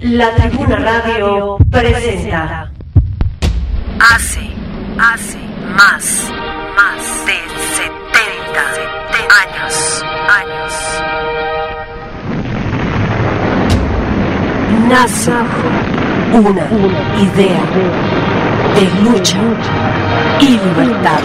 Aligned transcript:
La 0.00 0.32
Tribuna 0.36 0.76
Radio 0.76 1.58
presenta. 1.72 2.70
Hace, 3.98 4.48
hace 4.96 5.38
más, 5.74 6.30
más 6.76 7.26
de 7.26 7.34
70, 7.74 8.60
años, 9.42 10.04
años. 10.38 10.72
Nace 14.88 15.32
una 16.32 16.66
idea 17.20 17.64
de 18.76 18.84
lucha 19.02 19.40
y 20.40 20.50
libertad. 20.50 21.22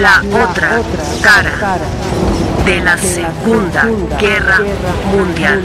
La 0.00 0.22
otra 0.22 0.80
cara 1.20 1.78
de 2.64 2.80
la 2.80 2.96
Segunda 2.96 3.86
Guerra 4.18 4.60
Mundial. 5.12 5.62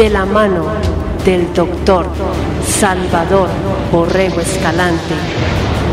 De 0.00 0.08
la 0.08 0.24
mano 0.24 0.64
del 1.26 1.52
doctor 1.52 2.06
Salvador 2.66 3.50
Borrego 3.92 4.40
Escalante, 4.40 5.14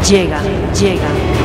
llega, 0.10 0.40
llega. 0.74 1.37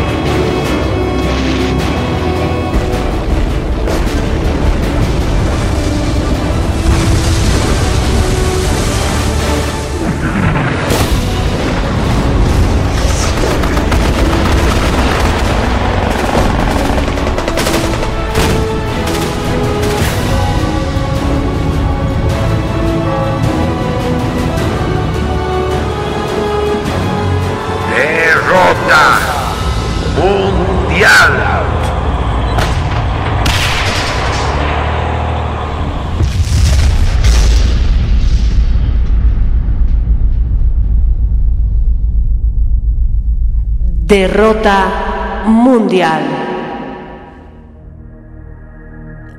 Derrota 44.13 45.43
mundial. 45.47 46.21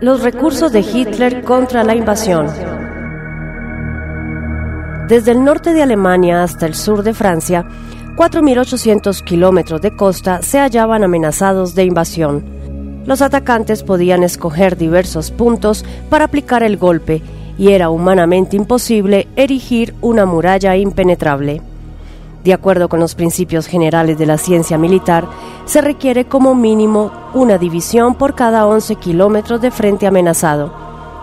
Los 0.01 0.23
recursos 0.23 0.71
de 0.71 0.79
Hitler 0.79 1.43
contra 1.43 1.83
la 1.83 1.93
invasión. 1.93 2.47
Desde 5.07 5.29
el 5.29 5.43
norte 5.43 5.75
de 5.75 5.83
Alemania 5.83 6.41
hasta 6.41 6.65
el 6.65 6.73
sur 6.73 7.03
de 7.03 7.13
Francia, 7.13 7.67
4.800 8.17 9.23
kilómetros 9.23 9.79
de 9.79 9.95
costa 9.95 10.41
se 10.41 10.57
hallaban 10.57 11.03
amenazados 11.03 11.75
de 11.75 11.83
invasión. 11.83 12.43
Los 13.05 13.21
atacantes 13.21 13.83
podían 13.83 14.23
escoger 14.23 14.75
diversos 14.75 15.29
puntos 15.29 15.85
para 16.09 16.25
aplicar 16.25 16.63
el 16.63 16.77
golpe 16.77 17.21
y 17.59 17.73
era 17.73 17.91
humanamente 17.91 18.55
imposible 18.55 19.27
erigir 19.35 19.93
una 20.01 20.25
muralla 20.25 20.75
impenetrable. 20.75 21.61
De 22.43 22.53
acuerdo 22.53 22.89
con 22.89 22.99
los 22.99 23.15
principios 23.15 23.67
generales 23.67 24.17
de 24.17 24.25
la 24.25 24.37
ciencia 24.37 24.77
militar, 24.77 25.27
se 25.65 25.81
requiere 25.81 26.25
como 26.25 26.55
mínimo 26.55 27.11
una 27.33 27.57
división 27.57 28.15
por 28.15 28.35
cada 28.35 28.67
11 28.67 28.95
kilómetros 28.97 29.61
de 29.61 29.71
frente 29.71 30.07
amenazado. 30.07 30.73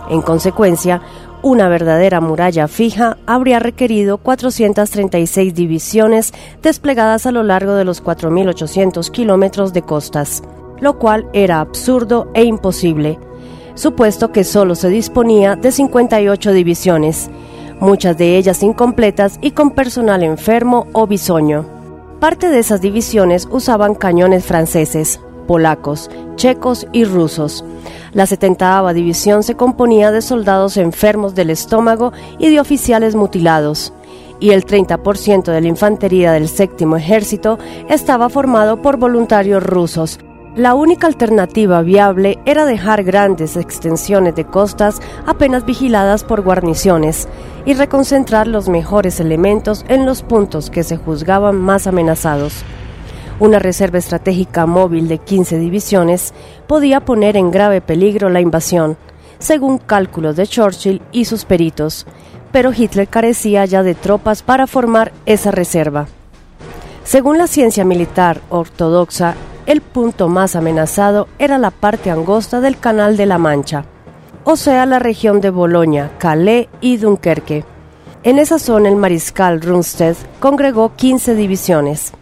En 0.08 0.22
consecuencia, 0.22 1.02
una 1.42 1.68
verdadera 1.68 2.20
muralla 2.20 2.68
fija 2.68 3.16
habría 3.26 3.58
requerido 3.58 4.18
436 4.18 5.54
divisiones 5.54 6.32
desplegadas 6.62 7.26
a 7.26 7.32
lo 7.32 7.42
largo 7.42 7.74
de 7.74 7.84
los 7.84 8.02
4.800 8.02 9.10
kilómetros 9.10 9.72
de 9.72 9.82
costas, 9.82 10.42
lo 10.80 10.98
cual 10.98 11.28
era 11.32 11.60
absurdo 11.60 12.30
e 12.34 12.44
imposible, 12.44 13.18
supuesto 13.74 14.32
que 14.32 14.44
solo 14.44 14.74
se 14.74 14.88
disponía 14.88 15.56
de 15.56 15.72
58 15.72 16.52
divisiones, 16.52 17.30
muchas 17.80 18.16
de 18.16 18.36
ellas 18.36 18.62
incompletas 18.62 19.38
y 19.40 19.52
con 19.52 19.70
personal 19.70 20.22
enfermo 20.22 20.86
o 20.92 21.06
bisoño. 21.06 21.66
Parte 22.20 22.50
de 22.50 22.58
esas 22.58 22.80
divisiones 22.80 23.48
usaban 23.50 23.94
cañones 23.94 24.44
franceses, 24.44 25.20
polacos, 25.46 26.10
checos 26.36 26.86
y 26.92 27.04
rusos. 27.04 27.64
La 28.12 28.26
70 28.26 28.92
División 28.92 29.42
se 29.42 29.56
componía 29.56 30.10
de 30.12 30.22
soldados 30.22 30.76
enfermos 30.76 31.34
del 31.34 31.50
estómago 31.50 32.12
y 32.38 32.50
de 32.50 32.60
oficiales 32.60 33.14
mutilados, 33.14 33.92
y 34.38 34.50
el 34.50 34.64
30% 34.64 35.44
de 35.52 35.60
la 35.60 35.68
infantería 35.68 36.32
del 36.32 36.48
séptimo 36.48 36.96
ejército 36.96 37.58
estaba 37.88 38.28
formado 38.28 38.82
por 38.82 38.96
voluntarios 38.96 39.62
rusos. 39.62 40.18
La 40.56 40.74
única 40.74 41.06
alternativa 41.06 41.80
viable 41.80 42.40
era 42.44 42.64
dejar 42.64 43.04
grandes 43.04 43.56
extensiones 43.56 44.34
de 44.34 44.44
costas 44.44 45.00
apenas 45.24 45.64
vigiladas 45.64 46.24
por 46.24 46.40
guarniciones 46.42 47.28
y 47.64 47.74
reconcentrar 47.74 48.48
los 48.48 48.68
mejores 48.68 49.20
elementos 49.20 49.84
en 49.86 50.06
los 50.06 50.22
puntos 50.22 50.68
que 50.68 50.82
se 50.82 50.96
juzgaban 50.96 51.56
más 51.56 51.86
amenazados. 51.86 52.64
Una 53.38 53.60
reserva 53.60 53.98
estratégica 53.98 54.66
móvil 54.66 55.06
de 55.06 55.18
15 55.18 55.56
divisiones 55.56 56.34
podía 56.66 56.98
poner 56.98 57.36
en 57.36 57.52
grave 57.52 57.80
peligro 57.80 58.28
la 58.28 58.40
invasión, 58.40 58.96
según 59.38 59.78
cálculos 59.78 60.34
de 60.34 60.48
Churchill 60.48 61.00
y 61.12 61.26
sus 61.26 61.44
peritos, 61.44 62.06
pero 62.50 62.72
Hitler 62.76 63.06
carecía 63.06 63.64
ya 63.66 63.84
de 63.84 63.94
tropas 63.94 64.42
para 64.42 64.66
formar 64.66 65.12
esa 65.26 65.52
reserva. 65.52 66.08
Según 67.04 67.38
la 67.38 67.46
ciencia 67.46 67.84
militar 67.84 68.40
ortodoxa, 68.50 69.36
el 69.70 69.82
punto 69.82 70.28
más 70.28 70.56
amenazado 70.56 71.28
era 71.38 71.56
la 71.56 71.70
parte 71.70 72.10
angosta 72.10 72.60
del 72.60 72.76
Canal 72.80 73.16
de 73.16 73.26
la 73.26 73.38
Mancha, 73.38 73.84
o 74.42 74.56
sea, 74.56 74.84
la 74.84 74.98
región 74.98 75.40
de 75.40 75.50
Bolonia, 75.50 76.10
Calais 76.18 76.66
y 76.80 76.96
Dunkerque. 76.96 77.64
En 78.24 78.40
esa 78.40 78.58
zona 78.58 78.88
el 78.88 78.96
mariscal 78.96 79.60
Rundstedt 79.60 80.16
congregó 80.40 80.96
15 80.96 81.36
divisiones. 81.36 82.12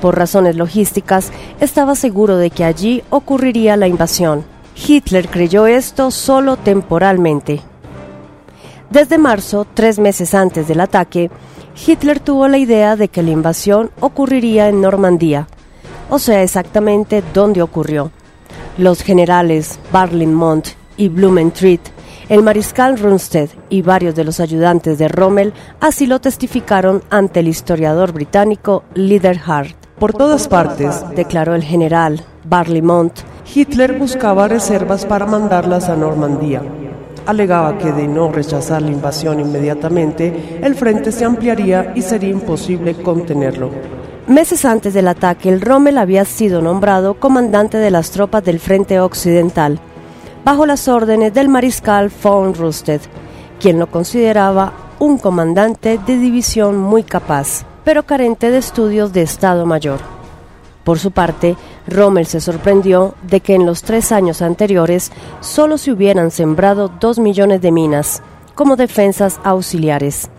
Por 0.00 0.16
razones 0.16 0.54
logísticas, 0.54 1.32
estaba 1.58 1.96
seguro 1.96 2.36
de 2.36 2.50
que 2.50 2.62
allí 2.62 3.02
ocurriría 3.10 3.76
la 3.76 3.88
invasión. 3.88 4.44
Hitler 4.76 5.28
creyó 5.28 5.66
esto 5.66 6.12
solo 6.12 6.56
temporalmente. 6.56 7.60
Desde 8.90 9.18
marzo, 9.18 9.66
tres 9.74 9.98
meses 9.98 10.32
antes 10.32 10.68
del 10.68 10.78
ataque, 10.78 11.28
Hitler 11.84 12.20
tuvo 12.20 12.46
la 12.46 12.58
idea 12.58 12.94
de 12.94 13.08
que 13.08 13.24
la 13.24 13.32
invasión 13.32 13.90
ocurriría 13.98 14.68
en 14.68 14.80
Normandía, 14.80 15.48
o 16.10 16.18
sea 16.18 16.42
exactamente 16.42 17.22
dónde 17.32 17.62
ocurrió. 17.62 18.10
Los 18.78 19.02
generales 19.02 19.78
Barlimont 19.92 20.68
y 20.96 21.08
Blumentritt, 21.08 21.80
el 22.28 22.42
mariscal 22.42 22.98
Rundstedt 22.98 23.50
y 23.68 23.82
varios 23.82 24.14
de 24.14 24.24
los 24.24 24.40
ayudantes 24.40 24.98
de 24.98 25.08
Rommel 25.08 25.52
así 25.80 26.06
lo 26.06 26.20
testificaron 26.20 27.02
ante 27.10 27.40
el 27.40 27.48
historiador 27.48 28.12
británico 28.12 28.84
Leaderhart. 28.94 29.76
Por 29.98 30.12
todas 30.12 30.48
partes, 30.48 31.04
Declaró 31.14 31.54
el 31.54 31.62
general 31.62 32.24
Barlimont, 32.44 33.20
Hitler 33.54 33.98
buscaba 33.98 34.48
reservas 34.48 35.06
para 35.06 35.26
mandarlas 35.26 35.88
a 35.88 35.96
Normandía. 35.96 36.62
Alegaba 37.26 37.78
que 37.78 37.92
de 37.92 38.08
no 38.08 38.30
rechazar 38.30 38.82
la 38.82 38.90
invasión 38.90 39.40
inmediatamente, 39.40 40.58
el 40.62 40.74
frente 40.74 41.12
se 41.12 41.24
ampliaría 41.24 41.92
y 41.94 42.02
sería 42.02 42.30
imposible 42.30 42.94
contenerlo. 42.94 43.70
Meses 44.26 44.64
antes 44.64 44.94
del 44.94 45.08
ataque, 45.08 45.50
el 45.50 45.60
Rommel 45.60 45.98
había 45.98 46.24
sido 46.24 46.62
nombrado 46.62 47.20
comandante 47.20 47.76
de 47.76 47.90
las 47.90 48.10
tropas 48.10 48.42
del 48.42 48.58
Frente 48.58 48.98
Occidental, 48.98 49.78
bajo 50.46 50.64
las 50.64 50.88
órdenes 50.88 51.34
del 51.34 51.50
mariscal 51.50 52.10
von 52.22 52.54
Rüsted, 52.54 53.02
quien 53.60 53.78
lo 53.78 53.90
consideraba 53.90 54.72
un 54.98 55.18
comandante 55.18 56.00
de 56.06 56.16
división 56.16 56.78
muy 56.78 57.02
capaz, 57.02 57.66
pero 57.84 58.04
carente 58.04 58.50
de 58.50 58.56
estudios 58.56 59.12
de 59.12 59.20
Estado 59.20 59.66
Mayor. 59.66 60.00
Por 60.84 60.98
su 60.98 61.10
parte, 61.10 61.56
Rommel 61.86 62.24
se 62.24 62.40
sorprendió 62.40 63.14
de 63.24 63.40
que 63.40 63.54
en 63.54 63.66
los 63.66 63.82
tres 63.82 64.10
años 64.10 64.40
anteriores 64.40 65.12
solo 65.40 65.76
se 65.76 65.92
hubieran 65.92 66.30
sembrado 66.30 66.88
dos 66.88 67.18
millones 67.18 67.60
de 67.60 67.72
minas 67.72 68.22
como 68.54 68.76
defensas 68.76 69.38
auxiliares. 69.44 70.30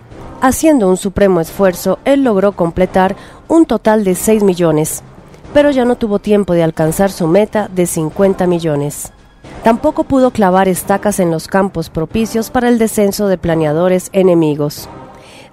Haciendo 0.48 0.88
un 0.88 0.98
supremo 0.98 1.42
esfuerzo, 1.42 1.98
él 2.06 2.24
logró 2.24 2.52
completar 2.52 3.16
un 3.48 3.66
total 3.66 4.04
de 4.04 4.14
6 4.14 4.44
millones, 4.44 5.02
pero 5.56 5.72
ya 5.72 5.86
no 5.86 5.96
tuvo 5.96 6.20
tiempo 6.20 6.54
de 6.54 6.62
alcanzar 6.62 7.12
su 7.12 7.26
meta 7.26 7.68
de 7.74 7.88
50 7.88 8.46
millones. 8.46 9.12
Tampoco 9.64 10.04
pudo 10.04 10.30
clavar 10.30 10.68
estacas 10.68 11.20
en 11.20 11.32
los 11.32 11.48
campos 11.48 11.90
propicios 11.90 12.52
para 12.52 12.70
el 12.70 12.78
descenso 12.78 13.28
de 13.28 13.40
planeadores 13.40 14.10
enemigos. 14.14 14.88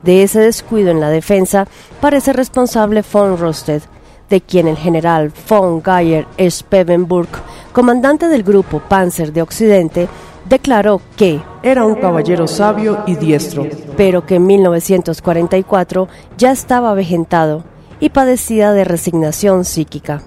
De 0.02 0.24
ese 0.24 0.40
descuido 0.40 0.90
en 0.90 1.00
la 1.00 1.08
defensa 1.08 1.66
parece 2.02 2.34
responsable 2.34 3.02
von 3.10 3.38
Rosted, 3.38 3.80
de 4.28 4.42
quien 4.42 4.68
el 4.68 4.76
general 4.76 5.32
von 5.48 5.82
Geyer 5.82 6.26
Spevenburg, 6.38 7.30
comandante 7.72 8.28
del 8.28 8.42
grupo 8.42 8.80
Panzer 8.80 9.32
de 9.32 9.40
Occidente, 9.40 10.06
declaró 10.52 11.00
que 11.16 11.40
era 11.62 11.86
un 11.86 11.94
caballero 11.94 12.46
sabio 12.46 13.04
y 13.06 13.14
diestro, 13.14 13.66
pero 13.96 14.26
que 14.26 14.34
en 14.34 14.46
1944 14.46 16.08
ya 16.36 16.50
estaba 16.50 16.90
avejentado 16.90 17.64
y 18.00 18.10
padecía 18.10 18.72
de 18.72 18.84
resignación 18.84 19.64
psíquica. 19.64 20.20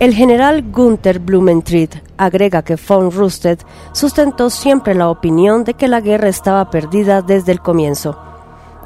El 0.00 0.12
general 0.12 0.64
Gunther 0.72 1.20
Blumentritt 1.20 1.94
agrega 2.16 2.62
que 2.62 2.74
von 2.74 3.12
Rüsted 3.12 3.60
sustentó 3.92 4.50
siempre 4.50 4.96
la 4.96 5.08
opinión 5.08 5.62
de 5.62 5.74
que 5.74 5.86
la 5.86 6.00
guerra 6.00 6.28
estaba 6.28 6.68
perdida 6.70 7.22
desde 7.22 7.52
el 7.52 7.60
comienzo. 7.60 8.18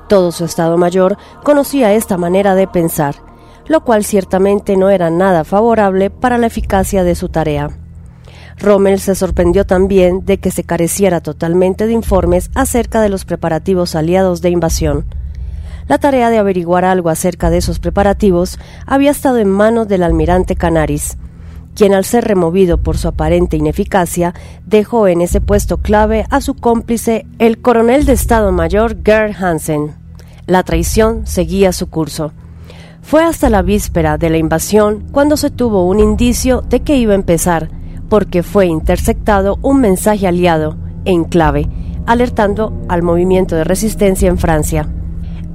Todo 0.07 0.33
su 0.33 0.45
Estado 0.45 0.77
Mayor 0.77 1.17
conocía 1.43 1.95
esta 1.95 2.19
manera 2.19 2.55
de 2.55 2.69
pensar, 2.69 3.15
lo 3.69 3.85
cual 3.85 4.05
ciertamente 4.05 4.77
no 4.77 4.91
era 4.91 5.09
nada 5.09 5.45
favorable 5.45 6.11
para 6.11 6.37
la 6.37 6.49
eficacia 6.49 7.05
de 7.05 7.15
su 7.15 7.31
tarea. 7.31 7.71
Rommel 8.63 9.01
se 9.01 9.15
sorprendió 9.15 9.67
también 9.67 10.25
de 10.25 10.39
que 10.39 10.51
se 10.51 10.65
careciera 10.65 11.21
totalmente 11.21 11.87
de 11.87 11.93
informes 11.93 12.51
acerca 12.55 13.01
de 13.01 13.09
los 13.09 13.25
preparativos 13.25 13.95
aliados 13.95 14.41
de 14.41 14.51
invasión. 14.51 15.05
La 15.89 15.99
tarea 15.99 16.31
de 16.31 16.39
averiguar 16.39 16.85
algo 16.85 17.11
acerca 17.11 17.51
de 17.51 17.59
esos 17.59 17.81
preparativos 17.81 18.59
había 18.87 19.11
estado 19.11 19.39
en 19.39 19.51
manos 19.51 19.89
del 19.89 20.03
almirante 20.03 20.55
Canaris, 20.55 21.19
quien 21.75 21.93
al 21.93 22.05
ser 22.05 22.25
removido 22.25 22.79
por 22.79 22.99
su 22.99 23.09
aparente 23.09 23.57
ineficacia, 23.57 24.35
dejó 24.65 25.09
en 25.09 25.23
ese 25.23 25.41
puesto 25.41 25.79
clave 25.79 26.27
a 26.31 26.41
su 26.41 26.55
cómplice, 26.55 27.27
el 27.39 27.59
coronel 27.61 28.05
de 28.05 28.13
Estado 28.13 28.53
Mayor 28.53 28.97
Gerd 29.03 29.35
Hansen. 29.43 29.95
La 30.47 30.63
traición 30.63 31.27
seguía 31.27 31.73
su 31.73 31.89
curso. 31.89 32.33
Fue 33.03 33.25
hasta 33.25 33.51
la 33.51 33.63
víspera 33.63 34.19
de 34.19 34.31
la 34.31 34.39
invasión 34.39 35.05
cuando 35.11 35.37
se 35.37 35.51
tuvo 35.51 35.87
un 35.87 35.99
indicio 35.99 36.63
de 36.63 36.81
que 36.81 36.97
iba 36.97 37.13
a 37.13 37.17
empezar, 37.17 37.71
porque 38.13 38.43
fue 38.43 38.67
interceptado 38.67 39.59
un 39.63 39.81
mensaje 39.81 40.29
aliado, 40.29 40.77
en 41.07 41.25
clave, 41.25 41.67
alertando 42.05 42.79
al 42.91 43.03
movimiento 43.03 43.57
de 43.57 43.65
resistencia 43.65 44.29
en 44.29 44.37
Francia. 44.37 44.87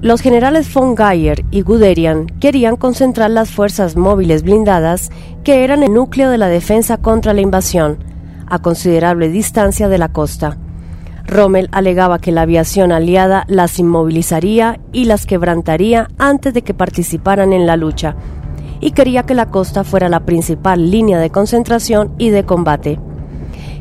Los 0.02 0.22
generales 0.22 0.74
von 0.74 0.98
Geyer 0.98 1.46
y 1.52 1.62
Guderian 1.62 2.26
querían 2.40 2.76
concentrar 2.76 3.30
las 3.30 3.52
fuerzas 3.52 3.96
móviles 3.96 4.42
blindadas 4.42 5.12
que 5.44 5.64
eran 5.64 5.84
el 5.84 5.94
núcleo 5.94 6.32
de 6.32 6.40
la 6.40 6.48
defensa 6.48 6.98
contra 6.98 7.36
la 7.36 7.42
invasión, 7.42 8.00
a 8.48 8.58
considerable 8.58 9.30
distancia 9.30 9.88
de 9.88 10.00
la 10.00 10.12
costa. 10.12 10.58
Rommel 11.28 11.70
alegaba 11.72 12.18
que 12.18 12.32
la 12.32 12.42
aviación 12.42 12.92
aliada 12.92 13.46
las 13.48 13.78
inmovilizaría 13.78 14.80
y 14.92 15.06
las 15.06 15.28
quebrantaría 15.28 16.08
antes 16.18 16.56
de 16.56 16.64
que 16.64 16.74
participaran 16.74 17.54
en 17.54 17.68
la 17.68 17.78
lucha, 17.78 18.16
y 18.80 18.92
quería 18.92 19.24
que 19.24 19.34
la 19.34 19.48
costa 19.48 19.84
fuera 19.84 20.10
la 20.10 20.22
principal 20.22 20.92
línea 20.92 21.20
de 21.20 21.30
concentración 21.30 22.14
y 22.18 22.30
de 22.30 22.44
combate. 22.44 23.00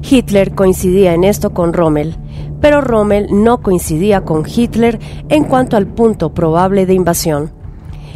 Hitler 0.08 0.54
coincidía 0.54 1.14
en 1.14 1.24
esto 1.24 1.52
con 1.52 1.72
Rommel, 1.72 2.16
pero 2.60 2.80
Rommel 2.80 3.28
no 3.30 3.62
coincidía 3.62 4.22
con 4.22 4.44
Hitler 4.46 4.98
en 5.28 5.44
cuanto 5.44 5.76
al 5.76 5.86
punto 5.86 6.32
probable 6.32 6.86
de 6.86 6.94
invasión. 6.94 7.50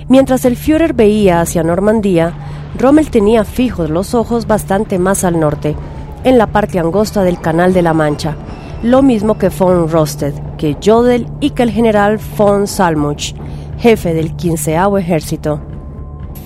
Mientras 0.08 0.44
el 0.44 0.56
Führer 0.56 0.92
veía 0.92 1.40
hacia 1.40 1.62
Normandía, 1.62 2.32
Rommel 2.78 3.10
tenía 3.10 3.44
fijos 3.44 3.90
los 3.90 4.14
ojos 4.14 4.46
bastante 4.46 4.98
más 4.98 5.24
al 5.24 5.38
norte, 5.38 5.76
en 6.24 6.38
la 6.38 6.48
parte 6.48 6.78
angosta 6.78 7.22
del 7.22 7.40
Canal 7.40 7.72
de 7.72 7.82
la 7.82 7.94
Mancha, 7.94 8.36
lo 8.82 9.02
mismo 9.02 9.38
que 9.38 9.48
von 9.48 9.88
Rosted, 9.90 10.34
que 10.58 10.76
Jodl 10.82 11.26
y 11.40 11.50
que 11.50 11.62
el 11.62 11.70
general 11.70 12.18
von 12.36 12.66
Salmuch, 12.66 13.34
jefe 13.78 14.14
del 14.14 14.36
quinceavo 14.36 14.98
ejército. 14.98 15.69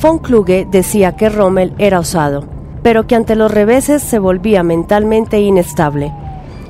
Von 0.05 0.19
Kluge 0.19 0.67
decía 0.71 1.17
que 1.17 1.31
Rommel 1.31 1.73
era 1.79 1.99
osado, 1.99 2.45
pero 2.83 3.07
que 3.07 3.15
ante 3.15 3.37
los 3.37 3.51
reveses 3.51 4.03
se 4.03 4.19
volvía 4.19 4.63
mentalmente 4.63 5.41
inestable. 5.41 6.13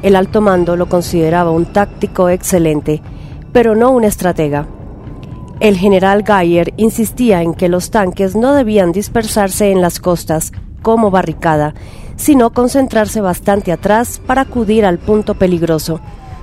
El 0.05 0.15
alto 0.15 0.41
mando 0.41 0.77
lo 0.77 0.89
consideraba 0.89 1.51
un 1.51 1.67
táctico 1.67 2.29
excelente, 2.29 3.03
pero 3.53 3.75
no 3.75 3.91
un 3.91 4.05
estratega. 4.05 4.69
El 5.59 5.77
general 5.77 6.23
Geyer 6.25 6.75
insistía 6.77 7.43
en 7.43 7.55
que 7.55 7.69
los 7.69 7.91
tanques 7.91 8.37
no 8.37 8.53
debían 8.53 8.93
dispersarse 8.93 9.73
en 9.73 9.81
las 9.81 9.99
costas 9.99 10.53
como 10.83 11.11
barricada, 11.11 11.75
sino 12.15 12.53
concentrarse 12.53 13.21
bastante 13.21 13.73
atrás 13.73 14.23
para 14.25 14.43
acudir 14.43 14.87
al 14.87 14.99
punto 14.99 15.35
peligroso, 15.35 16.01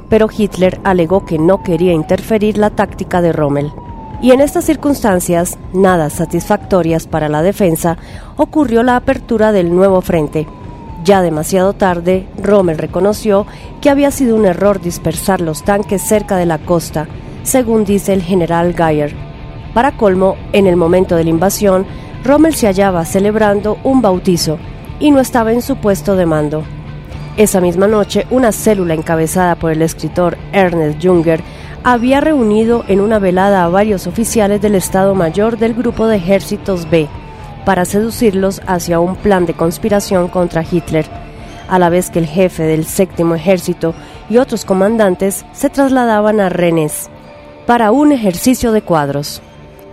pero 0.09 0.27
Hitler 0.29 0.81
alegó 0.83 1.23
que 1.25 1.39
no 1.39 1.63
quería 1.63 1.93
interferir 1.93 2.57
la 2.57 2.69
táctica 2.69 3.21
de 3.21 3.31
Rommel. 3.31 3.71
Y 4.21 4.31
en 4.31 4.41
estas 4.41 4.65
circunstancias, 4.65 5.57
nada 5.73 6.09
satisfactorias 6.09 7.07
para 7.07 7.27
la 7.27 7.41
defensa, 7.41 7.97
ocurrió 8.37 8.83
la 8.83 8.95
apertura 8.95 9.51
del 9.51 9.73
nuevo 9.73 10.01
frente, 10.01 10.47
ya 11.03 11.23
demasiado 11.23 11.73
tarde, 11.73 12.27
Rommel 12.37 12.77
reconoció 12.77 13.47
que 13.81 13.89
había 13.89 14.11
sido 14.11 14.35
un 14.35 14.45
error 14.45 14.79
dispersar 14.79 15.41
los 15.41 15.63
tanques 15.63 16.01
cerca 16.01 16.37
de 16.37 16.45
la 16.45 16.59
costa, 16.59 17.07
según 17.41 17.85
dice 17.85 18.13
el 18.13 18.21
general 18.21 18.75
Geyer. 18.75 19.15
Para 19.73 19.97
colmo, 19.97 20.35
en 20.53 20.67
el 20.67 20.75
momento 20.75 21.15
de 21.15 21.23
la 21.23 21.31
invasión, 21.31 21.87
Rommel 22.23 22.53
se 22.53 22.67
hallaba 22.67 23.03
celebrando 23.05 23.79
un 23.83 24.03
bautizo 24.03 24.59
y 24.99 25.09
no 25.09 25.19
estaba 25.19 25.53
en 25.53 25.63
su 25.63 25.77
puesto 25.77 26.15
de 26.15 26.27
mando. 26.27 26.63
Esa 27.35 27.61
misma 27.61 27.87
noche, 27.87 28.27
una 28.29 28.51
célula 28.51 28.93
encabezada 28.93 29.55
por 29.55 29.71
el 29.71 29.81
escritor 29.81 30.37
Ernest 30.51 31.03
Junger 31.03 31.41
había 31.83 32.21
reunido 32.21 32.83
en 32.87 33.01
una 33.01 33.17
velada 33.17 33.63
a 33.63 33.69
varios 33.69 34.05
oficiales 34.05 34.61
del 34.61 34.75
Estado 34.75 35.15
Mayor 35.15 35.57
del 35.57 35.73
Grupo 35.73 36.05
de 36.07 36.17
Ejércitos 36.17 36.89
B, 36.89 37.07
para 37.65 37.85
seducirlos 37.85 38.61
hacia 38.67 38.99
un 38.99 39.15
plan 39.15 39.45
de 39.45 39.55
conspiración 39.55 40.27
contra 40.27 40.63
Hitler, 40.69 41.05
a 41.67 41.79
la 41.79 41.89
vez 41.89 42.09
que 42.11 42.19
el 42.19 42.27
jefe 42.27 42.63
del 42.63 42.85
séptimo 42.85 43.33
ejército 43.33 43.95
y 44.29 44.37
otros 44.37 44.63
comandantes 44.63 45.45
se 45.53 45.69
trasladaban 45.69 46.39
a 46.39 46.49
Rennes 46.49 47.09
para 47.65 47.91
un 47.91 48.11
ejercicio 48.11 48.71
de 48.71 48.81
cuadros. 48.81 49.41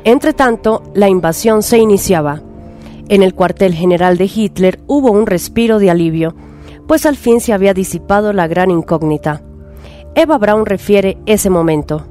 Entretanto, 0.04 0.82
la 0.94 1.08
invasión 1.08 1.62
se 1.62 1.78
iniciaba. 1.78 2.42
En 3.08 3.22
el 3.22 3.34
cuartel 3.34 3.74
general 3.74 4.18
de 4.18 4.30
Hitler 4.34 4.80
hubo 4.86 5.10
un 5.10 5.26
respiro 5.26 5.78
de 5.78 5.90
alivio, 5.90 6.34
pues 6.86 7.06
al 7.06 7.16
fin 7.16 7.40
se 7.40 7.52
había 7.52 7.72
disipado 7.72 8.32
la 8.32 8.46
gran 8.46 8.70
incógnita. 8.70 9.42
Eva 10.20 10.36
Braun 10.36 10.66
refiere 10.66 11.18
ese 11.26 11.48
momento. 11.48 12.04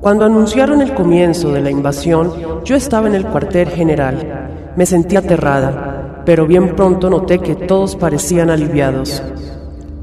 Cuando 0.00 0.24
anunciaron 0.24 0.80
el 0.80 0.94
comienzo 0.94 1.52
de 1.52 1.60
la 1.60 1.70
invasión, 1.70 2.32
yo 2.64 2.74
estaba 2.74 3.06
en 3.06 3.14
el 3.14 3.24
cuartel 3.24 3.68
general 3.68 4.50
me 4.76 4.84
sentí 4.84 5.16
aterrada, 5.16 6.22
pero 6.24 6.46
bien 6.46 6.74
pronto 6.74 7.10
noté 7.10 7.38
que 7.38 7.54
todos 7.54 7.94
parecían 7.94 8.50
aliviados. 8.50 9.22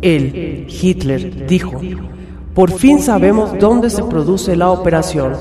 Él, 0.02 0.68
Hitler, 0.70 1.48
dijo, 1.48 1.82
por 2.54 2.72
fin 2.72 3.00
sabemos 3.00 3.58
dónde 3.60 3.90
se 3.90 4.04
produce 4.04 4.56
la 4.56 4.70
operación. 4.70 5.34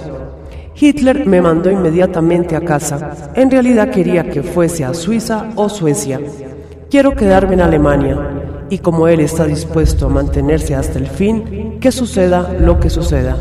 Hitler 0.75 1.27
me 1.27 1.41
mandó 1.41 1.71
inmediatamente 1.71 2.57
a 2.57 2.63
casa. 2.63 3.31
En 3.35 3.51
realidad 3.51 3.91
quería 3.91 4.29
que 4.29 4.43
fuese 4.43 4.85
a 4.85 4.95
Suiza 4.95 5.51
o 5.57 5.69
Suecia. 5.69 6.21
Quiero 6.91 7.15
quedarme 7.15 7.55
en 7.55 7.61
Alemania. 7.61 8.38
Y 8.71 8.79
como 8.79 9.09
él 9.09 9.21
está 9.21 9.45
dispuesto 9.45 10.07
a 10.07 10.11
mantenerse 10.11 10.75
hasta 10.75 10.99
el 10.99 11.07
fin, 11.07 11.79
que 11.81 11.93
suceda 11.93 12.53
lo 12.59 12.81
que 12.81 12.91
suceda. 12.91 13.37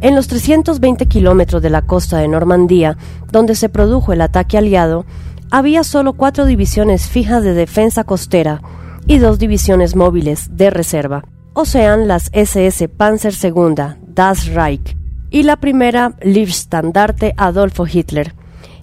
En 0.00 0.14
los 0.14 0.28
320 0.28 1.06
kilómetros 1.06 1.60
de 1.60 1.70
la 1.70 1.82
costa 1.82 2.18
de 2.18 2.28
Normandía, 2.28 2.96
donde 3.30 3.54
se 3.54 3.68
produjo 3.68 4.12
el 4.12 4.22
ataque 4.22 4.56
aliado, 4.56 5.04
había 5.50 5.84
solo 5.84 6.14
cuatro 6.14 6.46
divisiones 6.46 7.08
fijas 7.08 7.42
de 7.42 7.54
defensa 7.54 8.04
costera 8.04 8.62
y 9.06 9.18
dos 9.18 9.38
divisiones 9.38 9.96
móviles 9.96 10.56
de 10.56 10.70
reserva. 10.70 11.24
o 11.52 11.64
sean 11.64 12.06
las 12.06 12.30
SS 12.32 12.88
Panzer 12.88 13.34
II, 13.42 13.74
Das 14.14 14.46
Reich, 14.46 14.96
y 15.30 15.42
la 15.42 15.56
primera 15.56 16.14
Liebstandarte 16.22 17.34
Adolfo 17.36 17.86
Hitler, 17.86 18.34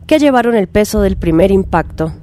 que 0.06 0.20
llevaron 0.20 0.56
el 0.56 0.68
peso 0.68 1.02
del 1.02 1.18
primer 1.18 1.52
impacto. 1.52 2.14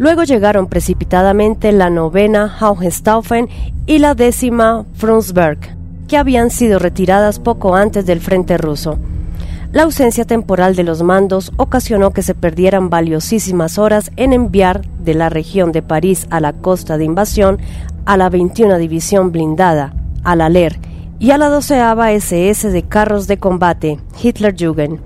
Luego 0.00 0.24
llegaron 0.24 0.66
precipitadamente 0.66 1.72
la 1.72 1.90
novena 1.90 2.56
Hohenstaufen 2.58 3.50
y 3.84 3.98
la 3.98 4.14
décima 4.14 4.86
Frundsberg, 4.94 5.76
que 6.08 6.16
habían 6.16 6.48
sido 6.48 6.78
retiradas 6.78 7.38
poco 7.38 7.74
antes 7.76 8.06
del 8.06 8.20
frente 8.20 8.56
ruso. 8.56 8.98
La 9.72 9.82
ausencia 9.82 10.24
temporal 10.24 10.74
de 10.74 10.84
los 10.84 11.02
mandos 11.02 11.52
ocasionó 11.58 12.12
que 12.12 12.22
se 12.22 12.34
perdieran 12.34 12.88
valiosísimas 12.88 13.76
horas 13.76 14.10
en 14.16 14.32
enviar 14.32 14.86
de 15.00 15.12
la 15.12 15.28
región 15.28 15.70
de 15.70 15.82
París 15.82 16.26
a 16.30 16.40
la 16.40 16.54
costa 16.54 16.96
de 16.96 17.04
invasión 17.04 17.58
a 18.06 18.16
la 18.16 18.30
21 18.30 18.78
División 18.78 19.32
Blindada, 19.32 19.92
a 20.24 20.34
la 20.34 20.48
LER 20.48 20.78
y 21.18 21.32
a 21.32 21.36
la 21.36 21.50
12 21.50 21.78
SS 22.16 22.70
de 22.70 22.82
carros 22.84 23.26
de 23.26 23.36
combate, 23.36 24.00
Hitlerjugend. 24.22 24.98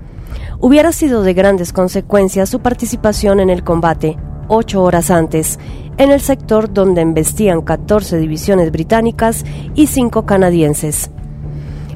Hubiera 0.61 0.93
sido 0.93 1.21
de 1.21 1.33
grandes 1.33 1.73
consecuencias 1.73 2.47
su 2.47 2.61
participación 2.61 3.41
en 3.41 3.49
el 3.49 3.65
combate, 3.65 4.15
ocho 4.47 4.83
horas 4.83 5.11
antes, 5.11 5.59
en 5.97 6.11
el 6.11 6.21
sector 6.21 6.73
donde 6.73 7.01
embestían 7.01 7.61
14 7.61 8.17
divisiones 8.17 8.71
británicas 8.71 9.45
y 9.75 9.87
cinco 9.87 10.25
canadienses. 10.25 11.09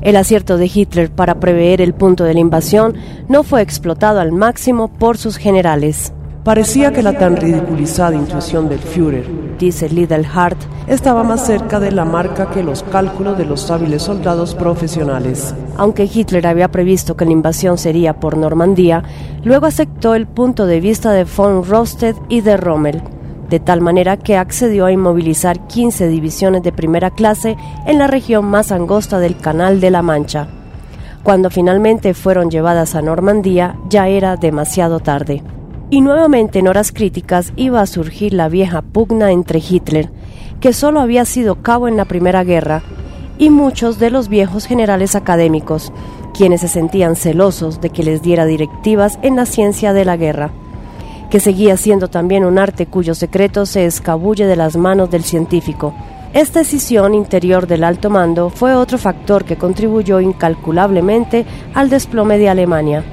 El 0.01 0.15
acierto 0.15 0.57
de 0.57 0.71
Hitler 0.73 1.11
para 1.11 1.39
prever 1.39 1.81
el 1.81 1.93
punto 1.93 2.23
de 2.23 2.33
la 2.33 2.39
invasión 2.39 2.95
no 3.27 3.43
fue 3.43 3.61
explotado 3.61 4.19
al 4.19 4.31
máximo 4.31 4.87
por 4.87 5.17
sus 5.17 5.37
generales. 5.37 6.13
Parecía 6.49 6.91
que 6.91 7.03
la 7.03 7.13
tan 7.13 7.37
ridiculizada 7.37 8.15
intuición 8.15 8.69
del 8.69 8.79
Führer, 8.79 9.55
dice 9.59 9.87
Hart, 10.33 10.57
estaba 10.87 11.21
más 11.21 11.45
cerca 11.45 11.79
de 11.79 11.91
la 11.91 12.05
marca 12.05 12.49
que 12.49 12.63
los 12.63 12.81
cálculos 12.81 13.37
de 13.37 13.45
los 13.45 13.69
hábiles 13.69 14.01
soldados 14.01 14.55
profesionales. 14.55 15.53
Aunque 15.77 16.09
Hitler 16.11 16.47
había 16.47 16.71
previsto 16.71 17.15
que 17.15 17.25
la 17.25 17.33
invasión 17.33 17.77
sería 17.77 18.19
por 18.19 18.35
Normandía, 18.35 19.03
luego 19.43 19.67
aceptó 19.67 20.15
el 20.15 20.25
punto 20.25 20.65
de 20.65 20.79
vista 20.79 21.11
de 21.11 21.25
von 21.25 21.63
Rosted 21.63 22.15
y 22.29 22.41
de 22.41 22.57
Rommel 22.57 23.03
de 23.47 23.59
tal 23.59 23.81
manera 23.81 24.17
que 24.17 24.35
accedió 24.35 24.87
a 24.87 24.91
inmovilizar 24.91 25.67
15 25.67 26.07
divisiones 26.07 26.63
de 26.63 26.71
primera 26.71 27.11
clase 27.11 27.57
en 27.85 27.99
la 27.99 28.07
región 28.07 28.45
más 28.45 28.71
angosta 28.71 29.19
del 29.19 29.37
Canal 29.37 29.79
de 29.79 29.91
la 29.91 30.01
Mancha. 30.01 30.47
Cuando 31.21 31.51
finalmente 31.51 32.15
fueron 32.15 32.49
llevadas 32.49 32.95
a 32.95 33.03
Normandía 33.03 33.75
ya 33.87 34.07
era 34.07 34.35
demasiado 34.35 34.99
tarde. 34.99 35.43
Y 35.89 36.01
nuevamente 36.01 36.59
en 36.59 36.67
horas 36.67 36.91
críticas 36.91 37.51
iba 37.55 37.81
a 37.81 37.87
surgir 37.87 38.33
la 38.33 38.49
vieja 38.49 38.81
pugna 38.81 39.31
entre 39.31 39.59
Hitler, 39.59 40.09
que 40.59 40.73
solo 40.73 40.99
había 40.99 41.25
sido 41.25 41.61
cabo 41.61 41.87
en 41.87 41.97
la 41.97 42.05
Primera 42.05 42.43
Guerra, 42.43 42.83
y 43.37 43.49
muchos 43.49 43.99
de 43.99 44.09
los 44.09 44.27
viejos 44.29 44.65
generales 44.65 45.15
académicos, 45.15 45.91
quienes 46.33 46.61
se 46.61 46.67
sentían 46.67 47.15
celosos 47.15 47.81
de 47.81 47.89
que 47.89 48.03
les 48.03 48.21
diera 48.21 48.45
directivas 48.45 49.17
en 49.21 49.35
la 49.35 49.45
ciencia 49.45 49.93
de 49.93 50.05
la 50.05 50.17
guerra 50.17 50.51
que 51.29 51.39
seguía 51.39 51.77
siendo 51.77 52.07
también 52.07 52.43
un 52.43 52.57
arte 52.57 52.87
cuyo 52.87 53.13
secreto 53.13 53.65
se 53.65 53.85
escabulle 53.85 54.45
de 54.45 54.55
las 54.55 54.75
manos 54.75 55.11
del 55.11 55.23
científico. 55.23 55.93
Esta 56.33 56.59
decisión 56.59 57.13
interior 57.13 57.67
del 57.67 57.83
alto 57.83 58.09
mando 58.09 58.49
fue 58.49 58.73
otro 58.73 58.97
factor 58.97 59.45
que 59.45 59.55
contribuyó 59.55 60.19
incalculablemente 60.19 61.45
al 61.73 61.89
desplome 61.89 62.37
de 62.37 62.49
Alemania. 62.49 63.03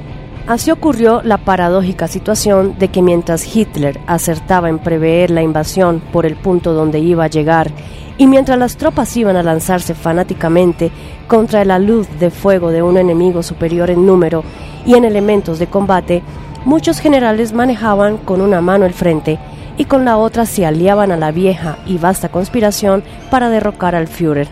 Así 0.47 0.71
ocurrió 0.71 1.23
la 1.25 1.39
paradójica 1.39 2.07
situación 2.07 2.79
de 2.79 2.87
que 2.89 3.03
mientras 3.03 3.57
Hitler 3.57 3.99
acertaba 4.07 4.69
en 4.69 4.79
prever 4.79 5.29
la 5.31 5.43
invasión 5.43 6.01
por 6.13 6.25
el 6.25 6.37
punto 6.37 6.73
donde 6.73 7.01
iba 7.01 7.25
a 7.25 7.29
llegar 7.29 7.73
y 8.17 8.29
mientras 8.29 8.57
las 8.57 8.77
tropas 8.77 9.17
iban 9.17 9.35
a 9.35 9.43
lanzarse 9.43 9.95
fanáticamente 9.95 10.93
contra 11.27 11.65
la 11.65 11.81
luz 11.81 12.07
de 12.21 12.31
fuego 12.31 12.71
de 12.71 12.81
un 12.81 12.97
enemigo 12.97 13.43
superior 13.43 13.91
en 13.91 14.07
número 14.07 14.45
y 14.87 14.95
en 14.95 15.05
elementos 15.05 15.59
de 15.59 15.67
combate, 15.67 16.23
muchos 16.65 17.01
generales 17.01 17.53
manejaban 17.53 18.17
con 18.17 18.41
una 18.41 18.61
mano 18.61 18.87
el 18.87 18.95
frente 18.95 19.41
y 19.77 19.87
con 19.87 20.05
la 20.05 20.17
otra 20.17 20.47
se 20.47 20.65
aliaban 20.65 21.11
a 21.11 21.17
la 21.17 21.33
vieja 21.33 21.79
y 21.87 21.99
vasta 21.99 22.29
conspiración 22.29 23.03
para 23.33 23.51
derrocar 23.51 23.97
al 23.97 24.07
Führer. 24.07 24.49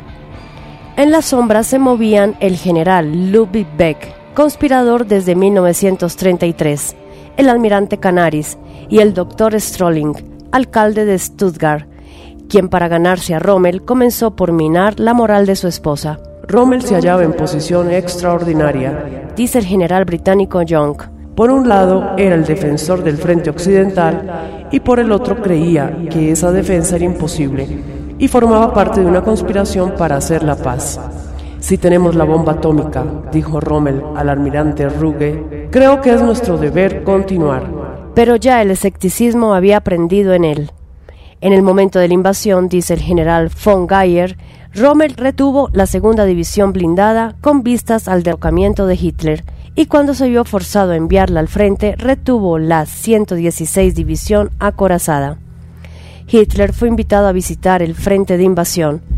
En 0.97 1.13
la 1.13 1.23
sombra 1.23 1.63
se 1.63 1.79
movían 1.79 2.35
el 2.41 2.57
general 2.57 3.31
Ludwig 3.31 3.69
Beck, 3.77 4.24
conspirador 4.35 5.07
desde 5.07 5.35
1933, 5.35 6.97
el 7.37 7.49
almirante 7.49 7.99
Canaris 7.99 8.59
y 8.91 8.99
el 8.99 9.15
doctor 9.15 9.59
Strolling, 9.59 10.15
alcalde 10.53 11.05
de 11.05 11.19
Stuttgart, 11.19 11.89
quien 12.49 12.69
para 12.69 12.89
ganarse 12.89 13.35
a 13.35 13.39
Rommel 13.39 13.83
comenzó 13.83 14.37
por 14.37 14.53
minar 14.53 15.01
la 15.01 15.15
moral 15.15 15.47
de 15.47 15.57
su 15.57 15.69
esposa. 15.69 16.19
Rommel 16.47 16.83
se 16.83 16.95
hallaba 16.95 17.23
en 17.23 17.33
posición 17.33 17.91
extraordinaria, 17.91 19.31
dice 19.35 19.59
el 19.59 19.65
general 19.65 20.05
británico 20.05 20.61
Young 20.63 21.15
por 21.35 21.51
un 21.51 21.69
lado 21.69 22.13
era 22.17 22.37
el 22.37 22.45
defensor 22.45 23.03
del 23.03 23.17
frente 23.17 23.51
occidental 23.51 24.69
y 24.71 24.79
por 24.79 25.01
el 25.01 25.11
otro 25.11 25.43
creía 25.43 25.93
que 26.09 26.31
esa 26.31 26.53
defensa 26.53 26.95
era 26.95 27.07
imposible 27.07 27.67
y 28.19 28.29
formaba 28.29 28.73
parte 28.73 29.01
de 29.01 29.07
una 29.07 29.23
conspiración 29.23 29.95
para 29.99 30.17
hacer 30.17 30.45
la 30.45 30.55
paz. 30.55 31.01
Si 31.65 31.79
tenemos 31.79 32.15
la 32.15 32.25
bomba 32.25 32.53
atómica, 32.53 33.07
dijo 33.33 33.59
Rommel 33.59 34.03
al 34.17 34.29
almirante 34.29 34.87
Ruge, 34.87 35.69
creo 35.71 36.03
que 36.03 36.13
es 36.13 36.21
nuestro 36.21 36.59
deber 36.59 37.05
continuar. 37.05 37.71
Pero 38.15 38.37
ya 38.37 38.61
el 38.61 38.71
escepticismo 38.71 39.55
había 39.55 39.79
aprendido 39.79 40.35
en 40.35 40.45
él. 40.45 40.73
En 41.41 41.55
el 41.55 41.63
momento 41.63 41.99
de 41.99 42.09
la 42.09 42.13
invasión, 42.13 42.69
dice 42.69 42.93
el 42.93 43.01
general 43.01 43.51
von 43.65 43.89
Geyer, 43.89 44.37
Rommel 44.75 45.15
retuvo 45.15 45.71
la 45.73 45.87
segunda 45.87 46.27
división 46.27 46.75
blindada 46.75 47.35
con 47.41 47.63
vistas 47.63 48.09
al 48.09 48.25
derrocamiento 48.25 48.87
de 48.87 48.97
Hitler 48.97 49.45
y 49.75 49.87
cuando 49.87 50.13
se 50.13 50.29
vio 50.29 50.45
forzado 50.45 50.93
a 50.93 50.97
enviarla 50.97 51.41
al 51.41 51.49
frente, 51.49 51.97
retuvo 51.97 52.59
la 52.59 52.85
116 52.85 53.95
División 53.95 54.51
acorazada. 54.59 55.39
Hitler 56.29 56.75
fue 56.75 56.89
invitado 56.89 57.27
a 57.27 57.33
visitar 57.33 57.81
el 57.81 57.95
frente 57.95 58.37
de 58.37 58.45
invasión. 58.45 59.14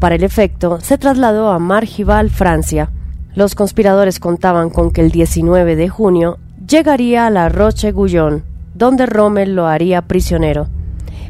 Para 0.00 0.14
el 0.14 0.24
efecto, 0.24 0.80
se 0.80 0.96
trasladó 0.96 1.50
a 1.50 1.58
Margival, 1.58 2.30
Francia. 2.30 2.90
Los 3.34 3.54
conspiradores 3.54 4.18
contaban 4.18 4.70
con 4.70 4.90
que 4.90 5.02
el 5.02 5.10
19 5.10 5.76
de 5.76 5.90
junio 5.90 6.38
llegaría 6.66 7.26
a 7.26 7.30
la 7.30 7.50
Roche-Guyon, 7.50 8.42
donde 8.74 9.04
Rommel 9.04 9.54
lo 9.54 9.66
haría 9.66 10.00
prisionero. 10.00 10.68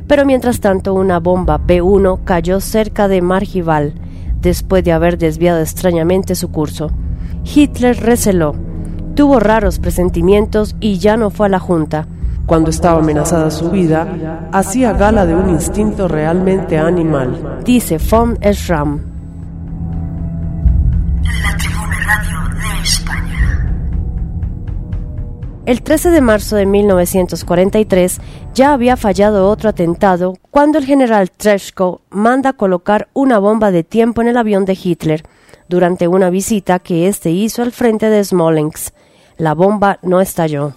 Pero 0.06 0.24
mientras 0.24 0.60
tanto, 0.60 0.94
una 0.94 1.18
bomba 1.18 1.58
B-1 1.58 2.22
cayó 2.24 2.60
cerca 2.60 3.08
de 3.08 3.20
Margival, 3.20 3.94
después 4.40 4.84
de 4.84 4.92
haber 4.92 5.18
desviado 5.18 5.60
extrañamente 5.60 6.36
su 6.36 6.52
curso. 6.52 6.92
Hitler 7.44 7.98
receló 7.98 8.54
Tuvo 9.16 9.40
raros 9.40 9.80
presentimientos 9.80 10.76
y 10.78 10.98
ya 10.98 11.16
no 11.16 11.30
fue 11.30 11.46
a 11.46 11.50
la 11.50 11.58
Junta. 11.58 12.06
Cuando 12.50 12.70
estaba 12.70 12.98
amenazada 12.98 13.48
su 13.48 13.70
vida, 13.70 14.48
hacía 14.50 14.92
gala 14.92 15.24
de 15.24 15.36
un 15.36 15.50
instinto 15.50 16.08
realmente 16.08 16.78
animal. 16.78 17.60
Dice 17.64 17.98
von 17.98 18.36
Schramm. 18.42 18.98
El 25.64 25.82
13 25.82 26.10
de 26.10 26.20
marzo 26.20 26.56
de 26.56 26.66
1943 26.66 28.20
ya 28.52 28.72
había 28.72 28.96
fallado 28.96 29.48
otro 29.48 29.68
atentado 29.68 30.34
cuando 30.50 30.78
el 30.78 30.86
general 30.86 31.30
Treshko 31.30 32.00
manda 32.10 32.54
colocar 32.54 33.10
una 33.12 33.38
bomba 33.38 33.70
de 33.70 33.84
tiempo 33.84 34.22
en 34.22 34.26
el 34.26 34.36
avión 34.36 34.64
de 34.64 34.76
Hitler 34.82 35.22
durante 35.68 36.08
una 36.08 36.30
visita 36.30 36.80
que 36.80 37.06
éste 37.06 37.30
hizo 37.30 37.62
al 37.62 37.70
frente 37.70 38.10
de 38.10 38.24
Smolensk. 38.24 38.92
La 39.36 39.54
bomba 39.54 40.00
no 40.02 40.20
estalló. 40.20 40.74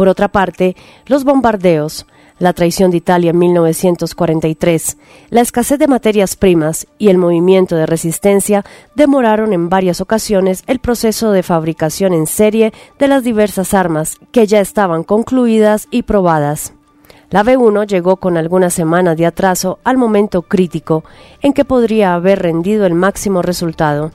Por 0.00 0.08
otra 0.08 0.28
parte, 0.28 0.76
los 1.04 1.24
bombardeos, 1.24 2.06
la 2.38 2.54
traición 2.54 2.90
de 2.90 2.96
Italia 2.96 3.32
en 3.32 3.38
1943, 3.38 4.96
la 5.28 5.42
escasez 5.42 5.78
de 5.78 5.88
materias 5.88 6.36
primas 6.36 6.86
y 6.96 7.10
el 7.10 7.18
movimiento 7.18 7.76
de 7.76 7.84
resistencia 7.84 8.64
demoraron 8.94 9.52
en 9.52 9.68
varias 9.68 10.00
ocasiones 10.00 10.64
el 10.66 10.78
proceso 10.78 11.32
de 11.32 11.42
fabricación 11.42 12.14
en 12.14 12.26
serie 12.26 12.72
de 12.98 13.08
las 13.08 13.24
diversas 13.24 13.74
armas 13.74 14.16
que 14.32 14.46
ya 14.46 14.60
estaban 14.60 15.04
concluidas 15.04 15.86
y 15.90 16.04
probadas. 16.04 16.72
La 17.28 17.44
B1 17.44 17.86
llegó 17.86 18.16
con 18.16 18.38
algunas 18.38 18.72
semanas 18.72 19.18
de 19.18 19.26
atraso 19.26 19.80
al 19.84 19.98
momento 19.98 20.40
crítico 20.40 21.04
en 21.42 21.52
que 21.52 21.66
podría 21.66 22.14
haber 22.14 22.38
rendido 22.40 22.86
el 22.86 22.94
máximo 22.94 23.42
resultado. 23.42 24.12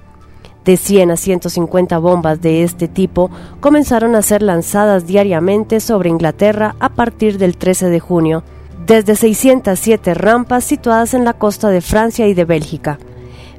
De 0.65 0.77
100 0.77 1.11
a 1.11 1.15
150 1.15 1.99
bombas 1.99 2.41
de 2.41 2.63
este 2.63 2.87
tipo 2.87 3.29
comenzaron 3.59 4.15
a 4.15 4.23
ser 4.23 4.41
lanzadas 4.41 5.05
diariamente 5.05 5.79
sobre 5.79 6.09
Inglaterra 6.09 6.75
a 6.79 6.89
partir 6.89 7.37
del 7.37 7.55
13 7.55 7.89
de 7.89 7.99
junio, 7.99 8.43
desde 8.87 9.15
607 9.15 10.15
rampas 10.15 10.63
situadas 10.63 11.13
en 11.13 11.23
la 11.23 11.33
costa 11.33 11.69
de 11.69 11.81
Francia 11.81 12.27
y 12.27 12.33
de 12.33 12.45
Bélgica. 12.45 12.97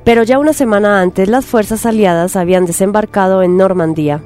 Pero 0.02 0.24
ya 0.24 0.40
una 0.40 0.52
semana 0.52 1.00
antes 1.00 1.28
las 1.28 1.46
fuerzas 1.46 1.86
aliadas 1.86 2.34
habían 2.34 2.66
desembarcado 2.66 3.44
en 3.44 3.56
Normandía. 3.56 4.20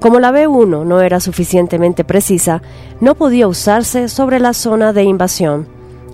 Como 0.00 0.20
la 0.20 0.30
B-1 0.30 0.86
no 0.86 1.02
era 1.02 1.20
suficientemente 1.20 2.02
precisa, 2.02 2.62
no 3.00 3.14
podía 3.14 3.46
usarse 3.46 4.08
sobre 4.08 4.40
la 4.40 4.54
zona 4.54 4.94
de 4.94 5.02
invasión. 5.02 5.66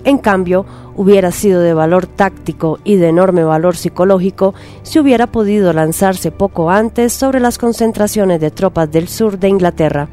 En 0.02 0.18
cambio, 0.18 0.66
hubiera 1.00 1.32
sido 1.32 1.62
de 1.62 1.72
valor 1.72 2.06
táctico 2.06 2.78
y 2.84 2.96
de 2.96 3.08
enorme 3.08 3.42
valor 3.42 3.74
psicológico 3.74 4.52
si 4.82 4.98
hubiera 4.98 5.26
podido 5.26 5.72
lanzarse 5.72 6.30
poco 6.30 6.70
antes 6.70 7.14
sobre 7.14 7.40
las 7.40 7.56
concentraciones 7.56 8.38
de 8.38 8.50
tropas 8.50 8.92
del 8.92 9.08
sur 9.08 9.38
de 9.38 9.48
Inglaterra. 9.48 10.08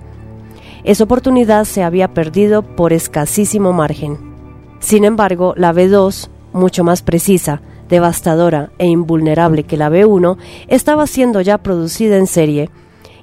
Esa 0.85 1.03
oportunidad 1.03 1.65
se 1.65 1.83
había 1.83 2.13
perdido 2.13 2.61
por 2.61 2.93
escasísimo 2.93 3.73
margen. 3.73 4.17
Sin 4.79 5.03
embargo, 5.03 5.53
la 5.57 5.73
B2, 5.73 6.29
mucho 6.53 6.85
más 6.85 7.01
precisa, 7.01 7.61
devastadora 7.89 8.71
e 8.77 8.87
invulnerable 8.87 9.63
que 9.63 9.75
la 9.75 9.89
B1, 9.89 10.37
estaba 10.69 11.05
siendo 11.05 11.41
ya 11.41 11.57
producida 11.57 12.15
en 12.15 12.27
serie, 12.27 12.69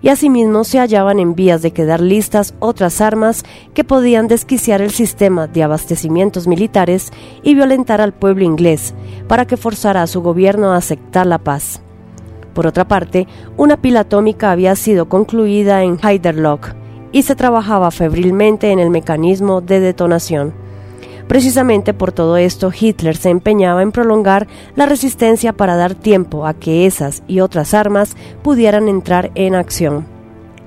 y 0.04 0.11
asimismo 0.11 0.64
se 0.64 0.78
hallaban 0.78 1.18
en 1.18 1.34
vías 1.34 1.62
de 1.62 1.70
quedar 1.70 2.02
listas 2.02 2.54
otras 2.58 3.00
armas 3.00 3.42
que 3.73 3.84
podían 3.84 4.28
desquiciar 4.28 4.82
el 4.82 4.90
sistema 4.90 5.46
de 5.46 5.62
abastecimientos 5.62 6.46
militares 6.46 7.11
y 7.42 7.54
violentar 7.54 8.02
al 8.02 8.12
pueblo 8.12 8.44
inglés 8.44 8.94
para 9.28 9.46
que 9.46 9.56
forzara 9.56 10.02
a 10.02 10.06
su 10.06 10.20
gobierno 10.20 10.73
a 10.73 10.76
aceptar 10.76 11.26
la 11.26 11.38
paz. 11.38 11.80
Por 12.52 12.66
otra 12.66 12.87
parte, 12.87 13.26
una 13.56 13.78
pila 13.78 14.00
atómica 14.00 14.52
había 14.52 14.76
sido 14.76 15.08
concluida 15.08 15.82
en 15.82 15.99
Heiderloch 15.99 16.75
y 17.11 17.23
se 17.23 17.34
trabajaba 17.34 17.90
febrilmente 17.90 18.73
en 18.73 18.80
el 18.80 18.90
mecanismo 18.90 19.62
de 19.62 19.80
detonación. 19.80 20.63
Precisamente 21.28 21.95
por 21.95 22.12
todo 22.12 22.37
esto, 22.37 22.71
Hitler 22.78 23.16
se 23.16 23.31
empeñaba 23.31 23.83
en 23.83 23.93
prolongar 23.93 24.47
la 24.76 24.87
resistencia 24.87 25.52
para 25.52 25.76
dar 25.76 25.95
tiempo 25.95 26.47
a 26.47 26.54
que 26.54 26.87
esas 26.87 27.23
y 27.26 27.40
otras 27.40 27.75
armas 27.75 28.16
pudieran 28.43 28.88
entrar 28.88 29.31
en 29.35 29.54
acción. 29.54 30.07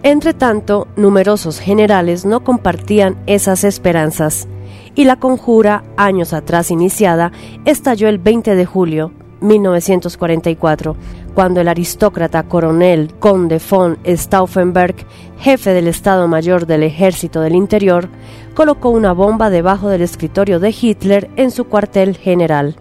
Entre 0.04 0.34
tanto, 0.34 0.88
numerosos 0.96 1.60
generales 1.60 2.26
no 2.26 2.44
compartían 2.44 3.18
esas 3.28 3.64
esperanzas, 3.64 4.48
y 4.96 5.06
la 5.06 5.18
conjura, 5.18 5.84
años 5.96 6.34
atrás 6.34 6.72
iniciada, 6.72 7.32
estalló 7.66 8.10
el 8.10 8.18
20 8.18 8.56
de 8.56 8.66
julio 8.66 9.12
1944, 9.42 10.96
cuando 11.34 11.62
el 11.62 11.68
aristócrata 11.68 12.44
coronel 12.44 13.14
conde 13.20 13.60
von 13.70 13.98
Stauffenberg, 14.06 14.96
jefe 15.40 15.72
del 15.72 15.88
Estado 15.88 16.28
Mayor 16.28 16.66
del 16.66 16.84
Ejército 16.84 17.42
del 17.42 17.56
Interior, 17.56 18.10
colocó 18.54 18.90
una 18.90 19.14
bomba 19.14 19.50
debajo 19.50 19.90
del 19.90 20.02
escritorio 20.02 20.60
de 20.60 20.76
Hitler 20.80 21.30
en 21.36 21.52
su 21.52 21.66
cuartel 21.66 22.18
general. 22.18 22.76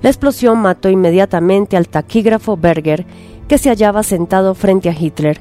La 0.00 0.08
explosión 0.08 0.58
mató 0.58 0.88
inmediatamente 0.88 1.76
al 1.76 1.88
taquígrafo 1.88 2.56
Berger, 2.56 3.04
que 3.46 3.58
se 3.58 3.68
hallaba 3.68 4.02
sentado 4.02 4.54
frente 4.54 4.88
a 4.88 4.96
Hitler. 4.98 5.40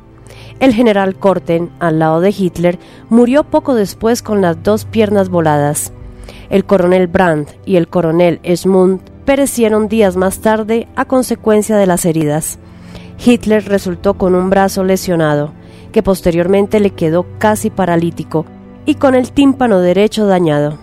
El 0.60 0.74
general 0.74 1.16
Korten, 1.16 1.72
al 1.80 2.00
lado 2.00 2.20
de 2.20 2.30
Hitler, 2.38 2.78
murió 3.10 3.44
poco 3.44 3.74
después 3.74 4.22
con 4.22 4.42
las 4.42 4.62
dos 4.62 4.86
piernas 4.86 5.30
voladas. 5.30 5.92
El 6.50 6.66
coronel 6.66 7.08
Brandt 7.08 7.50
y 7.66 7.78
el 7.78 7.88
coronel 7.88 8.40
Esmund 8.44 9.02
perecieron 9.26 9.88
días 9.88 10.16
más 10.16 10.40
tarde 10.40 10.88
a 10.96 11.06
consecuencia 11.06 11.78
de 11.78 11.88
las 11.88 12.06
heridas. 12.06 12.60
Hitler 13.24 13.66
resultó 13.66 14.16
con 14.16 14.36
un 14.36 14.50
brazo 14.50 14.84
lesionado, 14.84 15.54
que 15.92 16.04
posteriormente 16.04 16.80
le 16.80 16.92
quedó 16.92 17.26
casi 17.38 17.70
paralítico, 17.70 18.46
y 18.86 18.96
con 18.96 19.16
el 19.16 19.32
tímpano 19.32 19.80
derecho 19.80 20.26
dañado. 20.26 20.78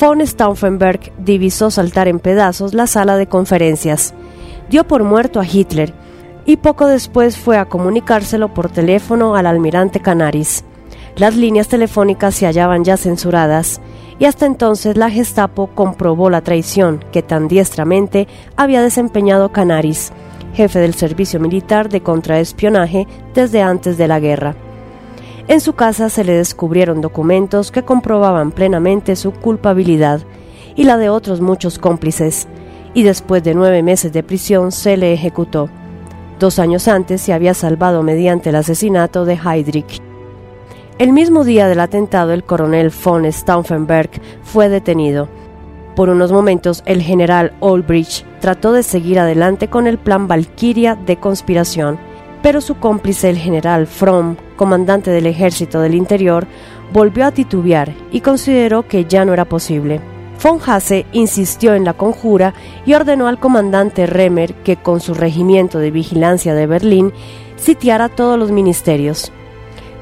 Von 0.00 0.26
Stauffenberg 0.26 1.12
divisó 1.18 1.70
saltar 1.70 2.08
en 2.08 2.18
pedazos 2.18 2.74
la 2.74 2.86
sala 2.86 3.16
de 3.16 3.26
conferencias, 3.26 4.14
dio 4.68 4.86
por 4.86 5.04
muerto 5.04 5.40
a 5.40 5.46
Hitler 5.46 5.92
y 6.46 6.56
poco 6.56 6.86
después 6.86 7.36
fue 7.36 7.58
a 7.58 7.66
comunicárselo 7.66 8.52
por 8.52 8.70
teléfono 8.70 9.36
al 9.36 9.46
almirante 9.46 10.00
Canaris. 10.00 10.64
Las 11.16 11.36
líneas 11.36 11.68
telefónicas 11.68 12.34
se 12.34 12.46
hallaban 12.46 12.84
ya 12.84 12.96
censuradas 12.96 13.80
y 14.20 14.26
hasta 14.26 14.46
entonces 14.46 14.96
la 14.96 15.10
Gestapo 15.10 15.68
comprobó 15.74 16.30
la 16.30 16.42
traición 16.42 17.02
que 17.10 17.22
tan 17.22 17.48
diestramente 17.48 18.28
había 18.54 18.82
desempeñado 18.82 19.50
Canaris, 19.50 20.12
jefe 20.54 20.78
del 20.78 20.94
servicio 20.94 21.40
militar 21.40 21.88
de 21.88 22.02
contraespionaje 22.02 23.08
desde 23.34 23.62
antes 23.62 23.96
de 23.96 24.06
la 24.06 24.20
guerra. 24.20 24.54
En 25.48 25.60
su 25.60 25.72
casa 25.72 26.10
se 26.10 26.22
le 26.22 26.34
descubrieron 26.34 27.00
documentos 27.00 27.72
que 27.72 27.82
comprobaban 27.82 28.52
plenamente 28.52 29.16
su 29.16 29.32
culpabilidad 29.32 30.20
y 30.76 30.84
la 30.84 30.98
de 30.98 31.08
otros 31.08 31.40
muchos 31.40 31.78
cómplices, 31.78 32.46
y 32.92 33.04
después 33.04 33.42
de 33.42 33.54
nueve 33.54 33.82
meses 33.82 34.12
de 34.12 34.22
prisión 34.22 34.70
se 34.70 34.98
le 34.98 35.14
ejecutó. 35.14 35.70
Dos 36.38 36.58
años 36.58 36.88
antes 36.88 37.22
se 37.22 37.32
había 37.32 37.54
salvado 37.54 38.02
mediante 38.02 38.50
el 38.50 38.56
asesinato 38.56 39.24
de 39.24 39.34
Heydrich. 39.34 40.09
El 41.00 41.14
mismo 41.14 41.44
día 41.44 41.66
del 41.66 41.80
atentado, 41.80 42.34
el 42.34 42.44
coronel 42.44 42.92
von 43.02 43.24
Stauffenberg 43.32 44.10
fue 44.42 44.68
detenido. 44.68 45.30
Por 45.96 46.10
unos 46.10 46.30
momentos, 46.30 46.82
el 46.84 47.00
general 47.00 47.54
Olbrich 47.60 48.26
trató 48.38 48.72
de 48.72 48.82
seguir 48.82 49.18
adelante 49.18 49.68
con 49.68 49.86
el 49.86 49.96
plan 49.96 50.28
Valkyria 50.28 50.96
de 50.96 51.16
conspiración, 51.16 51.98
pero 52.42 52.60
su 52.60 52.74
cómplice, 52.74 53.30
el 53.30 53.38
general 53.38 53.86
Fromm, 53.86 54.36
comandante 54.56 55.10
del 55.10 55.24
ejército 55.24 55.80
del 55.80 55.94
interior, 55.94 56.46
volvió 56.92 57.24
a 57.24 57.32
titubear 57.32 57.94
y 58.12 58.20
consideró 58.20 58.86
que 58.86 59.06
ya 59.06 59.24
no 59.24 59.32
era 59.32 59.46
posible. 59.46 60.02
Von 60.42 60.60
Hase 60.66 61.06
insistió 61.12 61.72
en 61.72 61.86
la 61.86 61.94
conjura 61.94 62.52
y 62.84 62.92
ordenó 62.92 63.26
al 63.26 63.40
comandante 63.40 64.04
Remmer 64.04 64.52
que 64.52 64.76
con 64.76 65.00
su 65.00 65.14
regimiento 65.14 65.78
de 65.78 65.92
vigilancia 65.92 66.52
de 66.52 66.66
Berlín 66.66 67.14
sitiara 67.56 68.10
todos 68.10 68.38
los 68.38 68.52
ministerios. 68.52 69.32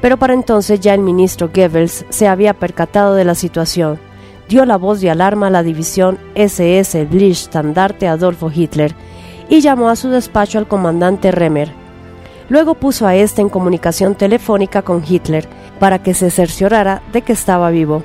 Pero 0.01 0.17
para 0.17 0.33
entonces 0.33 0.79
ya 0.79 0.93
el 0.93 1.01
ministro 1.01 1.49
Goebbels 1.53 2.05
se 2.09 2.27
había 2.27 2.53
percatado 2.53 3.15
de 3.15 3.25
la 3.25 3.35
situación. 3.35 3.99
Dio 4.47 4.65
la 4.65 4.77
voz 4.77 5.01
de 5.01 5.09
alarma 5.09 5.47
a 5.47 5.51
la 5.51 5.63
división 5.63 6.17
SS 6.35 7.07
Standarte 7.33 8.07
Adolfo 8.07 8.51
Hitler 8.53 8.95
y 9.49 9.61
llamó 9.61 9.89
a 9.89 9.95
su 9.95 10.09
despacho 10.09 10.57
al 10.57 10.67
comandante 10.67 11.31
Remmer. 11.31 11.71
Luego 12.49 12.73
puso 12.75 13.05
a 13.05 13.15
este 13.15 13.41
en 13.41 13.49
comunicación 13.49 14.15
telefónica 14.15 14.81
con 14.81 15.03
Hitler 15.07 15.47
para 15.79 15.99
que 15.99 16.13
se 16.13 16.31
cerciorara 16.31 17.01
de 17.13 17.21
que 17.21 17.33
estaba 17.33 17.69
vivo. 17.69 18.03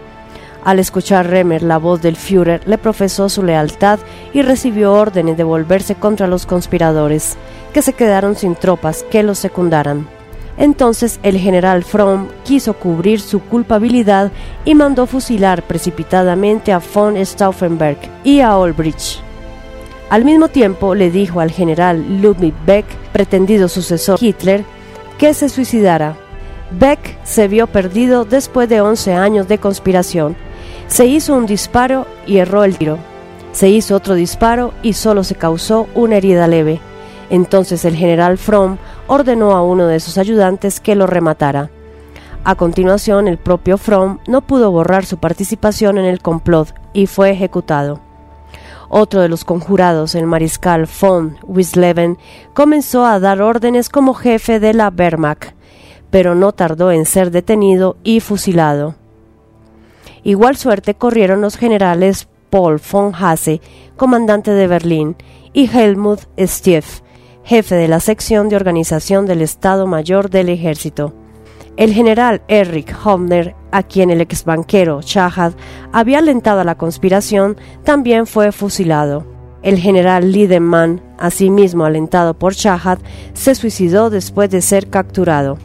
Al 0.64 0.78
escuchar 0.78 1.28
Remmer 1.28 1.62
la 1.62 1.78
voz 1.78 2.00
del 2.00 2.16
Führer, 2.16 2.66
le 2.66 2.78
profesó 2.78 3.28
su 3.28 3.42
lealtad 3.42 3.98
y 4.32 4.42
recibió 4.42 4.92
órdenes 4.94 5.36
de 5.36 5.44
volverse 5.44 5.94
contra 5.94 6.26
los 6.26 6.46
conspiradores, 6.46 7.36
que 7.72 7.82
se 7.82 7.92
quedaron 7.92 8.34
sin 8.34 8.54
tropas 8.54 9.02
que 9.10 9.22
los 9.22 9.38
secundaran. 9.38 10.06
Entonces 10.56 11.18
el 11.22 11.38
general 11.38 11.82
Fromm 11.82 12.28
quiso 12.44 12.74
cubrir 12.74 13.20
su 13.20 13.40
culpabilidad 13.40 14.30
y 14.64 14.74
mandó 14.74 15.06
fusilar 15.06 15.62
precipitadamente 15.62 16.72
a 16.72 16.80
von 16.80 17.16
Stauffenberg 17.16 17.98
y 18.22 18.40
a 18.40 18.56
Olbrich. 18.56 19.20
Al 20.10 20.24
mismo 20.24 20.48
tiempo 20.48 20.94
le 20.94 21.10
dijo 21.10 21.40
al 21.40 21.50
general 21.50 22.20
Ludwig 22.20 22.54
Beck, 22.66 22.86
pretendido 23.12 23.68
sucesor 23.68 24.18
Hitler, 24.22 24.64
que 25.18 25.34
se 25.34 25.48
suicidara. 25.48 26.16
Beck 26.70 27.18
se 27.24 27.48
vio 27.48 27.66
perdido 27.66 28.24
después 28.24 28.68
de 28.68 28.80
11 28.80 29.14
años 29.14 29.48
de 29.48 29.58
conspiración. 29.58 30.36
Se 30.86 31.06
hizo 31.06 31.34
un 31.34 31.46
disparo 31.46 32.06
y 32.26 32.38
erró 32.38 32.64
el 32.64 32.76
tiro. 32.76 32.98
Se 33.52 33.68
hizo 33.68 33.96
otro 33.96 34.14
disparo 34.14 34.72
y 34.82 34.92
solo 34.92 35.24
se 35.24 35.34
causó 35.34 35.88
una 35.94 36.16
herida 36.16 36.46
leve. 36.46 36.80
Entonces 37.30 37.84
el 37.84 37.96
general 37.96 38.38
Fromm 38.38 38.78
ordenó 39.06 39.52
a 39.52 39.62
uno 39.62 39.86
de 39.86 40.00
sus 40.00 40.18
ayudantes 40.18 40.80
que 40.80 40.94
lo 40.94 41.06
rematara. 41.06 41.70
A 42.44 42.56
continuación, 42.56 43.26
el 43.26 43.38
propio 43.38 43.78
Fromm 43.78 44.18
no 44.26 44.42
pudo 44.42 44.70
borrar 44.70 45.06
su 45.06 45.16
participación 45.16 45.96
en 45.96 46.04
el 46.04 46.20
complot 46.20 46.74
y 46.92 47.06
fue 47.06 47.30
ejecutado. 47.30 48.00
Otro 48.90 49.22
de 49.22 49.28
los 49.28 49.44
conjurados, 49.44 50.14
el 50.14 50.26
mariscal 50.26 50.86
von 51.00 51.38
Wisleben, 51.42 52.18
comenzó 52.52 53.06
a 53.06 53.18
dar 53.18 53.40
órdenes 53.40 53.88
como 53.88 54.12
jefe 54.12 54.60
de 54.60 54.74
la 54.74 54.92
Wehrmacht, 54.96 55.54
pero 56.10 56.34
no 56.34 56.52
tardó 56.52 56.92
en 56.92 57.06
ser 57.06 57.30
detenido 57.30 57.96
y 58.04 58.20
fusilado. 58.20 58.94
Igual 60.22 60.56
suerte 60.56 60.94
corrieron 60.94 61.40
los 61.40 61.56
generales 61.56 62.28
Paul 62.50 62.80
von 62.92 63.14
Hase, 63.14 63.60
comandante 63.96 64.50
de 64.52 64.66
Berlín, 64.66 65.16
y 65.52 65.68
Helmut 65.68 66.20
Stief, 66.38 67.00
jefe 67.44 67.74
de 67.74 67.88
la 67.88 68.00
sección 68.00 68.48
de 68.48 68.56
organización 68.56 69.26
del 69.26 69.42
Estado 69.42 69.86
Mayor 69.86 70.30
del 70.30 70.48
Ejército. 70.48 71.12
El 71.76 71.92
general 71.92 72.40
Erich 72.48 72.94
Hoffner, 73.04 73.54
a 73.70 73.82
quien 73.82 74.08
el 74.08 74.22
exbanquero 74.22 75.02
Shahad 75.02 75.52
había 75.92 76.18
alentado 76.18 76.60
a 76.60 76.64
la 76.64 76.76
conspiración, 76.76 77.56
también 77.82 78.26
fue 78.26 78.50
fusilado. 78.50 79.26
El 79.62 79.78
general 79.78 80.32
Liedemann, 80.32 81.02
asimismo 81.18 81.84
alentado 81.84 82.32
por 82.32 82.54
Shahad, 82.54 82.98
se 83.34 83.54
suicidó 83.54 84.08
después 84.08 84.48
de 84.48 84.62
ser 84.62 84.88
capturado. 84.88 85.58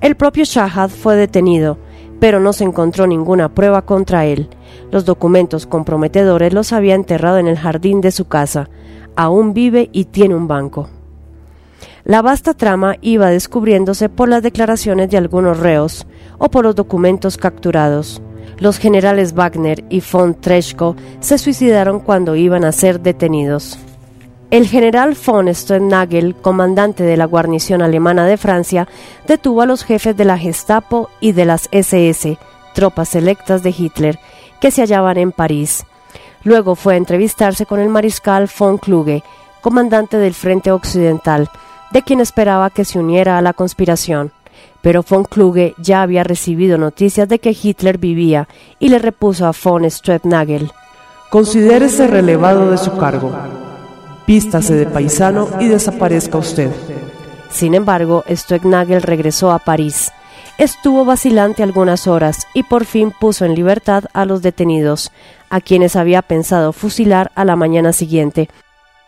El 0.00 0.16
propio 0.16 0.44
Shahad 0.44 0.88
fue 0.88 1.16
detenido, 1.16 1.76
pero 2.20 2.40
no 2.40 2.54
se 2.54 2.64
encontró 2.64 3.06
ninguna 3.06 3.54
prueba 3.54 3.82
contra 3.82 4.24
él. 4.24 4.48
Los 4.90 5.04
documentos 5.04 5.66
comprometedores 5.66 6.54
los 6.54 6.72
había 6.72 6.94
enterrado 6.94 7.36
en 7.38 7.48
el 7.48 7.58
jardín 7.58 8.00
de 8.00 8.12
su 8.12 8.26
casa. 8.26 8.70
Aún 9.14 9.52
vive 9.52 9.90
y 9.92 10.06
tiene 10.06 10.34
un 10.34 10.48
banco. 10.48 10.88
La 12.04 12.20
vasta 12.20 12.52
trama 12.54 12.96
iba 13.00 13.30
descubriéndose 13.30 14.08
por 14.08 14.28
las 14.28 14.42
declaraciones 14.42 15.08
de 15.10 15.18
algunos 15.18 15.60
reos 15.60 16.06
o 16.38 16.50
por 16.50 16.64
los 16.64 16.74
documentos 16.74 17.36
capturados. 17.36 18.20
Los 18.58 18.78
generales 18.78 19.34
Wagner 19.34 19.84
y 19.88 20.02
von 20.12 20.34
Treschko 20.34 20.96
se 21.20 21.38
suicidaron 21.38 22.00
cuando 22.00 22.34
iban 22.34 22.64
a 22.64 22.72
ser 22.72 23.00
detenidos. 23.00 23.78
El 24.50 24.66
general 24.66 25.16
von 25.26 25.52
Stoennagel, 25.54 26.34
comandante 26.34 27.04
de 27.04 27.16
la 27.16 27.24
guarnición 27.24 27.82
alemana 27.82 28.26
de 28.26 28.36
Francia, 28.36 28.86
detuvo 29.26 29.62
a 29.62 29.66
los 29.66 29.84
jefes 29.84 30.16
de 30.16 30.24
la 30.24 30.36
Gestapo 30.36 31.08
y 31.20 31.32
de 31.32 31.44
las 31.44 31.68
SS, 31.70 32.36
tropas 32.74 33.10
selectas 33.10 33.62
de 33.62 33.70
Hitler, 33.70 34.18
que 34.60 34.70
se 34.70 34.82
hallaban 34.82 35.18
en 35.18 35.32
París. 35.32 35.86
Luego 36.44 36.74
fue 36.74 36.94
a 36.94 36.96
entrevistarse 36.98 37.64
con 37.64 37.80
el 37.80 37.88
mariscal 37.88 38.50
von 38.58 38.76
Kluge, 38.76 39.22
comandante 39.62 40.18
del 40.18 40.34
Frente 40.34 40.70
Occidental, 40.70 41.48
de 41.92 42.02
quien 42.02 42.20
esperaba 42.20 42.70
que 42.70 42.84
se 42.84 42.98
uniera 42.98 43.38
a 43.38 43.42
la 43.42 43.52
conspiración. 43.52 44.32
Pero 44.80 45.04
von 45.08 45.24
Kluge 45.24 45.74
ya 45.78 46.02
había 46.02 46.24
recibido 46.24 46.78
noticias 46.78 47.28
de 47.28 47.38
que 47.38 47.56
Hitler 47.60 47.98
vivía 47.98 48.48
y 48.78 48.88
le 48.88 48.98
repuso 48.98 49.46
a 49.46 49.52
von 49.52 49.88
Stoennagel. 49.90 50.72
Considérese 51.30 52.06
relevado 52.06 52.70
de 52.70 52.78
su 52.78 52.96
cargo 52.96 53.32
Vístase 54.26 54.74
de 54.74 54.86
paisano 54.86 55.48
y 55.60 55.66
desaparezca 55.66 56.38
usted. 56.38 56.70
Sin 57.50 57.74
embargo, 57.74 58.24
Stoegnagel 58.30 59.02
regresó 59.02 59.50
a 59.50 59.58
París. 59.58 60.12
Estuvo 60.58 61.04
vacilante 61.04 61.62
algunas 61.62 62.06
horas 62.06 62.46
y 62.54 62.62
por 62.62 62.84
fin 62.84 63.10
puso 63.10 63.44
en 63.44 63.54
libertad 63.54 64.04
a 64.12 64.24
los 64.24 64.40
detenidos, 64.40 65.10
a 65.50 65.60
quienes 65.60 65.96
había 65.96 66.22
pensado 66.22 66.72
fusilar 66.72 67.32
a 67.34 67.44
la 67.44 67.56
mañana 67.56 67.92
siguiente. 67.92 68.48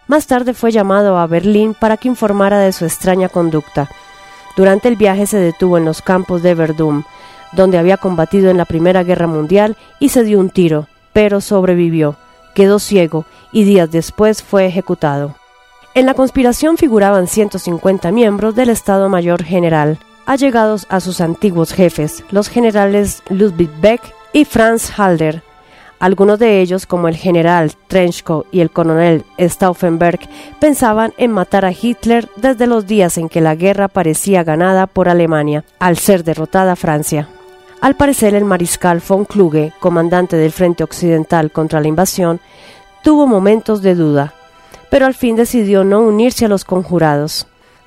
Más 0.06 0.26
tarde 0.26 0.54
fue 0.54 0.70
llamado 0.70 1.18
a 1.18 1.26
Berlín 1.26 1.74
para 1.74 1.96
que 1.96 2.08
informara 2.08 2.58
de 2.58 2.72
su 2.72 2.84
extraña 2.84 3.28
conducta. 3.28 3.88
Durante 4.56 4.88
el 4.88 4.96
viaje 4.96 5.26
se 5.26 5.38
detuvo 5.38 5.78
en 5.78 5.84
los 5.84 6.02
campos 6.02 6.42
de 6.42 6.54
Verdun, 6.54 7.04
donde 7.52 7.78
había 7.78 7.96
combatido 7.96 8.50
en 8.50 8.56
la 8.56 8.64
Primera 8.64 9.02
Guerra 9.02 9.26
Mundial 9.26 9.76
y 9.98 10.10
se 10.10 10.24
dio 10.24 10.38
un 10.40 10.50
tiro, 10.50 10.86
pero 11.12 11.40
sobrevivió 11.40 12.16
quedó 12.54 12.78
ciego 12.78 13.26
y 13.52 13.64
días 13.64 13.90
después 13.90 14.42
fue 14.42 14.66
ejecutado. 14.66 15.34
En 15.94 16.06
la 16.06 16.14
conspiración 16.14 16.76
figuraban 16.78 17.26
150 17.26 18.10
miembros 18.12 18.54
del 18.54 18.70
Estado 18.70 19.08
Mayor 19.08 19.44
General, 19.44 19.98
allegados 20.26 20.86
a 20.88 21.00
sus 21.00 21.20
antiguos 21.20 21.72
jefes, 21.72 22.24
los 22.30 22.48
generales 22.48 23.22
Ludwig 23.28 23.70
Beck 23.80 24.00
y 24.32 24.44
Franz 24.44 24.90
Halder. 24.98 25.42
Algunos 26.04 26.38
de 26.38 26.60
ellos, 26.60 26.84
como 26.84 27.08
el 27.08 27.16
general 27.16 27.72
Trenchko 27.86 28.44
y 28.52 28.60
el 28.60 28.70
coronel 28.70 29.24
Stauffenberg, 29.38 30.20
pensaban 30.60 31.14
en 31.16 31.30
matar 31.30 31.64
a 31.64 31.72
Hitler 31.72 32.28
desde 32.36 32.66
los 32.66 32.86
días 32.86 33.16
en 33.16 33.30
que 33.30 33.40
la 33.40 33.54
guerra 33.54 33.88
parecía 33.88 34.44
ganada 34.44 34.86
por 34.86 35.08
Alemania, 35.08 35.64
al 35.78 35.96
ser 35.96 36.22
derrotada 36.22 36.76
Francia. 36.76 37.30
Al 37.80 37.96
parecer, 37.96 38.34
el 38.34 38.44
mariscal 38.44 39.00
von 39.08 39.24
Kluge, 39.24 39.72
comandante 39.80 40.36
del 40.36 40.52
Frente 40.52 40.84
Occidental 40.84 41.50
contra 41.50 41.80
la 41.80 41.88
invasión, 41.88 42.38
tuvo 43.02 43.26
momentos 43.26 43.80
de 43.80 43.94
duda, 43.94 44.34
pero 44.90 45.06
al 45.06 45.14
fin 45.14 45.36
decidió 45.36 45.84
no 45.84 46.00
unirse 46.00 46.44
a 46.44 46.48
los 46.48 46.66
conjurados. 46.66 47.46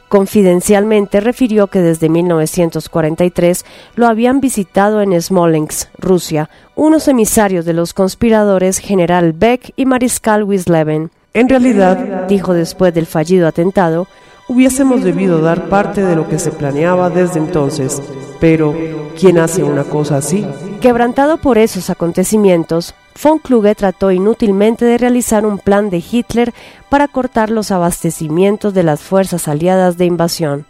Confidencialmente 0.09 1.19
refirió 1.19 1.67
que 1.67 1.81
desde 1.81 2.09
1943 2.09 3.65
lo 3.95 4.07
habían 4.07 4.39
visitado 4.39 5.01
en 5.01 5.19
Smolensk, 5.21 5.89
Rusia, 5.97 6.49
unos 6.75 7.07
emisarios 7.07 7.65
de 7.65 7.73
los 7.73 7.93
conspiradores 7.93 8.79
General 8.79 9.33
Beck 9.33 9.73
y 9.75 9.85
Mariscal 9.85 10.43
Wisleben. 10.43 11.11
En 11.33 11.49
realidad, 11.49 12.27
dijo 12.27 12.53
después 12.53 12.93
del 12.93 13.05
fallido 13.05 13.47
atentado, 13.47 14.07
Hubiésemos 14.49 15.03
debido 15.03 15.41
dar 15.41 15.67
parte 15.67 16.01
de 16.01 16.15
lo 16.15 16.29
que 16.29 16.39
se 16.39 16.51
planeaba 16.51 17.09
desde 17.09 17.37
entonces, 17.37 18.01
pero 18.39 18.73
¿quién 19.19 19.39
hace 19.39 19.61
una 19.61 19.83
cosa 19.83 20.17
así? 20.17 20.45
Quebrantado 20.79 21.35
por 21.35 21.57
esos 21.57 21.89
acontecimientos, 21.89 22.95
von 23.21 23.39
Kluge 23.39 23.75
trató 23.75 24.11
inútilmente 24.11 24.85
de 24.85 24.97
realizar 24.97 25.45
un 25.45 25.59
plan 25.59 25.89
de 25.89 26.03
Hitler 26.11 26.53
para 26.89 27.07
cortar 27.07 27.49
los 27.49 27.71
abastecimientos 27.71 28.73
de 28.73 28.83
las 28.83 29.01
fuerzas 29.01 29.47
aliadas 29.47 29.97
de 29.97 30.05
invasión. 30.05 30.65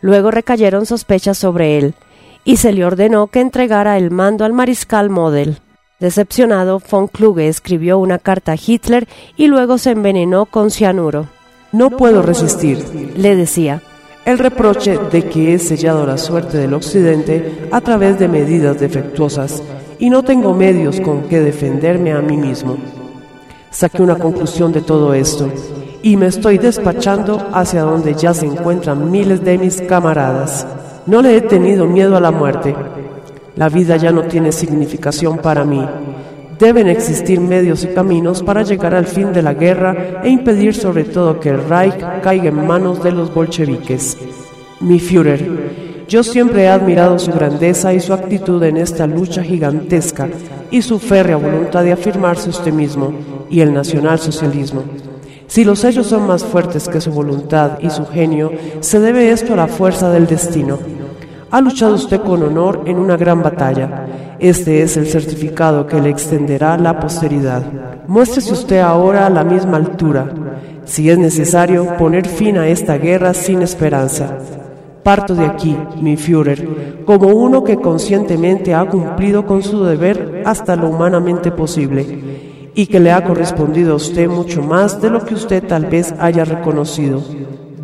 Luego 0.00 0.30
recayeron 0.30 0.86
sospechas 0.86 1.38
sobre 1.38 1.78
él, 1.78 1.94
y 2.44 2.58
se 2.58 2.72
le 2.72 2.84
ordenó 2.84 3.26
que 3.26 3.40
entregara 3.40 3.98
el 3.98 4.10
mando 4.10 4.44
al 4.44 4.52
mariscal 4.52 5.10
Model. 5.10 5.58
Decepcionado, 5.98 6.80
von 6.90 7.08
Kluge 7.08 7.48
escribió 7.48 7.98
una 7.98 8.18
carta 8.18 8.52
a 8.52 8.56
Hitler 8.56 9.08
y 9.36 9.48
luego 9.48 9.78
se 9.78 9.90
envenenó 9.90 10.46
con 10.46 10.70
cianuro. 10.70 11.26
No 11.72 11.90
puedo 11.90 12.22
resistir, 12.22 12.78
le 13.16 13.34
decía, 13.34 13.82
el 14.24 14.38
reproche 14.38 14.96
de 15.10 15.24
que 15.24 15.54
he 15.54 15.58
sellado 15.58 16.06
la 16.06 16.16
suerte 16.16 16.58
del 16.58 16.74
Occidente 16.74 17.68
a 17.72 17.80
través 17.80 18.18
de 18.18 18.28
medidas 18.28 18.78
defectuosas 18.78 19.62
y 19.98 20.10
no 20.10 20.22
tengo 20.22 20.54
medios 20.54 21.00
con 21.00 21.22
que 21.22 21.40
defenderme 21.40 22.12
a 22.12 22.20
mí 22.20 22.36
mismo. 22.36 22.76
Saqué 23.70 24.02
una 24.02 24.16
conclusión 24.16 24.72
de 24.72 24.80
todo 24.80 25.14
esto 25.14 25.50
y 26.02 26.16
me 26.16 26.26
estoy 26.26 26.58
despachando 26.58 27.48
hacia 27.52 27.82
donde 27.82 28.14
ya 28.14 28.32
se 28.32 28.46
encuentran 28.46 29.10
miles 29.10 29.44
de 29.44 29.58
mis 29.58 29.80
camaradas. 29.82 30.66
No 31.06 31.22
le 31.22 31.36
he 31.36 31.40
tenido 31.40 31.86
miedo 31.86 32.16
a 32.16 32.20
la 32.20 32.30
muerte. 32.30 32.74
La 33.56 33.68
vida 33.68 33.96
ya 33.96 34.12
no 34.12 34.22
tiene 34.22 34.52
significación 34.52 35.38
para 35.38 35.64
mí 35.64 35.84
Deben 36.58 36.88
existir 36.88 37.40
medios 37.40 37.84
y 37.84 37.88
caminos 37.88 38.42
para 38.42 38.64
llegar 38.64 38.92
al 38.92 39.06
fin 39.06 39.32
de 39.32 39.42
la 39.42 39.54
guerra 39.54 40.22
e 40.24 40.28
impedir 40.28 40.74
sobre 40.74 41.04
todo 41.04 41.38
que 41.38 41.50
el 41.50 41.64
Reich 41.68 41.94
caiga 42.20 42.48
en 42.48 42.66
manos 42.66 43.02
de 43.02 43.12
los 43.12 43.32
bolcheviques. 43.32 44.18
Mi 44.80 44.98
Führer, 44.98 45.87
yo 46.08 46.22
siempre 46.22 46.62
he 46.62 46.68
admirado 46.68 47.18
su 47.18 47.30
grandeza 47.30 47.92
y 47.92 48.00
su 48.00 48.14
actitud 48.14 48.62
en 48.62 48.78
esta 48.78 49.06
lucha 49.06 49.42
gigantesca 49.42 50.26
y 50.70 50.80
su 50.80 50.98
férrea 50.98 51.36
voluntad 51.36 51.84
de 51.84 51.92
afirmarse 51.92 52.48
usted 52.48 52.72
mismo 52.72 53.12
y 53.50 53.60
el 53.60 53.74
nacionalsocialismo. 53.74 54.84
Si 55.46 55.64
los 55.64 55.84
hechos 55.84 56.06
son 56.06 56.26
más 56.26 56.44
fuertes 56.44 56.88
que 56.88 57.02
su 57.02 57.10
voluntad 57.12 57.78
y 57.80 57.90
su 57.90 58.06
genio, 58.06 58.50
se 58.80 59.00
debe 59.00 59.30
esto 59.30 59.52
a 59.52 59.56
la 59.56 59.66
fuerza 59.66 60.08
del 60.10 60.26
destino. 60.26 60.78
Ha 61.50 61.60
luchado 61.60 61.94
usted 61.94 62.22
con 62.22 62.42
honor 62.42 62.84
en 62.86 62.98
una 62.98 63.18
gran 63.18 63.42
batalla. 63.42 64.06
Este 64.38 64.82
es 64.82 64.96
el 64.96 65.08
certificado 65.08 65.86
que 65.86 66.00
le 66.00 66.08
extenderá 66.08 66.78
la 66.78 66.98
posteridad. 67.00 67.62
Muéstrese 68.06 68.54
usted 68.54 68.80
ahora 68.80 69.26
a 69.26 69.30
la 69.30 69.44
misma 69.44 69.76
altura, 69.76 70.32
si 70.86 71.10
es 71.10 71.18
necesario 71.18 71.98
poner 71.98 72.26
fin 72.26 72.56
a 72.56 72.66
esta 72.66 72.96
guerra 72.96 73.34
sin 73.34 73.60
esperanza. 73.60 74.38
Parto 75.08 75.34
de 75.34 75.46
aquí, 75.46 75.74
mi 76.02 76.18
Führer, 76.18 77.02
como 77.06 77.28
uno 77.28 77.64
que 77.64 77.76
conscientemente 77.76 78.74
ha 78.74 78.84
cumplido 78.84 79.46
con 79.46 79.62
su 79.62 79.82
deber 79.82 80.42
hasta 80.44 80.76
lo 80.76 80.90
humanamente 80.90 81.50
posible 81.50 82.70
y 82.74 82.86
que 82.88 83.00
le 83.00 83.10
ha 83.10 83.24
correspondido 83.24 83.94
a 83.94 83.96
usted 83.96 84.28
mucho 84.28 84.60
más 84.60 85.00
de 85.00 85.08
lo 85.08 85.24
que 85.24 85.32
usted 85.32 85.66
tal 85.66 85.86
vez 85.86 86.14
haya 86.18 86.44
reconocido. 86.44 87.22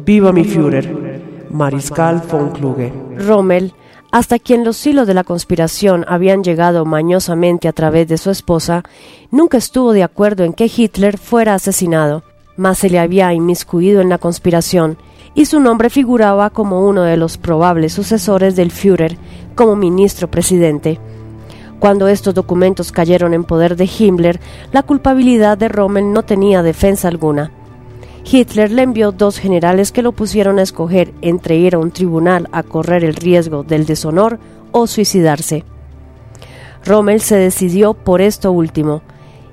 Viva 0.05 0.33
mi 0.33 0.45
Führer. 0.45 1.47
Mariscal 1.49 2.21
von 2.31 2.51
Kluge. 2.51 2.93
Rommel, 3.17 3.73
hasta 4.13 4.39
quien 4.39 4.63
los 4.63 4.87
hilos 4.87 5.07
de 5.07 5.15
la 5.15 5.25
conspiración 5.25 6.05
habían 6.07 6.45
llegado 6.45 6.85
mañosamente 6.85 7.69
a 7.69 7.73
través 7.73 8.07
de 8.07 8.19
su 8.19 8.29
esposa, 8.29 8.83
nunca 9.31 9.57
estuvo 9.57 9.95
de 9.95 10.03
acuerdo 10.03 10.45
en 10.45 10.53
que 10.53 10.71
Hitler 10.77 11.17
fuera 11.17 11.55
asesinado, 11.55 12.23
mas 12.59 12.77
se 12.77 12.91
le 12.91 12.99
había 12.99 13.33
inmiscuido 13.33 14.03
en 14.03 14.11
la 14.11 14.19
conspiración 14.19 14.99
y 15.35 15.47
su 15.47 15.61
nombre 15.61 15.91
figuraba 15.91 16.51
como 16.51 16.87
uno 16.87 17.03
de 17.03 17.17
los 17.17 17.39
probables 17.39 17.93
sucesores 17.93 18.57
del 18.57 18.71
Führer 18.71 19.17
como 19.55 19.77
ministro 19.77 20.31
presidente. 20.31 21.01
Cuando 21.81 22.09
estos 22.09 22.35
documentos 22.35 22.93
cayeron 22.93 23.35
en 23.35 23.45
poder 23.45 23.77
de 23.77 23.85
Himmler, 23.87 24.41
la 24.73 24.83
culpabilidad 24.83 25.59
de 25.59 25.69
Rommel 25.69 26.13
no 26.13 26.23
tenía 26.23 26.63
defensa 26.63 27.09
alguna. 27.09 27.51
Hitler 28.25 28.71
le 28.71 28.83
envió 28.83 29.13
dos 29.13 29.39
generales 29.39 29.93
que 29.93 30.01
lo 30.01 30.13
pusieron 30.13 30.59
a 30.59 30.63
escoger 30.63 31.13
entre 31.21 31.57
ir 31.57 31.75
a 31.75 31.79
un 31.79 31.91
tribunal 31.91 32.49
a 32.53 32.63
correr 32.63 33.05
el 33.05 33.15
riesgo 33.15 33.65
del 33.65 33.85
deshonor 33.85 34.39
o 34.73 34.87
suicidarse. 34.87 35.65
Rommel 36.85 37.21
se 37.21 37.37
decidió 37.37 37.93
por 37.93 38.23
esto 38.23 38.51
último. 38.51 39.03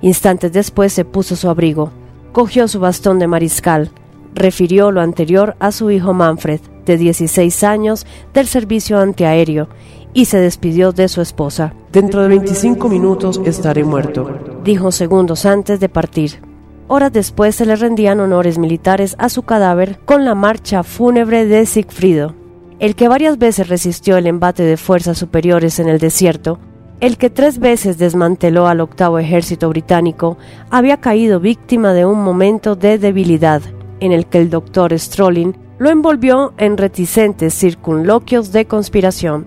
Instantes 0.01 0.53
después 0.53 0.93
se 0.93 1.05
puso 1.05 1.35
su 1.35 1.49
abrigo, 1.49 1.91
cogió 2.31 2.67
su 2.67 2.79
bastón 2.79 3.19
de 3.19 3.27
mariscal, 3.27 3.91
refirió 4.33 4.91
lo 4.91 5.01
anterior 5.01 5.55
a 5.59 5.71
su 5.71 5.91
hijo 5.91 6.13
Manfred, 6.13 6.59
de 6.85 6.97
16 6.97 7.63
años, 7.63 8.05
del 8.33 8.47
servicio 8.47 8.99
antiaéreo, 8.99 9.67
y 10.13 10.25
se 10.25 10.37
despidió 10.37 10.91
de 10.91 11.07
su 11.07 11.21
esposa. 11.21 11.73
Dentro 11.91 12.21
de 12.21 12.29
25 12.29 12.89
minutos 12.89 13.41
estaré 13.45 13.83
muerto, 13.83 14.59
dijo 14.63 14.91
segundos 14.91 15.45
antes 15.45 15.79
de 15.79 15.89
partir. 15.89 16.41
Horas 16.87 17.13
después 17.13 17.55
se 17.55 17.65
le 17.65 17.75
rendían 17.75 18.19
honores 18.19 18.57
militares 18.57 19.15
a 19.17 19.29
su 19.29 19.43
cadáver 19.43 19.99
con 20.05 20.25
la 20.25 20.35
marcha 20.35 20.83
fúnebre 20.83 21.45
de 21.45 21.65
Sigfrido, 21.65 22.35
el 22.79 22.95
que 22.95 23.07
varias 23.07 23.37
veces 23.37 23.69
resistió 23.69 24.17
el 24.17 24.27
embate 24.27 24.63
de 24.63 24.75
fuerzas 24.75 25.17
superiores 25.17 25.79
en 25.79 25.87
el 25.87 25.99
desierto, 25.99 26.59
el 26.99 27.17
que 27.17 27.29
tres 27.29 27.59
veces 27.59 27.97
desmanteló 27.97 28.67
al 28.67 28.81
octavo 28.81 29.19
ejército 29.19 29.69
británico, 29.69 30.37
había 30.69 30.97
caído 30.97 31.39
víctima 31.39 31.93
de 31.93 32.05
un 32.05 32.23
momento 32.23 32.75
de 32.75 32.97
debilidad, 32.97 33.61
en 34.01 34.11
el 34.11 34.25
que 34.25 34.39
el 34.39 34.49
doctor 34.49 34.97
Strolling 34.97 35.53
lo 35.79 35.89
envolvió 35.89 36.53
en 36.57 36.77
reticentes 36.77 37.53
circunloquios 37.53 38.51
de 38.51 38.65
conspiración. 38.65 39.45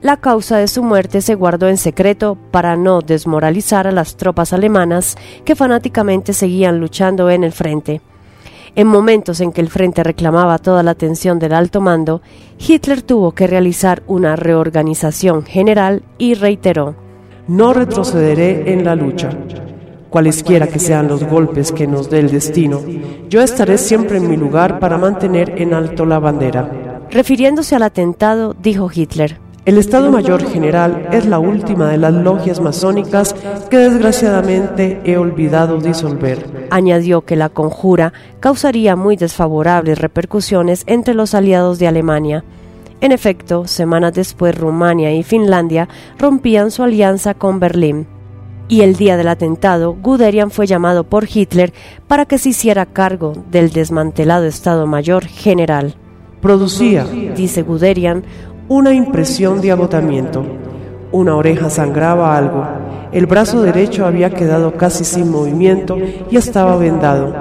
La 0.00 0.16
causa 0.16 0.58
de 0.58 0.68
su 0.68 0.84
muerte 0.84 1.20
se 1.20 1.34
guardó 1.34 1.68
en 1.68 1.76
secreto 1.76 2.38
para 2.52 2.76
no 2.76 3.00
desmoralizar 3.00 3.88
a 3.88 3.92
las 3.92 4.16
tropas 4.16 4.52
alemanas 4.52 5.16
que 5.44 5.56
fanáticamente 5.56 6.32
seguían 6.32 6.78
luchando 6.78 7.28
en 7.30 7.42
el 7.42 7.50
frente. 7.50 8.00
En 8.76 8.86
momentos 8.86 9.40
en 9.40 9.50
que 9.50 9.60
el 9.60 9.68
frente 9.68 10.04
reclamaba 10.04 10.58
toda 10.58 10.84
la 10.84 10.92
atención 10.92 11.40
del 11.40 11.52
alto 11.52 11.80
mando, 11.80 12.22
Hitler 12.58 13.02
tuvo 13.02 13.32
que 13.32 13.48
realizar 13.48 14.04
una 14.06 14.36
reorganización 14.36 15.44
general 15.44 16.04
y 16.16 16.34
reiteró, 16.34 16.94
No 17.48 17.72
retrocederé 17.72 18.72
en 18.72 18.84
la 18.84 18.94
lucha. 18.94 19.30
Cualesquiera 20.10 20.66
que 20.66 20.78
sean 20.78 21.08
los 21.08 21.24
golpes 21.24 21.70
que 21.70 21.86
nos 21.86 22.08
dé 22.08 22.20
el 22.20 22.30
destino, 22.30 22.80
yo 23.28 23.42
estaré 23.42 23.76
siempre 23.76 24.16
en 24.18 24.28
mi 24.28 24.36
lugar 24.36 24.78
para 24.78 24.96
mantener 24.96 25.60
en 25.60 25.74
alto 25.74 26.06
la 26.06 26.18
bandera. 26.18 26.70
Refiriéndose 27.10 27.76
al 27.76 27.82
atentado, 27.82 28.54
dijo 28.60 28.90
Hitler, 28.92 29.38
el 29.68 29.76
Estado 29.76 30.10
Mayor 30.10 30.42
General 30.48 31.10
es 31.12 31.26
la 31.26 31.38
última 31.38 31.90
de 31.90 31.98
las 31.98 32.14
logias 32.14 32.58
masónicas 32.58 33.34
que 33.68 33.76
desgraciadamente 33.76 34.98
he 35.04 35.18
olvidado 35.18 35.78
disolver. 35.78 36.68
Añadió 36.70 37.20
que 37.20 37.36
la 37.36 37.50
conjura 37.50 38.14
causaría 38.40 38.96
muy 38.96 39.16
desfavorables 39.16 39.98
repercusiones 39.98 40.84
entre 40.86 41.12
los 41.12 41.34
aliados 41.34 41.78
de 41.78 41.86
Alemania. 41.86 42.44
En 43.02 43.12
efecto, 43.12 43.66
semanas 43.66 44.14
después 44.14 44.56
Rumania 44.56 45.12
y 45.12 45.22
Finlandia 45.22 45.86
rompían 46.18 46.70
su 46.70 46.82
alianza 46.82 47.34
con 47.34 47.60
Berlín. 47.60 48.06
Y 48.68 48.82
el 48.82 48.96
día 48.96 49.16
del 49.16 49.28
atentado, 49.28 49.96
Guderian 50.02 50.50
fue 50.50 50.66
llamado 50.66 51.04
por 51.04 51.26
Hitler 51.32 51.72
para 52.06 52.26
que 52.26 52.36
se 52.36 52.50
hiciera 52.50 52.84
cargo 52.84 53.32
del 53.50 53.70
desmantelado 53.70 54.44
Estado 54.44 54.86
Mayor 54.86 55.24
General. 55.24 55.94
Producía, 56.42 57.04
dice 57.04 57.62
Guderian, 57.62 58.24
una 58.68 58.92
impresión 58.92 59.62
de 59.62 59.72
agotamiento. 59.72 60.44
Una 61.10 61.34
oreja 61.36 61.70
sangraba 61.70 62.36
algo, 62.36 62.66
el 63.10 63.24
brazo 63.24 63.62
derecho 63.62 64.04
había 64.04 64.28
quedado 64.28 64.76
casi 64.76 65.02
sin 65.02 65.30
movimiento 65.30 65.96
y 66.30 66.36
estaba 66.36 66.76
vendado. 66.76 67.34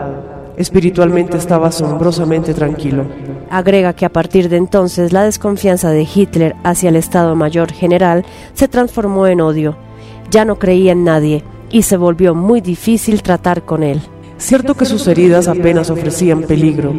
Espiritualmente 0.56 1.38
estaba 1.38 1.68
asombrosamente 1.68 2.54
tranquilo. 2.54 3.06
Agrega 3.50 3.94
que 3.94 4.06
a 4.06 4.10
partir 4.10 4.48
de 4.48 4.58
entonces 4.58 5.12
la 5.12 5.24
desconfianza 5.24 5.92
de 5.92 6.08
Hitler 6.14 6.56
hacia 6.64 6.90
el 6.90 6.96
Estado 6.96 7.36
Mayor 7.36 7.72
General 7.74 8.26
se 8.54 8.70
transformó 8.70 9.28
en 9.28 9.42
odio. 9.42 9.87
Ya 10.32 10.46
no 10.46 10.58
creía 10.58 10.92
en 10.92 11.04
nadie 11.04 11.44
y 11.70 11.84
se 11.84 11.98
volvió 11.98 12.36
muy 12.36 12.62
difícil 12.62 13.22
tratar 13.22 13.64
con 13.64 13.84
él. 13.84 14.02
Cierto 14.38 14.76
que 14.76 14.86
sus 14.86 15.08
heridas 15.08 15.48
apenas 15.48 15.90
ofrecían 15.90 16.44
peligro, 16.44 16.94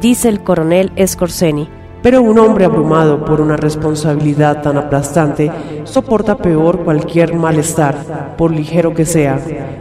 dice 0.00 0.28
el 0.28 0.42
coronel 0.42 0.90
Scorseni 1.06 1.68
pero 2.02 2.22
un 2.22 2.38
hombre 2.38 2.64
abrumado 2.64 3.24
por 3.24 3.40
una 3.40 3.56
responsabilidad 3.56 4.62
tan 4.62 4.76
aplastante 4.76 5.50
soporta 5.84 6.36
peor 6.36 6.84
cualquier 6.84 7.34
malestar, 7.34 8.36
por 8.36 8.52
ligero 8.52 8.94
que 8.94 9.04
sea, 9.04 9.40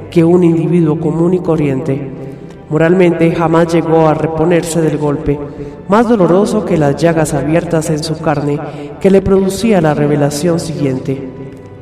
que 0.09 0.23
un 0.23 0.43
individuo 0.43 0.99
común 0.99 1.35
y 1.35 1.39
corriente. 1.39 2.11
Moralmente 2.69 3.33
jamás 3.33 3.71
llegó 3.71 4.07
a 4.07 4.13
reponerse 4.13 4.81
del 4.81 4.97
golpe, 4.97 5.39
más 5.87 6.09
doloroso 6.09 6.65
que 6.65 6.77
las 6.77 6.95
llagas 6.95 7.33
abiertas 7.33 7.89
en 7.91 8.03
su 8.03 8.17
carne 8.17 8.59
que 8.99 9.11
le 9.11 9.21
producía 9.21 9.79
la 9.79 9.93
revelación 9.93 10.59
siguiente. 10.59 11.29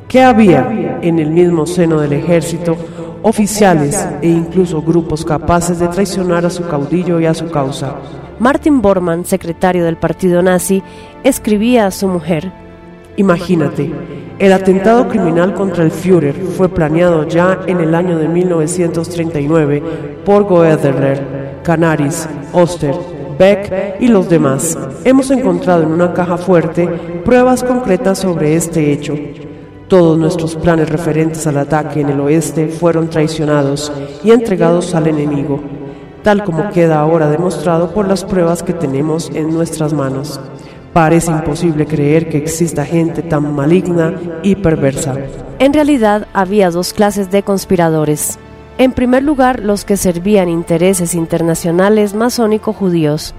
¿Qué 0.06 0.22
había 0.22 0.85
en 1.02 1.18
el 1.18 1.30
mismo 1.30 1.66
seno 1.66 2.00
del 2.00 2.12
ejército 2.12 2.76
oficiales 3.22 4.06
e 4.22 4.28
incluso 4.28 4.82
grupos 4.82 5.24
capaces 5.24 5.78
de 5.78 5.88
traicionar 5.88 6.46
a 6.46 6.50
su 6.50 6.66
caudillo 6.66 7.20
y 7.20 7.26
a 7.26 7.34
su 7.34 7.50
causa? 7.50 7.96
Martin 8.38 8.82
Bormann, 8.82 9.24
secretario 9.24 9.84
del 9.84 9.96
partido 9.96 10.42
nazi, 10.42 10.82
escribía 11.24 11.86
a 11.86 11.90
su 11.90 12.06
mujer, 12.06 12.52
Imagínate, 13.16 13.90
el 14.38 14.52
atentado 14.52 15.08
criminal 15.08 15.54
contra 15.54 15.82
el 15.84 15.90
Führer 15.90 16.34
fue 16.34 16.68
planeado 16.68 17.26
ya 17.26 17.60
en 17.66 17.80
el 17.80 17.94
año 17.94 18.18
de 18.18 18.28
1939 18.28 19.82
por 20.24 20.44
Goederer, 20.44 21.62
Canaris, 21.62 22.28
Oster, 22.52 22.94
Beck 23.38 23.96
y 24.00 24.08
los 24.08 24.28
demás. 24.28 24.78
Hemos 25.04 25.30
encontrado 25.30 25.82
en 25.82 25.92
una 25.92 26.12
caja 26.12 26.36
fuerte 26.36 26.86
pruebas 27.24 27.64
concretas 27.64 28.18
sobre 28.18 28.54
este 28.54 28.92
hecho. 28.92 29.14
Todos 29.88 30.18
nuestros 30.18 30.56
planes 30.56 30.88
referentes 30.88 31.46
al 31.46 31.58
ataque 31.58 32.00
en 32.00 32.10
el 32.10 32.20
oeste 32.20 32.68
fueron 32.68 33.08
traicionados 33.08 33.92
y 34.24 34.30
entregados 34.30 34.94
al 34.94 35.06
enemigo 35.06 35.60
tal 36.26 36.42
como 36.42 36.70
queda 36.70 36.98
ahora 36.98 37.30
demostrado 37.30 37.94
por 37.94 38.08
las 38.08 38.24
pruebas 38.24 38.64
que 38.64 38.72
tenemos 38.72 39.30
en 39.32 39.54
nuestras 39.54 39.92
manos. 39.92 40.40
Parece 40.92 41.30
imposible 41.30 41.86
creer 41.86 42.28
que 42.28 42.38
exista 42.38 42.84
gente 42.84 43.22
tan 43.22 43.54
maligna 43.54 44.12
y 44.42 44.56
perversa. 44.56 45.14
En 45.60 45.72
realidad 45.72 46.26
había 46.32 46.72
dos 46.72 46.92
clases 46.92 47.30
de 47.30 47.44
conspiradores. 47.44 48.40
En 48.76 48.90
primer 48.90 49.22
lugar, 49.22 49.60
los 49.60 49.84
que 49.84 49.96
servían 49.96 50.48
intereses 50.48 51.14
internacionales 51.14 52.12
masónico-judíos. 52.12 53.32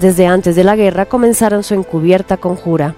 Desde 0.00 0.26
antes 0.26 0.56
de 0.56 0.64
la 0.64 0.76
guerra 0.76 1.04
comenzaron 1.04 1.62
su 1.62 1.74
encubierta 1.74 2.38
conjura. 2.38 2.94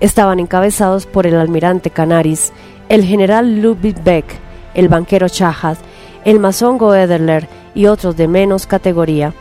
Estaban 0.00 0.38
encabezados 0.40 1.06
por 1.06 1.26
el 1.26 1.36
almirante 1.36 1.90
Canaris, 1.90 2.52
el 2.88 3.04
general 3.04 3.60
Ludwig 3.60 4.02
Beck, 4.02 4.24
el 4.74 4.88
banquero 4.88 5.28
Chahat, 5.28 5.78
el 6.24 6.38
masón 6.38 6.78
Goederler 6.78 7.48
y 7.74 7.86
otros 7.86 8.16
de 8.16 8.28
menos 8.28 8.66
categoría. 8.66 9.32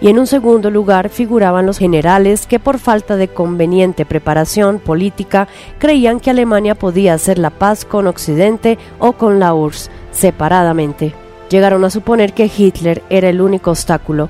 Y 0.00 0.08
en 0.08 0.18
un 0.18 0.26
segundo 0.26 0.70
lugar 0.70 1.08
figuraban 1.08 1.66
los 1.66 1.78
generales 1.78 2.46
que 2.46 2.60
por 2.60 2.78
falta 2.78 3.16
de 3.16 3.28
conveniente 3.28 4.04
preparación 4.04 4.78
política 4.78 5.48
creían 5.78 6.20
que 6.20 6.30
Alemania 6.30 6.76
podía 6.76 7.14
hacer 7.14 7.38
la 7.38 7.50
paz 7.50 7.84
con 7.84 8.06
Occidente 8.06 8.78
o 9.00 9.12
con 9.12 9.40
la 9.40 9.54
URSS 9.54 9.90
separadamente. 10.12 11.14
Llegaron 11.50 11.84
a 11.84 11.90
suponer 11.90 12.32
que 12.32 12.50
Hitler 12.54 13.02
era 13.10 13.28
el 13.28 13.40
único 13.40 13.70
obstáculo, 13.70 14.28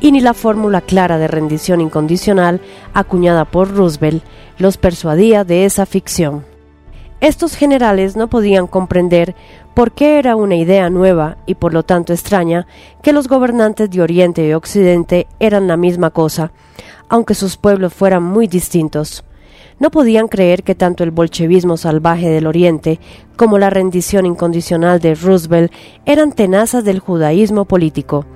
y 0.00 0.12
ni 0.12 0.20
la 0.20 0.34
fórmula 0.34 0.80
clara 0.80 1.18
de 1.18 1.28
rendición 1.28 1.80
incondicional 1.80 2.60
acuñada 2.94 3.44
por 3.44 3.74
Roosevelt 3.74 4.22
los 4.58 4.76
persuadía 4.76 5.44
de 5.44 5.64
esa 5.64 5.86
ficción. 5.86 6.44
Estos 7.20 7.56
generales 7.56 8.16
no 8.16 8.28
podían 8.28 8.68
comprender 8.68 9.34
por 9.74 9.90
qué 9.92 10.18
era 10.18 10.36
una 10.36 10.54
idea 10.54 10.88
nueva 10.88 11.36
y 11.46 11.56
por 11.56 11.74
lo 11.74 11.82
tanto 11.82 12.12
extraña 12.12 12.66
que 13.02 13.12
los 13.12 13.26
gobernantes 13.26 13.90
de 13.90 14.02
Oriente 14.02 14.46
y 14.46 14.52
Occidente 14.52 15.26
eran 15.40 15.66
la 15.66 15.76
misma 15.76 16.10
cosa, 16.10 16.52
aunque 17.08 17.34
sus 17.34 17.56
pueblos 17.56 17.92
fueran 17.92 18.22
muy 18.22 18.46
distintos. 18.46 19.24
No 19.80 19.90
podían 19.90 20.28
creer 20.28 20.62
que 20.62 20.74
tanto 20.74 21.04
el 21.04 21.10
bolchevismo 21.10 21.76
salvaje 21.76 22.28
del 22.28 22.46
Oriente 22.46 23.00
como 23.36 23.58
la 23.58 23.70
rendición 23.70 24.26
incondicional 24.26 25.00
de 25.00 25.14
Roosevelt 25.14 25.72
eran 26.04 26.32
tenazas 26.32 26.84
del 26.84 27.00
judaísmo 27.00 27.64
político. 27.64 28.26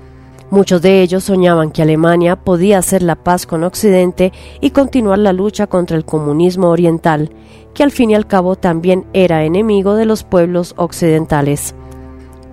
Muchos 0.52 0.82
de 0.82 1.00
ellos 1.00 1.24
soñaban 1.24 1.70
que 1.70 1.80
Alemania 1.80 2.36
podía 2.36 2.76
hacer 2.76 3.02
la 3.02 3.16
paz 3.16 3.46
con 3.46 3.64
Occidente 3.64 4.34
y 4.60 4.68
continuar 4.68 5.18
la 5.18 5.32
lucha 5.32 5.66
contra 5.66 5.96
el 5.96 6.04
comunismo 6.04 6.68
oriental, 6.68 7.30
que 7.72 7.82
al 7.82 7.90
fin 7.90 8.10
y 8.10 8.14
al 8.14 8.26
cabo 8.26 8.54
también 8.54 9.06
era 9.14 9.44
enemigo 9.44 9.94
de 9.94 10.04
los 10.04 10.24
pueblos 10.24 10.74
occidentales. 10.76 11.74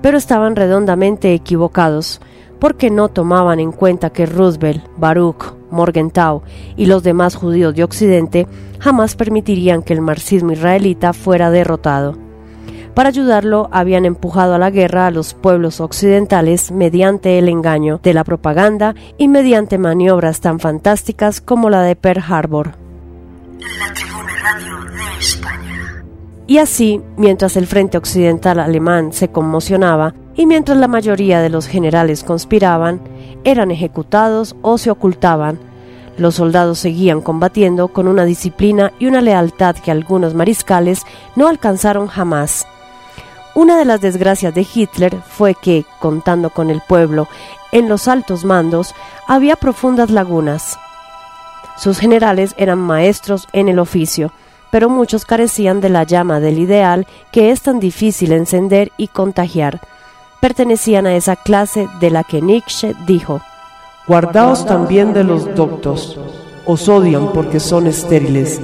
Pero 0.02 0.18
estaban 0.18 0.56
redondamente 0.56 1.34
equivocados, 1.34 2.22
porque 2.58 2.90
no 2.90 3.10
tomaban 3.10 3.60
en 3.60 3.74
cuenta 3.74 4.12
que 4.12 4.26
Roosevelt, 4.26 4.86
Baruch, 4.96 5.56
Morgenthau 5.70 6.42
y 6.78 6.86
los 6.86 7.04
demás 7.04 7.36
judíos 7.36 7.76
de 7.76 7.84
Occidente 7.84 8.48
jamás 8.80 9.18
permitirían 9.18 9.82
que 9.84 9.92
el 9.92 10.00
marxismo 10.00 10.54
israelita 10.54 11.12
fuera 11.12 11.52
derrotado. 11.52 12.29
Para 13.00 13.12
ayudarlo 13.12 13.70
habían 13.72 14.04
empujado 14.04 14.56
a 14.56 14.58
la 14.58 14.72
guerra 14.72 15.08
a 15.08 15.12
los 15.12 15.34
pueblos 15.34 15.80
occidentales 15.80 16.70
mediante 16.70 17.40
el 17.40 17.48
engaño 17.48 18.02
de 18.04 18.14
la 18.14 18.26
propaganda 18.26 18.94
y 19.18 19.30
mediante 19.30 19.78
maniobras 19.78 20.42
tan 20.42 20.60
fantásticas 20.60 21.40
como 21.40 21.70
la 21.70 21.82
de 21.82 21.96
Pearl 21.96 22.22
Harbor. 22.28 22.74
Y 26.46 26.58
así, 26.58 27.00
mientras 27.16 27.56
el 27.56 27.68
frente 27.68 27.98
occidental 27.98 28.60
alemán 28.60 29.14
se 29.14 29.30
conmocionaba 29.30 30.14
y 30.36 30.46
mientras 30.46 30.78
la 30.78 30.90
mayoría 30.90 31.40
de 31.40 31.50
los 31.50 31.68
generales 31.68 32.26
conspiraban, 32.26 33.00
eran 33.46 33.72
ejecutados 33.72 34.58
o 34.62 34.78
se 34.78 34.92
ocultaban, 34.92 35.58
los 36.18 36.36
soldados 36.36 36.80
seguían 36.80 37.22
combatiendo 37.22 37.88
con 37.88 38.10
una 38.10 38.26
disciplina 38.26 38.92
y 39.00 39.06
una 39.06 39.22
lealtad 39.22 39.78
que 39.78 39.90
algunos 39.90 40.34
mariscales 40.34 41.06
no 41.38 41.48
alcanzaron 41.48 42.08
jamás. 42.08 42.68
Una 43.56 43.78
de 43.78 43.86
las 43.86 44.02
desgracias 44.02 44.54
de 44.54 44.66
Hitler 44.74 45.18
fue 45.28 45.56
que, 45.56 45.86
contando 46.00 46.50
con 46.50 46.70
el 46.70 46.82
pueblo 46.82 47.28
en 47.72 47.90
los 47.90 48.08
altos 48.08 48.46
mandos, 48.46 48.94
había 49.28 49.56
profundas 49.56 50.10
lagunas. 50.10 50.78
Sus 51.78 52.00
generales 52.00 52.54
eran 52.58 52.80
maestros 52.80 53.48
en 53.54 53.70
el 53.70 53.80
oficio, 53.80 54.32
pero 54.72 54.90
muchos 54.90 55.26
carecían 55.26 55.82
de 55.82 55.90
la 55.90 56.04
llama 56.04 56.40
del 56.40 56.60
ideal 56.60 57.08
que 57.32 57.52
es 57.52 57.62
tan 57.62 57.80
difícil 57.80 58.32
encender 58.32 58.92
y 58.98 59.08
contagiar. 59.08 59.80
Pertenecían 60.42 61.06
a 61.06 61.16
esa 61.16 61.36
clase 61.36 61.88
de 62.00 62.12
la 62.12 62.24
que 62.24 62.42
Nietzsche 62.42 62.96
dijo, 63.06 63.42
Guardaos 64.08 64.66
también 64.66 65.14
de 65.14 65.24
los 65.24 65.54
doctos, 65.56 66.20
os 66.66 66.88
odian 66.88 67.32
porque 67.34 67.60
son 67.60 67.88
estériles, 67.88 68.62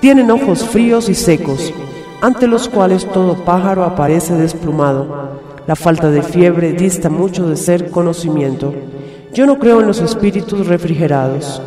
Tienen 0.00 0.30
ojos 0.30 0.64
fríos 0.64 1.08
y 1.08 1.14
secos, 1.14 1.72
ante 2.20 2.46
los 2.46 2.68
cuales 2.68 3.10
todo 3.10 3.44
pájaro 3.44 3.84
aparece 3.84 4.34
desplumado. 4.34 5.40
La 5.66 5.76
falta 5.76 6.10
de 6.10 6.22
fiebre 6.22 6.72
dista 6.72 7.10
mucho 7.10 7.48
de 7.48 7.56
ser 7.56 7.90
conocimiento. 7.90 8.74
Yo 9.34 9.46
no 9.46 9.58
creo 9.58 9.80
en 9.80 9.86
los 9.86 10.00
espíritus 10.00 10.66
refrigerados. 10.66 11.60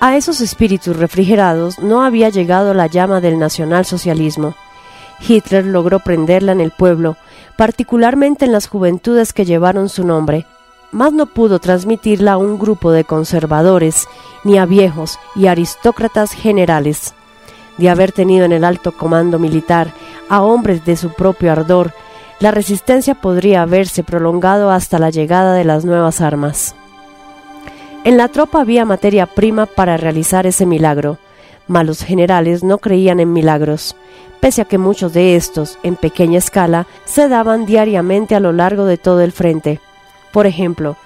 A 0.00 0.16
esos 0.16 0.40
espíritus 0.40 0.96
refrigerados 0.96 1.78
no 1.78 2.02
había 2.02 2.28
llegado 2.28 2.74
la 2.74 2.86
llama 2.86 3.20
del 3.20 3.38
nacionalsocialismo. 3.38 4.54
Hitler 5.26 5.64
logró 5.64 6.00
prenderla 6.00 6.52
en 6.52 6.60
el 6.60 6.70
pueblo, 6.70 7.16
particularmente 7.56 8.44
en 8.44 8.52
las 8.52 8.68
juventudes 8.68 9.32
que 9.32 9.46
llevaron 9.46 9.88
su 9.88 10.04
nombre, 10.06 10.44
mas 10.92 11.12
no 11.12 11.26
pudo 11.26 11.58
transmitirla 11.58 12.32
a 12.32 12.36
un 12.36 12.58
grupo 12.58 12.92
de 12.92 13.04
conservadores, 13.04 14.06
ni 14.44 14.58
a 14.58 14.66
viejos 14.66 15.18
y 15.34 15.46
aristócratas 15.46 16.32
generales. 16.32 17.14
De 17.78 17.90
haber 17.90 18.12
tenido 18.12 18.44
en 18.44 18.52
el 18.52 18.64
alto 18.64 18.92
comando 18.92 19.38
militar 19.38 19.92
a 20.28 20.42
hombres 20.42 20.84
de 20.84 20.96
su 20.96 21.12
propio 21.12 21.52
ardor, 21.52 21.92
la 22.40 22.50
resistencia 22.50 23.14
podría 23.14 23.62
haberse 23.62 24.02
prolongado 24.02 24.70
hasta 24.70 24.98
la 24.98 25.10
llegada 25.10 25.54
de 25.54 25.64
las 25.64 25.84
nuevas 25.84 26.20
armas. 26.20 26.74
En 28.04 28.16
la 28.16 28.28
tropa 28.28 28.60
había 28.60 28.84
materia 28.84 29.26
prima 29.26 29.66
para 29.66 29.96
realizar 29.96 30.46
ese 30.46 30.66
milagro, 30.66 31.18
mas 31.66 31.84
los 31.86 32.02
generales 32.02 32.62
no 32.62 32.78
creían 32.78 33.20
en 33.20 33.32
milagros, 33.32 33.96
pese 34.40 34.62
a 34.62 34.64
que 34.64 34.78
muchos 34.78 35.12
de 35.12 35.34
estos, 35.34 35.78
en 35.82 35.96
pequeña 35.96 36.38
escala, 36.38 36.86
se 37.04 37.28
daban 37.28 37.66
diariamente 37.66 38.34
a 38.34 38.40
lo 38.40 38.52
largo 38.52 38.84
de 38.84 38.98
todo 38.98 39.22
el 39.22 39.32
frente. 39.32 39.80
Por 40.32 40.46
ejemplo, 40.46 40.96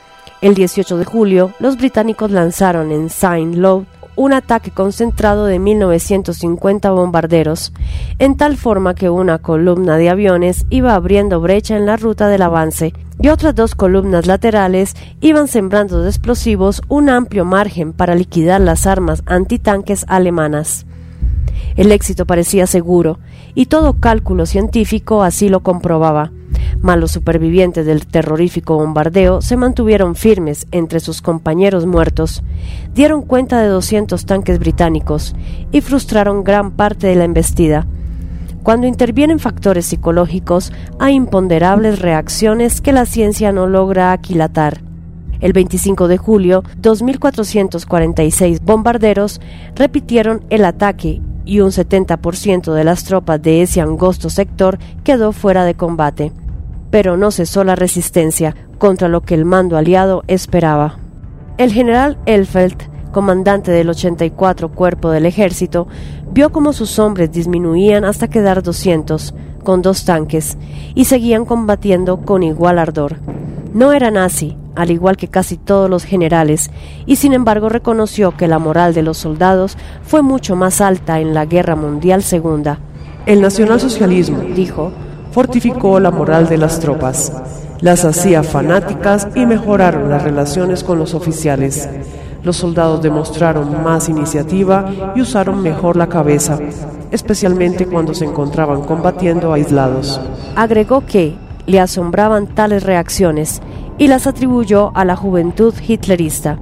el 0.42 0.54
18 0.54 0.98
de 0.98 1.04
julio, 1.04 1.52
los 1.58 1.76
británicos 1.76 2.30
lanzaron 2.30 2.92
en 2.92 3.08
Saint-Lô 3.08 3.84
un 4.20 4.34
ataque 4.34 4.70
concentrado 4.70 5.46
de 5.46 5.58
1950 5.58 6.90
bombarderos, 6.90 7.72
en 8.18 8.36
tal 8.36 8.58
forma 8.58 8.94
que 8.94 9.08
una 9.08 9.38
columna 9.38 9.96
de 9.96 10.10
aviones 10.10 10.66
iba 10.68 10.94
abriendo 10.94 11.40
brecha 11.40 11.74
en 11.78 11.86
la 11.86 11.96
ruta 11.96 12.28
del 12.28 12.42
avance 12.42 12.92
y 13.18 13.28
otras 13.28 13.54
dos 13.54 13.74
columnas 13.74 14.26
laterales 14.26 14.94
iban 15.22 15.48
sembrando 15.48 16.02
de 16.02 16.10
explosivos 16.10 16.82
un 16.88 17.08
amplio 17.08 17.46
margen 17.46 17.94
para 17.94 18.14
liquidar 18.14 18.60
las 18.60 18.86
armas 18.86 19.22
antitanques 19.24 20.04
alemanas. 20.06 20.84
El 21.76 21.90
éxito 21.90 22.26
parecía 22.26 22.66
seguro, 22.66 23.20
y 23.54 23.66
todo 23.66 24.00
cálculo 24.00 24.44
científico 24.44 25.22
así 25.22 25.48
lo 25.48 25.60
comprobaba. 25.60 26.30
Mas 26.80 26.98
los 26.98 27.10
supervivientes 27.10 27.86
del 27.86 28.06
terrorífico 28.06 28.76
bombardeo 28.76 29.42
se 29.42 29.56
mantuvieron 29.56 30.14
firmes 30.14 30.66
entre 30.72 31.00
sus 31.00 31.22
compañeros 31.22 31.86
muertos, 31.86 32.42
dieron 32.94 33.22
cuenta 33.22 33.60
de 33.60 33.68
200 33.68 34.24
tanques 34.26 34.58
británicos 34.58 35.34
y 35.72 35.80
frustraron 35.80 36.44
gran 36.44 36.72
parte 36.72 37.06
de 37.06 37.16
la 37.16 37.24
embestida. 37.24 37.86
Cuando 38.62 38.86
intervienen 38.86 39.38
factores 39.38 39.86
psicológicos, 39.86 40.72
hay 40.98 41.14
imponderables 41.14 42.00
reacciones 42.00 42.80
que 42.80 42.92
la 42.92 43.06
ciencia 43.06 43.52
no 43.52 43.66
logra 43.66 44.12
aquilatar. 44.12 44.82
El 45.40 45.54
25 45.54 46.08
de 46.08 46.18
julio, 46.18 46.62
2.446 46.82 48.60
bombarderos 48.62 49.40
repitieron 49.74 50.44
el 50.50 50.66
ataque 50.66 51.22
y 51.44 51.60
un 51.60 51.70
70% 51.70 52.72
de 52.72 52.84
las 52.84 53.04
tropas 53.04 53.40
de 53.42 53.62
ese 53.62 53.80
angosto 53.80 54.30
sector 54.30 54.78
quedó 55.04 55.32
fuera 55.32 55.64
de 55.64 55.74
combate. 55.74 56.32
Pero 56.90 57.16
no 57.16 57.30
cesó 57.30 57.64
la 57.64 57.76
resistencia 57.76 58.54
contra 58.78 59.08
lo 59.08 59.22
que 59.22 59.34
el 59.34 59.44
mando 59.44 59.76
aliado 59.76 60.22
esperaba. 60.26 60.98
El 61.58 61.72
general 61.72 62.18
Elfeld, 62.26 62.76
comandante 63.12 63.70
del 63.70 63.90
84 63.90 64.70
Cuerpo 64.70 65.10
del 65.10 65.26
Ejército, 65.26 65.88
vio 66.32 66.50
cómo 66.50 66.72
sus 66.72 66.98
hombres 66.98 67.30
disminuían 67.30 68.04
hasta 68.04 68.28
quedar 68.28 68.62
200, 68.62 69.34
con 69.62 69.82
dos 69.82 70.04
tanques, 70.04 70.56
y 70.94 71.04
seguían 71.04 71.44
combatiendo 71.44 72.22
con 72.22 72.42
igual 72.42 72.78
ardor. 72.78 73.16
No 73.74 73.92
era 73.92 74.10
nazi, 74.10 74.56
al 74.76 74.90
igual 74.90 75.16
que 75.16 75.28
casi 75.28 75.56
todos 75.56 75.88
los 75.90 76.04
generales, 76.04 76.70
y 77.06 77.16
sin 77.16 77.32
embargo 77.32 77.68
reconoció 77.68 78.36
que 78.36 78.48
la 78.48 78.58
moral 78.58 78.94
de 78.94 79.02
los 79.02 79.18
soldados 79.18 79.76
fue 80.02 80.22
mucho 80.22 80.56
más 80.56 80.80
alta 80.80 81.20
en 81.20 81.34
la 81.34 81.46
Guerra 81.46 81.76
Mundial 81.76 82.22
Segunda. 82.22 82.78
El 83.26 83.40
nacionalsocialismo, 83.40 84.40
dijo, 84.54 84.92
fortificó 85.32 86.00
la 86.00 86.10
moral 86.10 86.48
de 86.48 86.58
las 86.58 86.80
tropas, 86.80 87.32
las 87.80 88.04
hacía 88.04 88.42
fanáticas 88.42 89.28
y 89.34 89.46
mejoraron 89.46 90.10
las 90.10 90.22
relaciones 90.22 90.84
con 90.84 90.98
los 90.98 91.14
oficiales. 91.14 91.88
Los 92.42 92.56
soldados 92.56 93.02
demostraron 93.02 93.82
más 93.82 94.08
iniciativa 94.08 95.12
y 95.14 95.20
usaron 95.20 95.62
mejor 95.62 95.96
la 95.96 96.08
cabeza, 96.08 96.58
especialmente 97.10 97.86
cuando 97.86 98.14
se 98.14 98.24
encontraban 98.24 98.82
combatiendo 98.82 99.52
aislados. 99.52 100.20
Agregó 100.56 101.04
que 101.04 101.34
le 101.66 101.80
asombraban 101.80 102.46
tales 102.46 102.82
reacciones 102.82 103.60
y 104.00 104.08
las 104.08 104.26
atribuyó 104.26 104.92
a 104.96 105.04
la 105.04 105.14
juventud 105.14 105.74
hitlerista. 105.86 106.58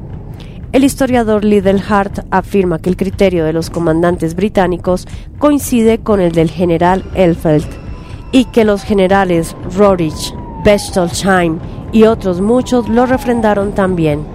El 0.73 0.83
historiador 0.83 1.45
Liddell 1.45 1.81
Hart 1.89 2.27
afirma 2.33 2.81
que 2.81 2.91
el 2.91 2.97
criterio 2.97 3.45
de 3.45 3.53
los 3.53 3.71
comandantes 3.71 4.35
británicos 4.35 5.07
coincide 5.39 5.99
con 5.99 6.21
el 6.21 6.33
del 6.33 6.51
general 6.51 7.05
Elfeld 7.15 7.69
y 8.33 8.47
que 8.47 8.65
los 8.65 8.83
generales 8.83 9.57
Rorich, 9.77 10.35
Bechtolsheim 10.65 11.61
y 11.93 12.03
otros 12.03 12.41
muchos 12.41 12.89
lo 12.89 13.07
refrendaron 13.07 13.73
también. 13.73 14.27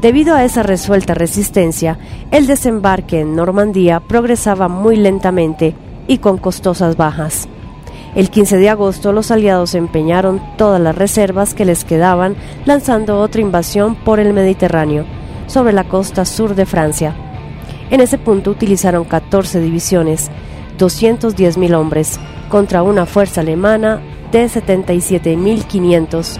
Debido 0.00 0.36
a 0.36 0.44
esa 0.44 0.62
resuelta 0.62 1.14
resistencia, 1.14 1.98
el 2.30 2.46
desembarque 2.46 3.20
en 3.20 3.34
Normandía 3.34 3.98
progresaba 3.98 4.68
muy 4.68 4.94
lentamente 4.94 5.74
y 6.06 6.18
con 6.18 6.38
costosas 6.38 6.96
bajas. 6.96 7.48
El 8.14 8.28
15 8.28 8.58
de 8.58 8.68
agosto 8.68 9.10
los 9.12 9.30
aliados 9.30 9.74
empeñaron 9.74 10.42
todas 10.58 10.78
las 10.78 10.94
reservas 10.94 11.54
que 11.54 11.64
les 11.64 11.84
quedaban 11.84 12.36
lanzando 12.66 13.18
otra 13.20 13.40
invasión 13.40 13.94
por 13.94 14.20
el 14.20 14.34
Mediterráneo, 14.34 15.06
sobre 15.46 15.72
la 15.72 15.84
costa 15.84 16.26
sur 16.26 16.54
de 16.54 16.66
Francia. 16.66 17.14
En 17.90 18.02
ese 18.02 18.18
punto 18.18 18.50
utilizaron 18.50 19.04
14 19.04 19.60
divisiones, 19.60 20.30
210.000 20.78 21.74
hombres, 21.74 22.20
contra 22.50 22.82
una 22.82 23.06
fuerza 23.06 23.40
alemana 23.40 24.02
de 24.30 24.44
77.500. 24.44 26.36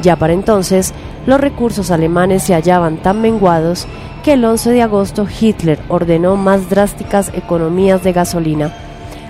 Ya 0.00 0.16
para 0.16 0.32
entonces, 0.32 0.94
los 1.26 1.38
recursos 1.38 1.90
alemanes 1.90 2.44
se 2.44 2.54
hallaban 2.54 2.96
tan 2.96 3.20
menguados 3.20 3.86
que 4.22 4.32
el 4.32 4.44
11 4.44 4.70
de 4.70 4.80
agosto 4.80 5.26
Hitler 5.38 5.80
ordenó 5.88 6.36
más 6.36 6.70
drásticas 6.70 7.30
economías 7.34 8.02
de 8.02 8.12
gasolina 8.14 8.72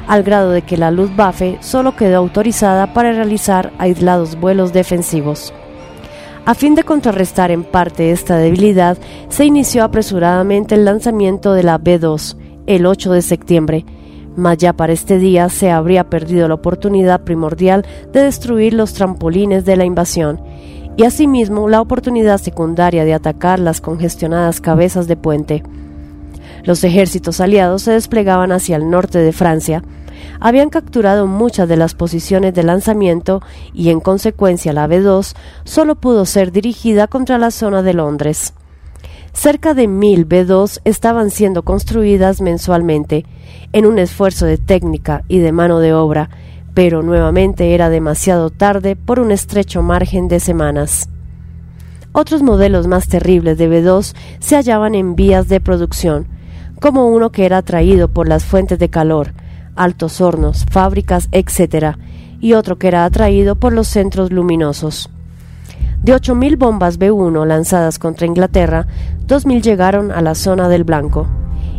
al 0.06 0.22
grado 0.22 0.50
de 0.50 0.62
que 0.62 0.76
la 0.76 0.90
Luftwaffe 0.90 1.58
solo 1.60 1.96
quedó 1.96 2.18
autorizada 2.18 2.92
para 2.92 3.12
realizar 3.12 3.72
aislados 3.78 4.38
vuelos 4.38 4.72
defensivos. 4.72 5.52
A 6.46 6.54
fin 6.54 6.74
de 6.74 6.82
contrarrestar 6.82 7.50
en 7.50 7.64
parte 7.64 8.10
esta 8.10 8.36
debilidad, 8.36 8.98
se 9.28 9.46
inició 9.46 9.82
apresuradamente 9.82 10.74
el 10.74 10.84
lanzamiento 10.84 11.54
de 11.54 11.62
la 11.62 11.78
B-2 11.78 12.36
el 12.66 12.86
8 12.86 13.12
de 13.12 13.22
septiembre, 13.22 13.84
mas 14.36 14.58
ya 14.58 14.72
para 14.72 14.92
este 14.92 15.18
día 15.18 15.48
se 15.48 15.70
habría 15.70 16.10
perdido 16.10 16.48
la 16.48 16.54
oportunidad 16.54 17.22
primordial 17.22 17.86
de 18.12 18.22
destruir 18.22 18.74
los 18.74 18.92
trampolines 18.94 19.64
de 19.64 19.76
la 19.76 19.84
invasión 19.84 20.40
y 20.96 21.04
asimismo 21.04 21.68
la 21.68 21.80
oportunidad 21.80 22.38
secundaria 22.38 23.04
de 23.04 23.14
atacar 23.14 23.58
las 23.58 23.80
congestionadas 23.80 24.60
cabezas 24.60 25.06
de 25.06 25.16
puente. 25.16 25.62
Los 26.64 26.83
ejércitos 26.85 27.40
aliados 27.40 27.83
se 27.83 27.92
desplegaban 27.92 28.53
hacia 28.53 28.77
el 28.77 28.90
norte 28.90 29.18
de 29.18 29.33
Francia, 29.33 29.83
habían 30.40 30.70
capturado 30.70 31.27
muchas 31.27 31.68
de 31.68 31.77
las 31.77 31.94
posiciones 31.94 32.55
de 32.55 32.62
lanzamiento 32.62 33.42
y 33.72 33.90
en 33.90 34.00
consecuencia 34.00 34.72
la 34.72 34.87
B-2 34.87 35.35
solo 35.64 35.96
pudo 35.96 36.27
ser 36.27 36.53
dirigida 36.53 37.07
contra 37.07 37.38
la 37.38 37.50
zona 37.50 37.83
de 37.83 37.94
Londres. 37.94 38.55
Cerca 39.33 39.74
de 39.74 39.88
mil 39.88 40.24
B-2 40.24 40.81
estaban 40.85 41.31
siendo 41.31 41.64
construidas 41.64 42.40
mensualmente, 42.40 43.27
en 43.72 43.85
un 43.85 43.98
esfuerzo 43.98 44.46
de 44.46 44.59
técnica 44.59 45.24
y 45.29 45.38
de 45.38 45.50
mano 45.50 45.81
de 45.81 45.92
obra, 45.92 46.30
pero 46.72 47.03
nuevamente 47.03 47.74
era 47.74 47.91
demasiado 47.91 48.51
tarde 48.51 48.97
por 48.97 49.18
un 49.18 49.32
estrecho 49.32 49.82
margen 49.82 50.28
de 50.28 50.41
semanas. 50.41 51.09
Otros 52.12 52.43
modelos 52.43 52.86
más 52.86 53.09
terribles 53.09 53.59
de 53.59 53.66
B-2 53.66 54.14
se 54.38 54.55
hallaban 54.55 54.95
en 54.95 55.16
vías 55.16 55.49
de 55.49 55.61
producción, 55.61 56.28
como 56.81 57.09
uno 57.09 57.31
que 57.31 57.47
era 57.47 57.59
atraído 57.59 58.09
por 58.09 58.29
las 58.29 58.45
fuentes 58.45 58.79
de 58.79 58.89
calor, 58.89 59.33
altos 59.77 60.20
hornos, 60.20 60.66
fábricas, 60.70 61.29
etc., 61.33 61.97
y 62.41 62.53
otro 62.53 62.79
que 62.79 62.89
era 62.89 63.05
atraído 63.05 63.57
por 63.57 63.72
los 63.72 63.89
centros 63.89 64.31
luminosos. 64.31 65.11
De 66.03 66.14
8.000 66.14 66.59
bombas 66.59 66.99
B-1 66.99 67.47
lanzadas 67.47 67.99
contra 67.99 68.27
Inglaterra, 68.27 68.87
2.000 69.27 69.62
llegaron 69.62 70.12
a 70.12 70.20
la 70.20 70.35
zona 70.35 70.68
del 70.68 70.85
Blanco, 70.85 71.27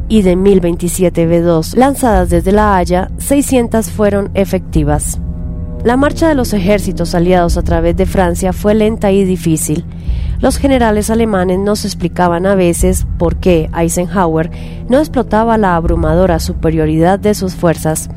y 0.07 0.21
de 0.21 0.35
1.027 0.35 1.27
B-2 1.27 1.75
lanzadas 1.75 2.29
desde 2.29 2.51
La 2.51 2.77
Haya, 2.77 3.11
600 3.17 3.89
fueron 3.89 4.31
efectivas. 4.33 5.19
La 5.83 5.97
marcha 5.97 6.27
de 6.27 6.35
los 6.35 6.53
ejércitos 6.53 7.13
aliados 7.13 7.57
a 7.57 7.61
través 7.61 7.95
de 7.95 8.07
Francia 8.07 8.53
fue 8.53 8.73
lenta 8.73 9.11
y 9.11 9.23
difícil. 9.23 9.85
Los 10.45 10.57
generales 10.57 11.09
alemanes 11.09 11.57
nos 11.57 11.85
explicaban 11.85 12.45
a 12.45 12.53
veces 12.53 13.07
por 13.17 13.37
qué 13.37 13.67
Eisenhower 13.75 14.51
no 14.87 14.99
explotaba 14.99 15.57
la 15.57 15.75
abrumadora 15.75 16.39
superioridad 16.39 17.17
de 17.17 17.33
sus 17.33 17.55
fuerzas. 17.55 18.11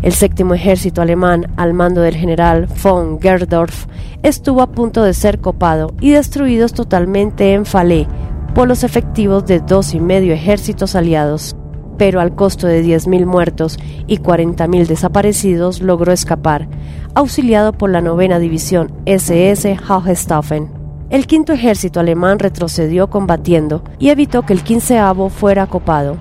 El 0.00 0.12
séptimo 0.12 0.54
ejército 0.54 1.02
alemán, 1.02 1.52
al 1.56 1.74
mando 1.74 2.02
del 2.02 2.14
general 2.14 2.68
von 2.84 3.20
Gerdorf, 3.20 3.86
estuvo 4.22 4.62
a 4.62 4.70
punto 4.70 5.02
de 5.02 5.12
ser 5.12 5.40
copado 5.40 5.92
y 6.00 6.12
destruido 6.12 6.68
totalmente 6.68 7.52
en 7.52 7.66
Falais 7.66 8.06
por 8.54 8.68
los 8.68 8.84
efectivos 8.84 9.44
de 9.44 9.58
dos 9.58 9.92
y 9.92 9.98
medio 9.98 10.34
ejércitos 10.34 10.94
aliados, 10.94 11.56
pero 11.98 12.20
al 12.20 12.36
costo 12.36 12.68
de 12.68 12.84
10.000 12.84 13.26
muertos 13.26 13.76
y 14.06 14.18
40.000 14.18 14.86
desaparecidos 14.86 15.82
logró 15.82 16.12
escapar, 16.12 16.68
auxiliado 17.16 17.72
por 17.72 17.90
la 17.90 18.02
novena 18.02 18.38
división 18.38 18.92
SS 19.04 19.76
Hohenstaufen. 19.88 20.75
El 21.08 21.28
quinto 21.28 21.52
ejército 21.52 22.00
alemán 22.00 22.40
retrocedió 22.40 23.08
combatiendo 23.08 23.82
y 24.00 24.08
evitó 24.08 24.42
que 24.42 24.52
el 24.52 24.64
quinceavo 24.64 25.28
fuera 25.28 25.68
copado. 25.68 26.16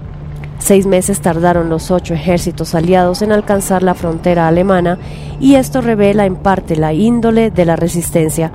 Seis 0.59 0.85
meses 0.85 1.21
tardaron 1.21 1.69
los 1.69 1.89
ocho 1.89 2.13
ejércitos 2.13 2.75
aliados 2.75 3.23
en 3.23 3.31
alcanzar 3.31 3.81
la 3.81 3.95
frontera 3.95 4.47
alemana 4.47 4.99
y 5.39 5.55
esto 5.55 5.81
revela 5.81 6.27
en 6.27 6.35
parte 6.35 6.75
la 6.75 6.93
índole 6.93 7.49
de 7.49 7.65
la 7.65 7.75
resistencia, 7.75 8.51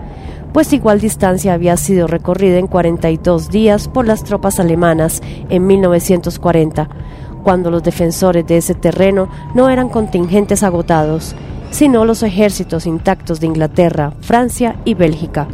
pues 0.53 0.73
igual 0.73 1.01
distancia 1.01 1.53
había 1.53 1.77
sido 1.77 2.07
recorrida 2.07 2.59
en 2.59 2.69
42 2.69 3.51
días 3.51 3.89
por 3.89 4.07
las 4.07 4.23
tropas 4.23 4.61
alemanas 4.61 5.23
en 5.49 5.67
1940, 5.67 6.89
cuando 7.43 7.73
los 7.73 7.83
defensores 7.83 8.47
de 8.47 8.59
ese 8.59 8.75
terreno 8.75 9.29
no 9.55 9.69
eran 9.69 9.89
contingentes 9.89 10.63
agotados, 10.63 11.35
sino 11.71 12.05
los 12.05 12.23
ejércitos 12.23 12.87
intactos 12.87 13.41
de 13.41 13.49
Inglaterra, 13.49 14.13
Francia 14.21 14.77
y 14.85 14.95
Bélgica. 14.95 15.49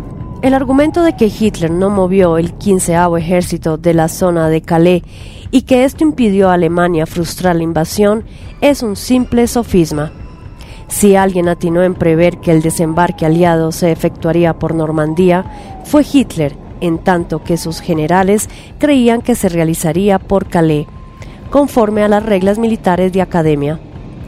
El 0.46 0.54
argumento 0.54 1.02
de 1.02 1.16
que 1.16 1.26
Hitler 1.26 1.72
no 1.72 1.90
movió 1.90 2.38
el 2.38 2.52
quinceavo 2.52 3.16
ejército 3.16 3.78
de 3.78 3.94
la 3.94 4.06
zona 4.06 4.48
de 4.48 4.62
Calais 4.62 5.02
y 5.50 5.62
que 5.62 5.82
esto 5.82 6.04
impidió 6.04 6.48
a 6.48 6.54
Alemania 6.54 7.04
frustrar 7.04 7.56
la 7.56 7.64
invasión 7.64 8.22
es 8.60 8.84
un 8.84 8.94
simple 8.94 9.48
sofisma. 9.48 10.12
Si 10.86 11.16
alguien 11.16 11.48
atinó 11.48 11.82
en 11.82 11.94
prever 11.94 12.38
que 12.38 12.52
el 12.52 12.62
desembarque 12.62 13.26
aliado 13.26 13.72
se 13.72 13.90
efectuaría 13.90 14.56
por 14.56 14.76
Normandía, 14.76 15.82
fue 15.82 16.04
Hitler, 16.10 16.56
en 16.80 16.98
tanto 16.98 17.42
que 17.42 17.56
sus 17.56 17.80
generales 17.80 18.48
creían 18.78 19.22
que 19.22 19.34
se 19.34 19.48
realizaría 19.48 20.20
por 20.20 20.46
Calais, 20.46 20.86
conforme 21.50 22.04
a 22.04 22.08
las 22.08 22.24
reglas 22.24 22.56
militares 22.56 23.12
de 23.12 23.20
academia. 23.20 23.80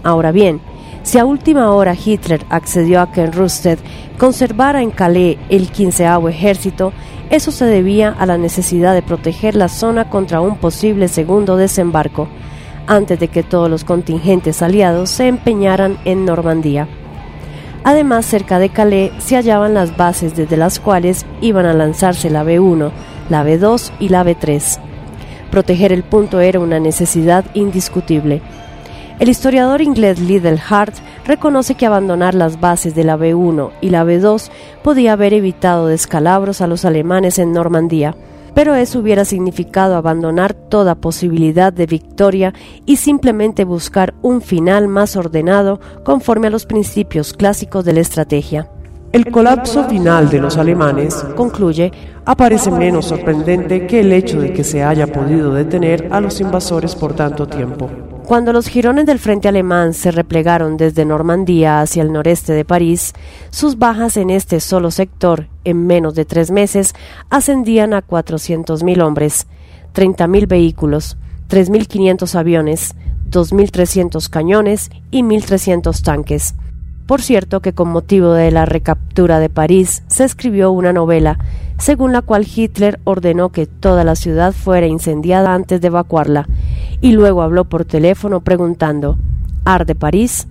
Ahora 0.03 0.33
bien, 0.33 0.61
si 1.09 1.17
a 1.17 1.25
última 1.25 1.73
hora 1.73 1.95
Hitler 1.95 2.45
accedió 2.51 3.01
a 3.01 3.11
que 3.11 3.25
Rüsted 3.25 3.79
conservara 4.19 4.83
en 4.83 4.91
Calais 4.91 5.39
el 5.49 5.71
quinceavo 5.71 6.29
ejército, 6.29 6.93
eso 7.31 7.51
se 7.51 7.65
debía 7.65 8.11
a 8.11 8.27
la 8.27 8.37
necesidad 8.37 8.93
de 8.93 9.01
proteger 9.01 9.55
la 9.55 9.69
zona 9.69 10.11
contra 10.11 10.43
un 10.43 10.59
posible 10.59 11.09
segundo 11.09 11.57
desembarco, 11.57 12.29
antes 12.87 13.19
de 13.19 13.29
que 13.29 13.43
todos 13.43 13.71
los 13.71 13.85
contingentes 13.85 14.61
aliados 14.61 15.09
se 15.09 15.29
empeñaran 15.29 15.97
en 16.05 16.27
Normandía. 16.27 16.87
Además, 17.85 18.27
cerca 18.27 18.59
de 18.59 18.69
Calais 18.69 19.11
se 19.17 19.37
hallaban 19.37 19.73
las 19.73 19.97
bases 19.97 20.37
desde 20.37 20.59
las 20.59 20.79
cuales 20.79 21.25
iban 21.41 21.65
a 21.65 21.73
lanzarse 21.73 22.29
la 22.29 22.45
B1, 22.45 22.91
la 23.31 23.45
B2 23.47 23.93
y 23.99 24.11
la 24.11 24.27
B3. 24.27 24.79
Proteger 25.51 25.91
el 25.91 26.03
punto 26.03 26.41
era 26.41 26.61
una 26.61 26.79
necesidad 26.79 27.47
indiscutible. 27.55 28.43
El 29.19 29.29
historiador 29.29 29.83
inglés 29.83 30.21
Liddell 30.21 30.61
Hart 30.69 30.95
reconoce 31.27 31.75
que 31.75 31.87
abandonar 31.87 32.35
las 32.35 32.61
bases 32.61 32.95
de 32.95 33.03
la 33.03 33.17
B1 33.19 33.71
y 33.81 33.91
la 33.91 34.05
B2 34.05 34.49
podía 34.85 35.15
haber 35.15 35.35
evitado 35.35 35.89
descalabros 35.89 36.61
a 36.61 36.69
los 36.69 36.85
alemanes 36.85 37.41
en 37.41 37.53
Normandía, 37.53 38.15
pero 38.55 38.77
eso 38.77 39.01
hubiera 39.01 39.25
significado 39.25 39.97
abandonar 39.97 40.55
toda 40.55 40.95
posibilidad 40.95 41.73
de 41.73 41.87
victoria 41.87 42.55
y 42.87 42.97
simplemente 42.97 43.65
buscar 43.65 44.15
un 44.23 44.41
final 44.41 44.87
más 44.87 45.17
ordenado 45.17 45.81
conforme 46.05 46.47
a 46.47 46.51
los 46.51 46.65
principios 46.65 47.33
clásicos 47.33 47.85
de 47.85 47.95
la 47.95 48.01
estrategia. 48.01 48.71
El 49.11 49.33
colapso 49.33 49.89
final 49.89 50.31
de 50.31 50.39
los 50.39 50.57
alemanes, 50.59 51.27
concluye, 51.35 51.91
aparece 52.25 52.71
menos 52.71 53.07
sorprendente 53.07 53.85
que 53.89 54.01
el 54.01 54.13
hecho 54.13 54.41
de 54.41 54.53
que 54.53 54.63
se 54.63 54.85
haya 54.85 55.09
podido 55.09 55.53
detener 55.53 56.07
a 56.13 56.21
los 56.21 56.41
invasores 56.41 56.95
por 56.95 57.15
tanto 57.15 57.49
tiempo. 57.49 57.91
Cuando 58.29 58.53
los 58.53 58.69
jirones 58.69 59.07
del 59.07 59.19
frente 59.19 59.49
alemán 59.49 59.95
se 59.95 60.11
replegaron 60.11 60.77
desde 60.77 61.07
Normandía 61.07 61.81
hacia 61.81 62.03
el 62.03 62.13
noreste 62.13 62.53
de 62.53 62.67
París, 62.67 63.15
sus 63.49 63.79
bajas 63.79 64.19
en 64.19 64.29
este 64.29 64.61
solo 64.61 64.91
sector, 64.91 65.47
en 65.65 65.87
menos 65.87 66.15
de 66.15 66.27
tres 66.27 66.51
meses, 66.51 66.95
ascendían 67.31 67.95
a 67.95 68.07
400.000 68.07 69.03
hombres, 69.03 69.47
30.000 69.95 70.47
vehículos, 70.47 71.17
3.500 71.49 72.35
aviones, 72.35 72.95
2.300 73.31 74.29
cañones 74.29 74.91
y 75.11 75.23
1.300 75.23 76.03
tanques. 76.03 76.55
Por 77.09 77.23
cierto 77.23 77.61
que 77.61 77.73
con 77.73 77.89
motivo 77.89 78.35
de 78.35 78.51
la 78.51 78.67
recaptura 78.67 79.39
de 79.39 79.49
París 79.49 80.03
se 80.09 80.25
escribió 80.25 80.71
una 80.73 80.93
novela, 80.93 81.39
según 81.79 82.13
la 82.13 82.21
cual 82.21 82.47
Hitler 82.47 83.01
ordenó 83.05 83.49
que 83.49 83.65
toda 83.65 84.05
la 84.05 84.15
ciudad 84.15 84.53
fuera 84.53 84.87
incendiada 84.87 85.55
antes 85.55 85.81
de 85.81 85.87
evacuarla, 85.87 86.47
y 87.01 87.13
luego 87.13 87.41
habló 87.41 87.65
por 87.65 87.87
teléfono 87.87 88.43
preguntando 88.43 89.17
¿Arde 89.65 89.95
París? 89.95 90.49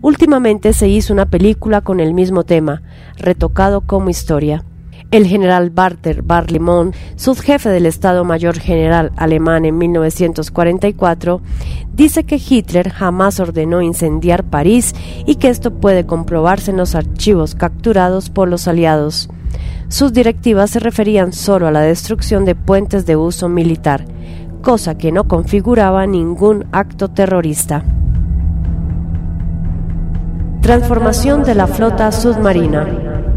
Últimamente 0.00 0.72
se 0.72 0.86
hizo 0.86 1.12
una 1.12 1.26
película 1.26 1.80
con 1.80 1.98
el 1.98 2.14
mismo 2.14 2.44
tema, 2.44 2.80
retocado 3.16 3.80
como 3.80 4.08
historia. 4.08 4.62
El 5.10 5.26
general 5.26 5.70
Barter 5.70 6.20
Barlimont, 6.20 6.94
subjefe 7.16 7.70
del 7.70 7.86
Estado 7.86 8.24
Mayor 8.24 8.58
General 8.58 9.10
alemán 9.16 9.64
en 9.64 9.78
1944, 9.78 11.40
dice 11.94 12.24
que 12.24 12.36
Hitler 12.36 12.90
jamás 12.90 13.40
ordenó 13.40 13.80
incendiar 13.80 14.44
París 14.44 14.94
y 15.24 15.36
que 15.36 15.48
esto 15.48 15.72
puede 15.72 16.04
comprobarse 16.04 16.72
en 16.72 16.76
los 16.76 16.94
archivos 16.94 17.54
capturados 17.54 18.28
por 18.28 18.48
los 18.48 18.68
aliados. 18.68 19.30
Sus 19.88 20.12
directivas 20.12 20.72
se 20.72 20.78
referían 20.78 21.32
solo 21.32 21.66
a 21.66 21.70
la 21.70 21.80
destrucción 21.80 22.44
de 22.44 22.54
puentes 22.54 23.06
de 23.06 23.16
uso 23.16 23.48
militar, 23.48 24.04
cosa 24.60 24.98
que 24.98 25.10
no 25.10 25.26
configuraba 25.26 26.06
ningún 26.06 26.66
acto 26.70 27.08
terrorista. 27.08 27.82
Transformación 30.60 31.44
de 31.44 31.54
la 31.54 31.66
flota 31.66 32.12
submarina. 32.12 33.27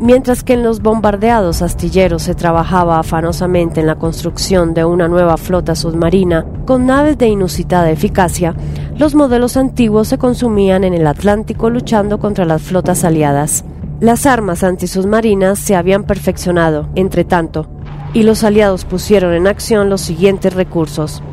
Mientras 0.00 0.44
que 0.44 0.52
en 0.52 0.62
los 0.62 0.80
bombardeados 0.80 1.60
astilleros 1.60 2.22
se 2.22 2.36
trabajaba 2.36 3.00
afanosamente 3.00 3.80
en 3.80 3.88
la 3.88 3.96
construcción 3.96 4.72
de 4.72 4.84
una 4.84 5.08
nueva 5.08 5.36
flota 5.36 5.74
submarina 5.74 6.46
con 6.66 6.86
naves 6.86 7.18
de 7.18 7.26
inusitada 7.26 7.90
eficacia, 7.90 8.54
los 8.96 9.16
modelos 9.16 9.56
antiguos 9.56 10.06
se 10.06 10.16
consumían 10.16 10.84
en 10.84 10.94
el 10.94 11.04
Atlántico 11.04 11.68
luchando 11.68 12.20
contra 12.20 12.44
las 12.44 12.62
flotas 12.62 13.02
aliadas. 13.02 13.64
Las 13.98 14.24
armas 14.24 14.62
antisubmarinas 14.62 15.58
se 15.58 15.74
habían 15.74 16.04
perfeccionado, 16.04 16.88
entre 16.94 17.24
tanto, 17.24 17.66
y 18.14 18.22
los 18.22 18.44
aliados 18.44 18.84
pusieron 18.84 19.34
en 19.34 19.48
acción 19.48 19.90
los 19.90 20.00
siguientes 20.00 20.54
recursos. 20.54 21.24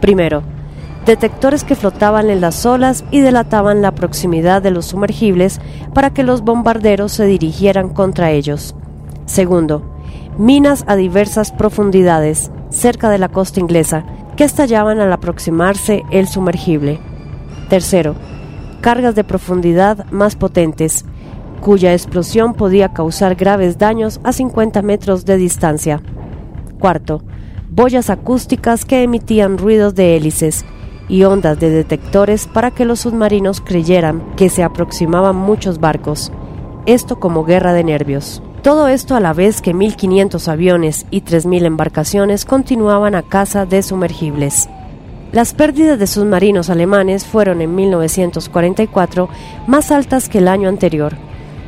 Primero, 0.00 0.42
detectores 1.06 1.64
que 1.64 1.74
flotaban 1.74 2.30
en 2.30 2.40
las 2.40 2.64
olas 2.64 3.04
y 3.10 3.20
delataban 3.20 3.82
la 3.82 3.94
proximidad 3.94 4.62
de 4.62 4.70
los 4.70 4.86
sumergibles 4.86 5.60
para 5.92 6.10
que 6.10 6.22
los 6.22 6.42
bombarderos 6.42 7.12
se 7.12 7.26
dirigieran 7.26 7.90
contra 7.90 8.30
ellos. 8.30 8.74
Segundo, 9.26 9.82
minas 10.38 10.84
a 10.86 10.96
diversas 10.96 11.52
profundidades 11.52 12.50
cerca 12.70 13.10
de 13.10 13.18
la 13.18 13.28
costa 13.28 13.60
inglesa 13.60 14.04
que 14.36 14.44
estallaban 14.44 14.98
al 14.98 15.12
aproximarse 15.12 16.02
el 16.10 16.26
sumergible. 16.26 16.98
Tercero, 17.68 18.14
cargas 18.80 19.14
de 19.14 19.24
profundidad 19.24 20.06
más 20.10 20.36
potentes, 20.36 21.04
cuya 21.60 21.92
explosión 21.92 22.54
podía 22.54 22.92
causar 22.92 23.34
graves 23.36 23.78
daños 23.78 24.20
a 24.24 24.32
50 24.32 24.82
metros 24.82 25.24
de 25.24 25.36
distancia. 25.36 26.02
Cuarto, 26.78 27.22
boyas 27.70 28.10
acústicas 28.10 28.84
que 28.84 29.02
emitían 29.02 29.56
ruidos 29.56 29.94
de 29.94 30.16
hélices 30.16 30.64
y 31.08 31.24
ondas 31.24 31.58
de 31.60 31.70
detectores 31.70 32.46
para 32.46 32.70
que 32.70 32.84
los 32.84 33.00
submarinos 33.00 33.60
creyeran 33.60 34.22
que 34.36 34.48
se 34.48 34.62
aproximaban 34.62 35.36
muchos 35.36 35.80
barcos, 35.80 36.32
esto 36.86 37.18
como 37.20 37.44
guerra 37.44 37.72
de 37.72 37.84
nervios. 37.84 38.42
Todo 38.62 38.88
esto 38.88 39.14
a 39.14 39.20
la 39.20 39.34
vez 39.34 39.60
que 39.60 39.74
1.500 39.74 40.48
aviones 40.48 41.06
y 41.10 41.20
3.000 41.20 41.66
embarcaciones 41.66 42.44
continuaban 42.46 43.14
a 43.14 43.22
caza 43.22 43.66
de 43.66 43.82
sumergibles. 43.82 44.68
Las 45.32 45.52
pérdidas 45.52 45.98
de 45.98 46.06
submarinos 46.06 46.70
alemanes 46.70 47.26
fueron 47.26 47.60
en 47.60 47.74
1944 47.74 49.28
más 49.66 49.90
altas 49.90 50.28
que 50.28 50.38
el 50.38 50.48
año 50.48 50.68
anterior. 50.68 51.14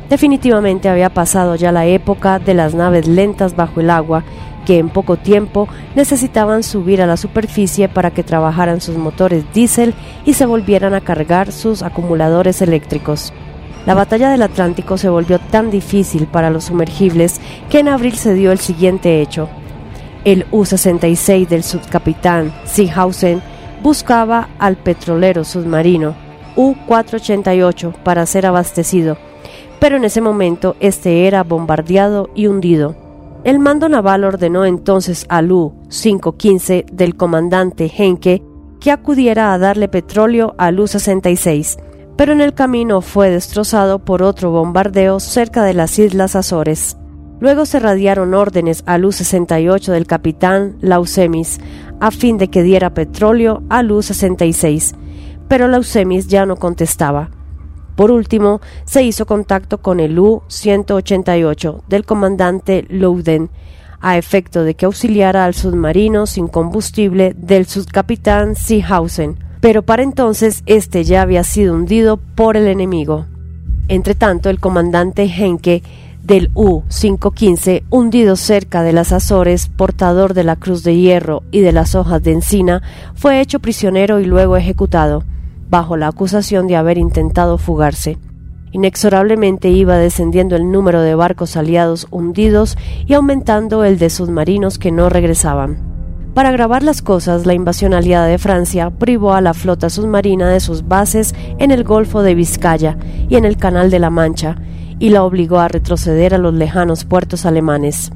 Definitivamente 0.09 0.87
había 0.87 1.09
pasado 1.09 1.55
ya 1.55 1.71
la 1.71 1.85
época 1.85 2.39
de 2.39 2.53
las 2.53 2.73
naves 2.73 3.07
lentas 3.07 3.55
bajo 3.55 3.81
el 3.81 3.89
agua 3.89 4.23
que 4.67 4.79
en 4.79 4.89
poco 4.89 5.15
tiempo 5.15 5.69
necesitaban 5.95 6.61
subir 6.61 7.01
a 7.01 7.07
la 7.07 7.15
superficie 7.15 7.87
para 7.87 8.11
que 8.11 8.21
trabajaran 8.21 8.81
sus 8.81 8.97
motores 8.97 9.45
diésel 9.53 9.93
y 10.25 10.33
se 10.33 10.45
volvieran 10.45 10.93
a 10.93 10.99
cargar 10.99 11.53
sus 11.53 11.83
acumuladores 11.83 12.61
eléctricos. 12.61 13.31
La 13.85 13.93
batalla 13.93 14.29
del 14.29 14.41
Atlántico 14.41 14.97
se 14.97 15.07
volvió 15.07 15.39
tan 15.39 15.71
difícil 15.71 16.27
para 16.27 16.49
los 16.49 16.65
sumergibles 16.65 17.39
que 17.69 17.79
en 17.79 17.87
abril 17.87 18.17
se 18.17 18.33
dio 18.33 18.51
el 18.51 18.59
siguiente 18.59 19.21
hecho. 19.21 19.47
El 20.25 20.45
U-66 20.51 21.47
del 21.47 21.63
subcapitán 21.63 22.53
Seehausen 22.65 23.41
buscaba 23.81 24.49
al 24.59 24.75
petrolero 24.75 25.45
submarino 25.45 26.13
U-488 26.57 27.93
para 28.03 28.25
ser 28.25 28.45
abastecido, 28.45 29.17
pero 29.79 29.95
en 29.95 30.03
ese 30.03 30.19
momento 30.19 30.75
este 30.81 31.25
era 31.25 31.43
bombardeado 31.43 32.29
y 32.35 32.47
hundido. 32.47 33.06
El 33.43 33.59
mando 33.59 33.87
naval 33.87 34.23
ordenó 34.23 34.65
entonces 34.65 35.25
al 35.29 35.51
U-515 35.51 36.85
del 36.91 37.15
comandante 37.15 37.91
Henke 37.95 38.43
que 38.79 38.91
acudiera 38.91 39.53
a 39.53 39.57
darle 39.57 39.87
petróleo 39.87 40.55
al 40.57 40.79
U-66, 40.79 41.77
pero 42.15 42.33
en 42.33 42.41
el 42.41 42.53
camino 42.53 43.01
fue 43.01 43.29
destrozado 43.29 43.99
por 43.99 44.23
otro 44.23 44.51
bombardeo 44.51 45.19
cerca 45.19 45.63
de 45.63 45.73
las 45.73 45.97
Islas 45.99 46.35
Azores. 46.35 46.97
Luego 47.39 47.65
se 47.65 47.79
radiaron 47.79 48.33
órdenes 48.33 48.83
al 48.87 49.05
U-68 49.05 49.91
del 49.91 50.07
capitán 50.07 50.75
Lausemis 50.81 51.59
a 51.99 52.11
fin 52.11 52.37
de 52.37 52.49
que 52.49 52.63
diera 52.63 52.93
petróleo 52.93 53.63
al 53.69 53.91
U-66, 53.91 54.95
pero 55.47 55.67
Lausemis 55.67 56.27
ya 56.27 56.45
no 56.45 56.55
contestaba. 56.55 57.29
Por 57.97 58.11
último, 58.11 58.61
se 58.85 59.01
hizo 59.01 59.25
contacto 59.25 59.79
con 59.79 59.99
el 59.99 60.19
U-188 60.19 61.81
del 61.89 62.05
comandante 62.05 62.85
Louden, 62.89 63.49
a 63.99 64.19
efecto 64.19 64.63
de 64.63 64.75
que 64.75 64.85
auxiliara 64.85 65.45
al 65.45 65.55
submarino 65.55 66.27
sin 66.27 66.47
combustible 66.47 67.33
del 67.35 67.65
subcapitán 67.65 68.55
Seehausen, 68.55 69.39
pero 69.61 69.81
para 69.81 70.03
entonces 70.03 70.61
este 70.67 71.05
ya 71.05 71.23
había 71.23 71.43
sido 71.43 71.73
hundido 71.73 72.17
por 72.17 72.55
el 72.55 72.67
enemigo. 72.67 73.25
Entretanto, 73.87 74.51
el 74.51 74.59
comandante 74.59 75.23
Henke 75.23 75.81
del 76.21 76.51
U-515, 76.53 77.81
hundido 77.89 78.35
cerca 78.35 78.83
de 78.83 78.93
las 78.93 79.11
Azores, 79.11 79.69
portador 79.75 80.35
de 80.35 80.43
la 80.43 80.55
Cruz 80.55 80.83
de 80.83 80.95
Hierro 80.95 81.41
y 81.49 81.61
de 81.61 81.71
las 81.71 81.95
hojas 81.95 82.21
de 82.21 82.33
encina, 82.33 82.83
fue 83.15 83.41
hecho 83.41 83.57
prisionero 83.57 84.19
y 84.19 84.25
luego 84.25 84.55
ejecutado, 84.55 85.23
bajo 85.69 85.97
la 85.97 86.07
acusación 86.07 86.67
de 86.67 86.75
haber 86.75 86.97
intentado 86.97 87.57
fugarse. 87.57 88.17
Inexorablemente 88.71 89.69
iba 89.69 89.97
descendiendo 89.97 90.55
el 90.55 90.71
número 90.71 91.01
de 91.01 91.15
barcos 91.15 91.55
aliados 91.57 92.07
hundidos 92.11 92.77
y 93.05 93.13
aumentando 93.13 93.83
el 93.83 93.97
de 93.97 94.09
submarinos 94.09 94.77
que 94.77 94.91
no 94.91 95.09
regresaban. 95.09 95.77
Para 96.33 96.49
agravar 96.49 96.83
las 96.83 97.01
cosas, 97.01 97.47
la 97.47 97.55
invasión 97.55 97.95
aliada 97.95 98.27
de 98.27 98.37
Francia 98.37 98.91
privó 98.91 99.33
a 99.33 99.41
la 99.41 99.55
flota 99.55 99.89
submarina 99.89 100.49
de 100.49 100.59
sus 100.59 100.87
bases 100.87 101.33
en 101.57 101.71
el 101.71 101.83
Golfo 101.83 102.21
de 102.21 102.35
Vizcaya 102.35 102.97
y 103.27 103.37
en 103.37 103.45
el 103.45 103.57
Canal 103.57 103.89
de 103.89 103.97
la 103.99 104.11
Mancha, 104.11 104.57
y 104.99 105.09
la 105.09 105.23
obligó 105.23 105.59
a 105.59 105.67
retroceder 105.67 106.35
a 106.35 106.37
los 106.37 106.53
lejanos 106.53 107.05
puertos 107.05 107.45
alemanes. 107.45 108.11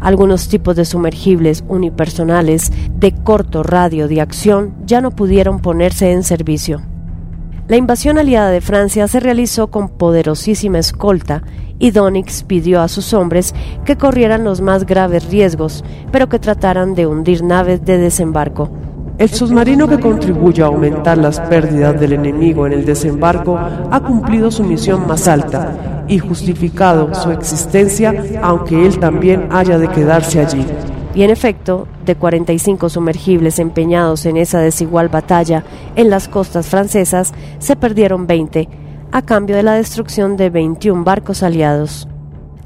Algunos 0.00 0.48
tipos 0.48 0.76
de 0.76 0.84
sumergibles 0.84 1.64
unipersonales 1.68 2.70
de 2.92 3.12
corto 3.12 3.62
radio 3.62 4.08
de 4.08 4.20
acción 4.20 4.74
ya 4.86 5.00
no 5.00 5.10
pudieron 5.10 5.60
ponerse 5.60 6.12
en 6.12 6.22
servicio. 6.22 6.82
La 7.68 7.76
invasión 7.76 8.16
aliada 8.16 8.50
de 8.50 8.60
Francia 8.60 9.08
se 9.08 9.20
realizó 9.20 9.66
con 9.66 9.88
poderosísima 9.90 10.78
escolta 10.78 11.42
y 11.78 11.90
Donix 11.90 12.42
pidió 12.42 12.80
a 12.80 12.88
sus 12.88 13.12
hombres 13.12 13.54
que 13.84 13.96
corrieran 13.96 14.44
los 14.44 14.60
más 14.60 14.86
graves 14.86 15.28
riesgos, 15.30 15.84
pero 16.10 16.28
que 16.28 16.38
trataran 16.38 16.94
de 16.94 17.06
hundir 17.06 17.42
naves 17.42 17.84
de 17.84 17.98
desembarco. 17.98 18.70
El 19.18 19.30
submarino 19.30 19.88
que 19.88 19.98
contribuye 19.98 20.62
a 20.62 20.66
aumentar 20.66 21.18
las 21.18 21.40
pérdidas 21.40 21.98
del 21.98 22.12
enemigo 22.12 22.68
en 22.68 22.72
el 22.72 22.84
desembarco 22.84 23.58
ha 23.58 24.00
cumplido 24.00 24.48
su 24.52 24.62
misión 24.62 25.08
más 25.08 25.26
alta 25.26 26.04
y 26.06 26.20
justificado 26.20 27.12
su 27.14 27.32
existencia, 27.32 28.14
aunque 28.40 28.86
él 28.86 29.00
también 29.00 29.48
haya 29.50 29.76
de 29.76 29.88
quedarse 29.88 30.38
allí. 30.38 30.64
Y 31.16 31.24
en 31.24 31.30
efecto, 31.30 31.88
de 32.06 32.14
45 32.14 32.88
sumergibles 32.88 33.58
empeñados 33.58 34.24
en 34.24 34.36
esa 34.36 34.60
desigual 34.60 35.08
batalla 35.08 35.64
en 35.96 36.10
las 36.10 36.28
costas 36.28 36.68
francesas, 36.68 37.34
se 37.58 37.74
perdieron 37.74 38.28
20, 38.28 38.68
a 39.10 39.22
cambio 39.22 39.56
de 39.56 39.64
la 39.64 39.72
destrucción 39.72 40.36
de 40.36 40.50
21 40.50 41.02
barcos 41.02 41.42
aliados. 41.42 42.06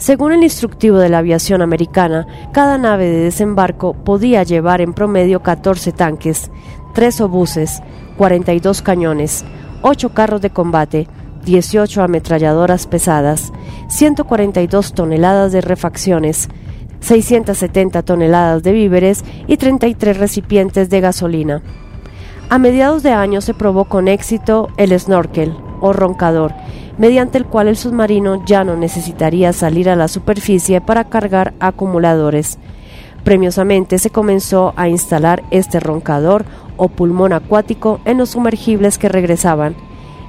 Según 0.02 0.32
el 0.32 0.42
instructivo 0.42 0.98
de 0.98 1.08
la 1.08 1.18
aviación 1.18 1.62
americana, 1.62 2.26
cada 2.50 2.76
nave 2.76 3.08
de 3.08 3.18
desembarco 3.18 3.92
podía 3.94 4.42
llevar 4.42 4.80
en 4.80 4.94
promedio 4.94 5.44
14 5.44 5.92
tanques, 5.92 6.50
3 6.92 7.20
obuses, 7.20 7.80
42 8.18 8.82
cañones, 8.82 9.44
8 9.82 10.08
carros 10.12 10.40
de 10.40 10.50
combate, 10.50 11.06
18 11.44 12.02
ametralladoras 12.02 12.88
pesadas, 12.88 13.52
142 13.90 14.92
toneladas 14.92 15.52
de 15.52 15.60
refacciones, 15.60 16.48
670 16.98 18.02
toneladas 18.02 18.64
de 18.64 18.72
víveres 18.72 19.24
y 19.46 19.56
33 19.56 20.18
recipientes 20.18 20.90
de 20.90 21.00
gasolina. 21.00 21.62
A 22.50 22.58
mediados 22.58 23.04
de 23.04 23.12
año 23.12 23.40
se 23.40 23.54
probó 23.54 23.84
con 23.84 24.08
éxito 24.08 24.66
el 24.78 24.98
snorkel 24.98 25.56
o 25.80 25.92
roncador, 25.92 26.52
mediante 26.98 27.38
el 27.38 27.46
cual 27.46 27.68
el 27.68 27.76
submarino 27.76 28.44
ya 28.44 28.64
no 28.64 28.76
necesitaría 28.76 29.52
salir 29.52 29.88
a 29.88 29.96
la 29.96 30.08
superficie 30.08 30.80
para 30.80 31.04
cargar 31.04 31.54
acumuladores. 31.60 32.58
Premiosamente 33.24 33.98
se 33.98 34.10
comenzó 34.10 34.74
a 34.76 34.88
instalar 34.88 35.42
este 35.50 35.80
roncador 35.80 36.44
o 36.76 36.88
pulmón 36.88 37.32
acuático 37.32 38.00
en 38.04 38.18
los 38.18 38.30
sumergibles 38.30 38.98
que 38.98 39.08
regresaban, 39.08 39.76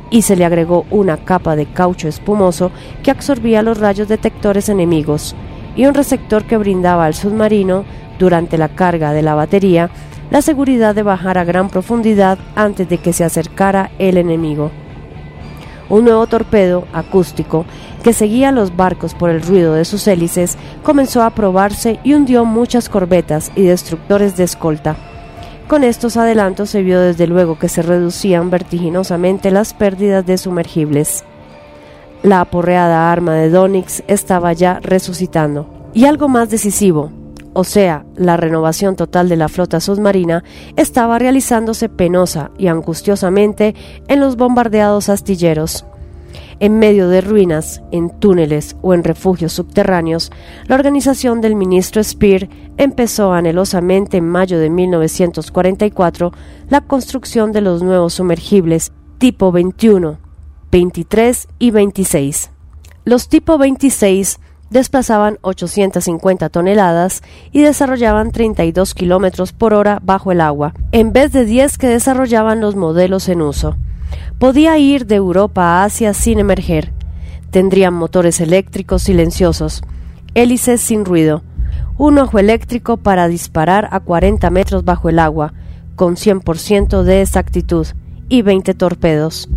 y 0.09 0.21
se 0.21 0.35
le 0.35 0.45
agregó 0.45 0.85
una 0.91 1.17
capa 1.17 1.55
de 1.55 1.65
caucho 1.65 2.07
espumoso 2.07 2.71
que 3.01 3.09
absorbía 3.09 3.63
los 3.63 3.79
rayos 3.79 4.07
detectores 4.07 4.69
enemigos 4.69 5.35
y 5.75 5.87
un 5.87 5.95
receptor 5.95 6.43
que 6.45 6.57
brindaba 6.57 7.05
al 7.05 7.15
submarino, 7.15 7.83
durante 8.19 8.59
la 8.59 8.69
carga 8.69 9.11
de 9.11 9.23
la 9.23 9.33
batería, 9.33 9.89
la 10.29 10.43
seguridad 10.43 10.93
de 10.93 11.03
bajar 11.03 11.39
a 11.39 11.43
gran 11.43 11.69
profundidad 11.69 12.37
antes 12.55 12.87
de 12.87 12.99
que 12.99 13.11
se 13.11 13.23
acercara 13.23 13.89
el 13.97 14.17
enemigo. 14.17 14.71
Un 15.93 16.05
nuevo 16.05 16.25
torpedo 16.25 16.87
acústico 16.91 17.65
que 18.01 18.13
seguía 18.13 18.51
los 18.51 18.75
barcos 18.75 19.13
por 19.13 19.29
el 19.29 19.43
ruido 19.43 19.75
de 19.75 19.85
sus 19.85 20.07
hélices 20.07 20.57
comenzó 20.81 21.21
a 21.21 21.29
probarse 21.29 21.99
y 22.03 22.15
hundió 22.15 22.45
muchas 22.45 22.89
corbetas 22.89 23.51
y 23.55 23.61
destructores 23.61 24.35
de 24.35 24.43
escolta. 24.43 24.95
Con 25.67 25.83
estos 25.83 26.17
adelantos 26.17 26.71
se 26.71 26.81
vio 26.81 26.99
desde 26.99 27.27
luego 27.27 27.59
que 27.59 27.69
se 27.69 27.83
reducían 27.83 28.49
vertiginosamente 28.49 29.51
las 29.51 29.75
pérdidas 29.75 30.25
de 30.25 30.39
sumergibles. 30.39 31.25
La 32.23 32.41
aporreada 32.41 33.11
arma 33.11 33.35
de 33.35 33.51
Donix 33.51 34.01
estaba 34.07 34.51
ya 34.53 34.79
resucitando. 34.79 35.67
Y 35.93 36.05
algo 36.05 36.27
más 36.27 36.49
decisivo, 36.49 37.11
o 37.53 37.63
sea, 37.63 38.05
la 38.15 38.37
renovación 38.37 38.95
total 38.95 39.29
de 39.29 39.35
la 39.35 39.49
flota 39.49 39.79
submarina, 39.79 40.43
estaba 40.75 41.19
realizándose 41.19 41.89
penosa 41.89 42.51
y 42.57 42.67
angustiosamente 42.67 43.75
en 44.07 44.19
los 44.19 44.35
bombardeados 44.35 45.09
astilleros. 45.09 45.85
En 46.59 46.79
medio 46.79 47.09
de 47.09 47.21
ruinas, 47.21 47.81
en 47.91 48.09
túneles 48.09 48.75
o 48.81 48.93
en 48.93 49.03
refugios 49.03 49.53
subterráneos, 49.53 50.31
la 50.67 50.75
organización 50.75 51.41
del 51.41 51.55
ministro 51.55 52.03
Speer 52.03 52.49
empezó 52.77 53.33
anhelosamente 53.33 54.17
en 54.17 54.27
mayo 54.27 54.59
de 54.59 54.69
1944 54.69 56.31
la 56.69 56.81
construcción 56.81 57.51
de 57.51 57.61
los 57.61 57.83
nuevos 57.83 58.13
sumergibles 58.13 58.91
tipo 59.17 59.51
21, 59.51 60.17
23 60.71 61.47
y 61.59 61.71
26. 61.71 62.51
Los 63.05 63.27
tipo 63.27 63.57
26 63.57 64.39
desplazaban 64.69 65.37
850 65.41 66.49
toneladas 66.49 67.21
y 67.51 67.61
desarrollaban 67.61 68.31
32 68.31 68.93
kilómetros 68.93 69.53
por 69.53 69.73
hora 69.73 69.99
bajo 70.03 70.31
el 70.31 70.41
agua, 70.41 70.73
en 70.91 71.13
vez 71.13 71.31
de 71.31 71.45
10 71.45 71.77
que 71.77 71.87
desarrollaban 71.87 72.59
los 72.59 72.75
modelos 72.75 73.29
en 73.29 73.41
uso. 73.41 73.75
Podía 74.39 74.77
ir 74.77 75.05
de 75.05 75.15
Europa 75.15 75.63
a 75.63 75.83
Asia 75.83 76.13
sin 76.13 76.39
emerger. 76.39 76.91
Tendrían 77.51 77.93
motores 77.93 78.41
eléctricos 78.41 79.03
silenciosos, 79.03 79.83
hélices 80.33 80.81
sin 80.81 81.05
ruido, 81.05 81.43
un 81.97 82.17
ojo 82.17 82.39
eléctrico 82.39 82.97
para 82.97 83.27
disparar 83.27 83.87
a 83.91 83.99
40 83.99 84.49
metros 84.49 84.83
bajo 84.83 85.09
el 85.09 85.19
agua, 85.19 85.53
con 85.95 86.15
100% 86.15 87.03
de 87.03 87.21
exactitud, 87.21 87.87
y 88.33 88.41
20 88.41 88.73
torpedos. 88.73 89.47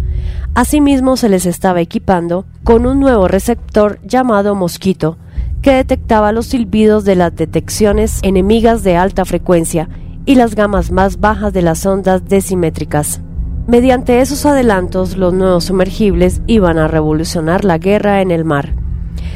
Asimismo 0.55 1.17
se 1.17 1.31
les 1.31 1.47
estaba 1.47 1.81
equipando 1.81 2.45
con 2.63 2.85
un 2.85 3.01
nuevo 3.01 3.27
receptor 3.27 3.99
llamado 4.03 4.55
Mosquito, 4.55 5.17
que 5.63 5.73
detectaba 5.73 6.31
los 6.31 6.45
silbidos 6.45 7.07
de 7.07 7.17
las 7.17 7.35
detecciones 7.35 8.19
enemigas 8.23 8.83
de 8.83 8.99
alta 8.99 9.25
frecuencia 9.25 9.89
y 10.27 10.35
las 10.35 10.55
gamas 10.55 10.91
más 10.91 11.21
bajas 11.21 11.55
de 11.55 11.63
las 11.63 11.87
ondas 11.87 12.29
decimétricas. 12.29 13.23
Mediante 13.67 14.21
esos 14.21 14.45
adelantos, 14.45 15.17
los 15.17 15.33
nuevos 15.33 15.65
sumergibles 15.65 16.43
iban 16.47 16.77
a 16.77 16.87
revolucionar 16.87 17.65
la 17.65 17.79
guerra 17.79 18.21
en 18.21 18.31
el 18.31 18.45
mar. 18.45 18.75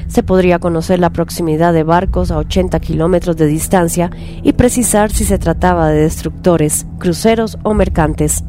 Se 0.06 0.22
podría 0.22 0.58
conocer 0.58 0.98
la 0.98 1.10
proximidad 1.10 1.72
de 1.72 1.82
barcos 1.82 2.30
a 2.30 2.36
80 2.36 2.78
kilómetros 2.80 3.38
de 3.38 3.46
distancia 3.46 4.10
y 4.42 4.52
precisar 4.52 5.10
si 5.10 5.24
se 5.24 5.38
trataba 5.38 5.88
de 5.88 6.02
destructores, 6.02 6.84
cruceros 6.98 7.56
o 7.62 7.72
mercantes. 7.72 8.44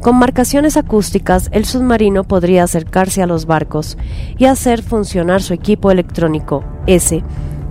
Con 0.00 0.18
marcaciones 0.18 0.76
acústicas, 0.76 1.48
el 1.52 1.64
submarino 1.64 2.24
podría 2.24 2.64
acercarse 2.64 3.22
a 3.22 3.26
los 3.26 3.46
barcos 3.46 3.96
y 4.36 4.46
hacer 4.46 4.82
funcionar 4.82 5.42
su 5.42 5.54
equipo 5.54 5.90
electrónico, 5.90 6.64
S, 6.86 7.22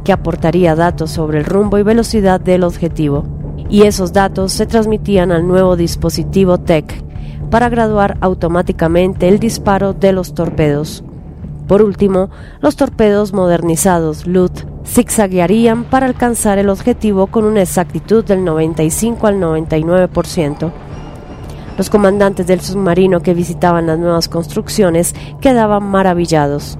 que 0.03 0.13
aportaría 0.13 0.75
datos 0.75 1.11
sobre 1.11 1.39
el 1.39 1.45
rumbo 1.45 1.77
y 1.77 1.83
velocidad 1.83 2.39
del 2.39 2.63
objetivo. 2.63 3.25
Y 3.69 3.83
esos 3.83 4.13
datos 4.13 4.51
se 4.51 4.65
transmitían 4.65 5.31
al 5.31 5.47
nuevo 5.47 5.75
dispositivo 5.75 6.57
TEC 6.57 7.03
para 7.49 7.69
graduar 7.69 8.17
automáticamente 8.21 9.27
el 9.27 9.39
disparo 9.39 9.93
de 9.93 10.13
los 10.13 10.33
torpedos. 10.33 11.03
Por 11.67 11.81
último, 11.81 12.29
los 12.59 12.75
torpedos 12.75 13.33
modernizados 13.33 14.27
LUT 14.27 14.51
zigzaguearían 14.85 15.85
para 15.85 16.05
alcanzar 16.05 16.57
el 16.57 16.69
objetivo 16.69 17.27
con 17.27 17.45
una 17.45 17.61
exactitud 17.61 18.25
del 18.25 18.43
95 18.43 19.27
al 19.27 19.35
99%. 19.35 20.71
Los 21.81 21.89
comandantes 21.89 22.45
del 22.45 22.61
submarino 22.61 23.21
que 23.21 23.33
visitaban 23.33 23.87
las 23.87 23.97
nuevas 23.97 24.29
construcciones 24.29 25.15
quedaban 25.41 25.81
maravillados. 25.81 26.77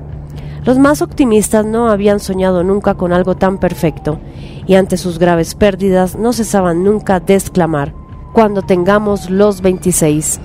Los 0.63 0.77
más 0.77 1.01
optimistas 1.01 1.65
no 1.65 1.89
habían 1.89 2.19
soñado 2.19 2.63
nunca 2.63 2.93
con 2.93 3.11
algo 3.11 3.35
tan 3.35 3.57
perfecto, 3.57 4.19
y 4.67 4.75
ante 4.75 4.97
sus 4.97 5.17
graves 5.17 5.55
pérdidas 5.55 6.15
no 6.15 6.33
cesaban 6.33 6.83
nunca 6.83 7.19
de 7.19 7.33
exclamar, 7.33 7.95
cuando 8.31 8.61
tengamos 8.61 9.31
los 9.31 9.61
26. 9.61 10.39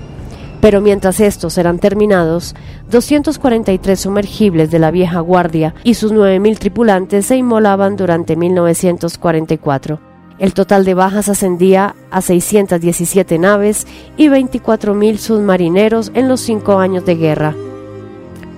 Pero 0.59 0.81
mientras 0.81 1.19
estos 1.19 1.59
eran 1.59 1.77
terminados, 1.77 2.55
243 2.89 3.99
sumergibles 3.99 4.71
de 4.71 4.79
la 4.79 4.89
vieja 4.89 5.19
guardia 5.19 5.75
y 5.83 5.93
sus 5.93 6.11
9.000 6.11 6.57
tripulantes 6.57 7.27
se 7.27 7.37
inmolaban 7.37 7.95
durante 7.95 8.35
1944. 8.35 10.16
El 10.39 10.53
total 10.53 10.85
de 10.85 10.93
bajas 10.93 11.29
ascendía 11.29 11.95
a 12.11 12.21
617 12.21 13.39
naves 13.39 13.87
y 14.17 14.27
24.000 14.27 15.17
submarineros 15.17 16.11
en 16.13 16.27
los 16.27 16.41
cinco 16.41 16.77
años 16.77 17.05
de 17.05 17.15
guerra. 17.15 17.55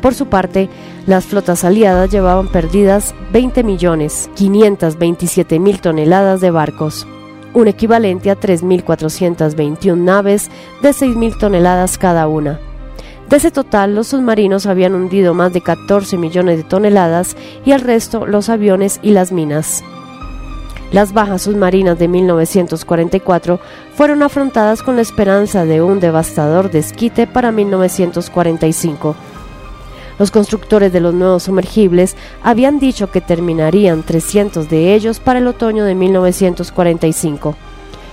Por 0.01 0.13
su 0.13 0.27
parte, 0.27 0.69
las 1.07 1.25
flotas 1.25 1.63
aliadas 1.63 2.11
llevaban 2.11 2.47
perdidas 2.47 3.15
20 3.31 3.63
millones 3.63 4.29
527 4.35 5.59
mil 5.59 5.81
toneladas 5.81 6.41
de 6.41 6.51
barcos, 6.51 7.07
un 7.53 7.67
equivalente 7.67 8.29
a 8.29 8.37
3.421 8.37 9.97
naves 9.97 10.49
de 10.81 10.89
6.000 10.89 11.39
toneladas 11.39 11.97
cada 11.97 12.27
una. 12.27 12.59
De 13.29 13.37
ese 13.37 13.51
total, 13.51 13.95
los 13.95 14.07
submarinos 14.07 14.65
habían 14.65 14.95
hundido 14.95 15.33
más 15.33 15.53
de 15.53 15.61
14 15.61 16.17
millones 16.17 16.57
de 16.57 16.63
toneladas 16.63 17.35
y 17.65 17.71
el 17.71 17.81
resto 17.81 18.25
los 18.25 18.49
aviones 18.49 18.99
y 19.03 19.11
las 19.11 19.31
minas. 19.31 19.83
Las 20.91 21.13
bajas 21.13 21.43
submarinas 21.43 21.99
de 21.99 22.07
1944 22.07 23.59
fueron 23.93 24.23
afrontadas 24.23 24.81
con 24.81 24.95
la 24.95 25.01
esperanza 25.01 25.65
de 25.65 25.81
un 25.81 25.99
devastador 25.99 26.71
desquite 26.71 27.27
para 27.27 27.51
1945 27.51 29.15
los 30.19 30.31
constructores 30.31 30.91
de 30.93 30.99
los 30.99 31.13
nuevos 31.13 31.43
sumergibles 31.43 32.15
habían 32.43 32.77
dicho 32.77 33.09
que 33.09 33.21
terminarían 33.21 34.03
300 34.03 34.69
de 34.69 34.93
ellos 34.93 35.19
para 35.19 35.39
el 35.39 35.47
otoño 35.47 35.85
de 35.85 35.95
1945, 35.95 37.55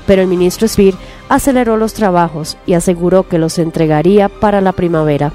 pero 0.06 0.22
el 0.22 0.28
ministro 0.28 0.66
Speer 0.68 0.94
aceleró 1.28 1.76
los 1.76 1.92
trabajos 1.92 2.56
y 2.64 2.74
aseguró 2.74 3.28
que 3.28 3.38
los 3.38 3.58
entregaría 3.58 4.28
para 4.28 4.60
la 4.60 4.72
primavera. 4.72 5.32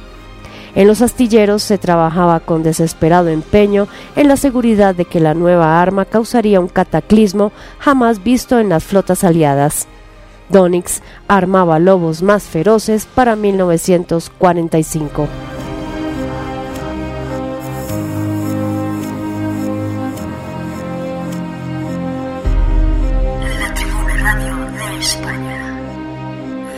En 0.73 0.87
los 0.87 1.01
astilleros 1.01 1.63
se 1.63 1.77
trabajaba 1.77 2.39
con 2.39 2.63
desesperado 2.63 3.27
empeño 3.27 3.87
en 4.15 4.27
la 4.27 4.37
seguridad 4.37 4.95
de 4.95 5.05
que 5.05 5.19
la 5.19 5.33
nueva 5.33 5.81
arma 5.81 6.05
causaría 6.05 6.61
un 6.61 6.69
cataclismo 6.69 7.51
jamás 7.79 8.23
visto 8.23 8.59
en 8.59 8.69
las 8.69 8.83
flotas 8.83 9.23
aliadas. 9.23 9.87
Donix 10.49 11.01
armaba 11.27 11.79
lobos 11.79 12.21
más 12.21 12.43
feroces 12.43 13.05
para 13.05 13.35
1945. 13.35 15.27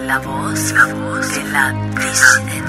La 0.08 0.20
la 0.20 0.20
voz 0.20 0.74
la. 1.52 2.63